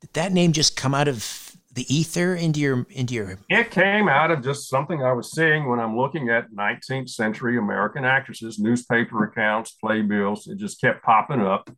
Did 0.00 0.12
that 0.14 0.32
name 0.32 0.52
just 0.52 0.76
come 0.76 0.94
out 0.94 1.08
of 1.08 1.56
the 1.72 1.94
ether 1.94 2.34
into 2.34 2.58
your 2.58 2.86
into 2.90 3.14
your 3.14 3.38
it 3.48 3.70
came 3.70 4.08
out 4.08 4.32
of 4.32 4.42
just 4.42 4.68
something 4.68 5.04
i 5.04 5.12
was 5.12 5.30
seeing 5.30 5.68
when 5.68 5.78
i'm 5.78 5.96
looking 5.96 6.28
at 6.28 6.50
19th 6.50 7.08
century 7.08 7.58
american 7.58 8.04
actresses 8.04 8.58
newspaper 8.58 9.22
accounts 9.24 9.72
playbills 9.72 10.48
it 10.48 10.58
just 10.58 10.80
kept 10.80 11.02
popping 11.04 11.40
up 11.40 11.70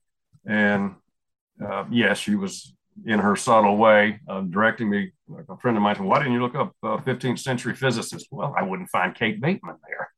and 0.46 0.94
uh, 1.62 1.84
yes 1.90 2.16
she 2.16 2.34
was 2.34 2.74
in 3.06 3.18
her 3.18 3.36
subtle 3.36 3.76
way 3.76 4.20
uh, 4.28 4.40
directing 4.42 4.90
me 4.90 5.12
like 5.28 5.44
a 5.48 5.56
friend 5.58 5.76
of 5.76 5.82
mine 5.82 5.94
said 5.96 6.04
why 6.04 6.18
didn't 6.18 6.32
you 6.32 6.42
look 6.42 6.54
up 6.54 6.74
uh, 6.82 6.98
15th 6.98 7.38
century 7.38 7.74
physicists 7.74 8.28
well 8.30 8.54
i 8.56 8.62
wouldn't 8.62 8.88
find 8.90 9.14
kate 9.14 9.40
bateman 9.40 9.76
there. 9.88 10.10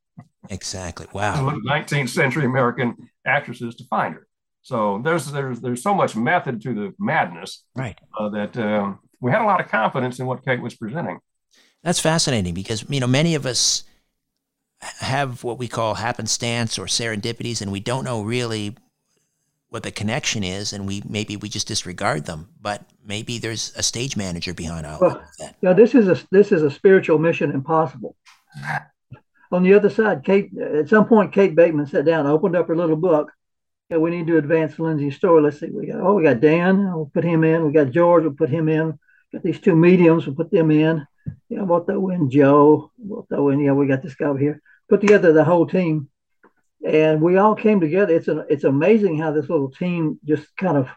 Exactly. 0.50 1.06
Wow. 1.14 1.58
19th 1.66 2.10
century 2.10 2.44
american 2.44 2.94
actresses 3.24 3.76
to 3.76 3.84
find 3.84 4.14
her. 4.14 4.26
So 4.64 5.00
there's 5.04 5.30
there's 5.30 5.60
there's 5.60 5.82
so 5.82 5.94
much 5.94 6.16
method 6.16 6.62
to 6.62 6.74
the 6.74 6.94
madness 6.98 7.64
right. 7.76 7.98
uh, 8.18 8.30
that 8.30 8.56
um, 8.56 8.98
we 9.20 9.30
had 9.30 9.42
a 9.42 9.44
lot 9.44 9.60
of 9.60 9.68
confidence 9.68 10.18
in 10.18 10.26
what 10.26 10.44
Kate 10.44 10.60
was 10.60 10.74
presenting. 10.74 11.18
That's 11.82 12.00
fascinating 12.00 12.54
because 12.54 12.84
you 12.88 12.98
know 12.98 13.06
many 13.06 13.34
of 13.34 13.44
us 13.44 13.84
have 14.80 15.44
what 15.44 15.58
we 15.58 15.68
call 15.68 15.94
happenstance 15.94 16.78
or 16.78 16.86
serendipities, 16.86 17.60
and 17.60 17.70
we 17.70 17.80
don't 17.80 18.04
know 18.04 18.22
really 18.22 18.74
what 19.74 19.82
the 19.82 19.90
connection 19.90 20.42
is, 20.42 20.72
and 20.72 20.86
we 20.86 21.02
maybe 21.06 21.36
we 21.36 21.48
just 21.50 21.68
disregard 21.68 22.24
them. 22.24 22.48
But 22.62 22.88
maybe 23.04 23.38
there's 23.38 23.74
a 23.76 23.82
stage 23.82 24.16
manager 24.16 24.54
behind 24.54 24.86
all 24.86 24.98
well, 25.00 25.16
of 25.16 25.22
that. 25.38 25.56
Yeah, 25.60 25.72
this 25.74 25.94
is 25.94 26.08
a 26.08 26.18
this 26.30 26.52
is 26.52 26.62
a 26.62 26.70
spiritual 26.70 27.18
mission 27.18 27.50
impossible. 27.50 28.16
On 29.52 29.62
the 29.62 29.74
other 29.74 29.90
side, 29.90 30.24
Kate 30.24 30.50
at 30.58 30.88
some 30.88 31.06
point 31.06 31.32
Kate 31.32 31.54
Bateman 31.54 31.86
sat 31.86 32.06
down, 32.06 32.26
opened 32.26 32.56
up 32.56 32.68
her 32.68 32.76
little 32.76 32.96
book. 32.96 33.30
Yeah, 33.90 33.98
we 33.98 34.10
need 34.10 34.26
to 34.28 34.38
advance 34.38 34.78
Lindsay's 34.78 35.16
story. 35.16 35.42
Let's 35.42 35.60
see. 35.60 35.70
We 35.70 35.88
got 35.88 36.00
oh, 36.00 36.14
we 36.14 36.22
got 36.22 36.40
Dan. 36.40 36.94
We'll 36.94 37.10
put 37.12 37.24
him 37.24 37.44
in. 37.44 37.66
We 37.66 37.72
got 37.72 37.90
George. 37.90 38.22
We'll 38.22 38.32
put 38.32 38.48
him 38.48 38.68
in 38.68 38.98
got 39.34 39.42
these 39.42 39.60
two 39.60 39.76
mediums. 39.76 40.26
We'll 40.26 40.36
put 40.36 40.50
them 40.50 40.70
in. 40.70 41.06
Yeah, 41.48 41.62
we'll 41.62 41.84
throw 41.84 42.08
in 42.10 42.30
Joe. 42.30 42.90
We'll 42.98 43.26
throw 43.28 43.50
in, 43.50 43.60
yeah, 43.60 43.72
we 43.72 43.86
got 43.86 44.02
this 44.02 44.14
guy 44.14 44.26
over 44.26 44.38
here. 44.38 44.62
Put 44.88 45.00
together 45.00 45.32
the 45.32 45.44
whole 45.44 45.66
team. 45.66 46.08
And 46.84 47.22
we 47.22 47.38
all 47.38 47.54
came 47.54 47.80
together. 47.80 48.14
It's 48.14 48.28
an, 48.28 48.44
it's 48.50 48.64
amazing 48.64 49.18
how 49.18 49.32
this 49.32 49.48
little 49.48 49.70
team 49.70 50.18
just 50.24 50.54
kind 50.56 50.76
of 50.76 50.88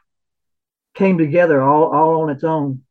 came 0.94 1.18
together 1.18 1.62
all, 1.62 1.94
all 1.94 2.22
on 2.22 2.30
its 2.30 2.44
own. 2.44 2.82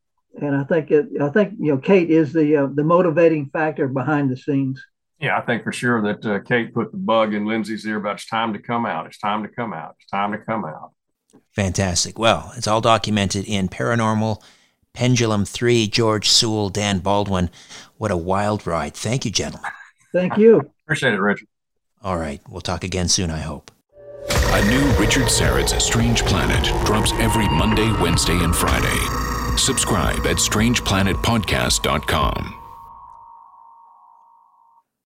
And 0.40 0.56
I 0.56 0.64
think 0.64 0.90
it, 0.90 1.06
I 1.20 1.28
think 1.28 1.54
you 1.58 1.72
know 1.72 1.78
Kate 1.78 2.10
is 2.10 2.32
the 2.32 2.56
uh, 2.56 2.66
the 2.66 2.84
motivating 2.84 3.48
factor 3.50 3.88
behind 3.88 4.30
the 4.30 4.36
scenes. 4.36 4.82
Yeah, 5.18 5.38
I 5.38 5.40
think 5.40 5.62
for 5.62 5.72
sure 5.72 6.02
that 6.02 6.26
uh, 6.26 6.40
Kate 6.40 6.74
put 6.74 6.92
the 6.92 6.98
bug 6.98 7.32
in 7.32 7.46
Lindsay's 7.46 7.86
ear 7.86 7.96
about 7.96 8.16
it's 8.16 8.28
time 8.28 8.52
to 8.52 8.58
come 8.58 8.84
out. 8.84 9.06
It's 9.06 9.18
time 9.18 9.42
to 9.42 9.48
come 9.48 9.72
out. 9.72 9.96
It's 9.98 10.10
time 10.10 10.32
to 10.32 10.38
come 10.38 10.66
out. 10.66 10.92
Fantastic. 11.52 12.18
Well, 12.18 12.52
it's 12.54 12.66
all 12.66 12.82
documented 12.82 13.46
in 13.46 13.68
Paranormal 13.68 14.42
Pendulum 14.92 15.46
3, 15.46 15.86
George 15.88 16.28
Sewell, 16.28 16.68
Dan 16.68 16.98
Baldwin. 16.98 17.50
What 17.96 18.10
a 18.10 18.16
wild 18.16 18.66
ride. 18.66 18.94
Thank 18.94 19.24
you, 19.24 19.30
gentlemen. 19.30 19.70
Thank 20.12 20.36
you. 20.36 20.70
Appreciate 20.84 21.14
it, 21.14 21.20
Richard. 21.20 21.48
All 22.06 22.16
right. 22.16 22.40
We'll 22.48 22.60
talk 22.60 22.84
again 22.84 23.08
soon, 23.08 23.32
I 23.32 23.38
hope. 23.38 23.72
A 24.30 24.64
new 24.70 24.92
Richard 24.92 25.28
Syrett's 25.28 25.84
Strange 25.84 26.22
Planet 26.22 26.64
drops 26.86 27.10
every 27.14 27.48
Monday, 27.48 27.90
Wednesday, 28.00 28.38
and 28.44 28.54
Friday. 28.54 28.96
Subscribe 29.56 30.24
at 30.24 30.36
strangeplanetpodcast.com. 30.36 32.65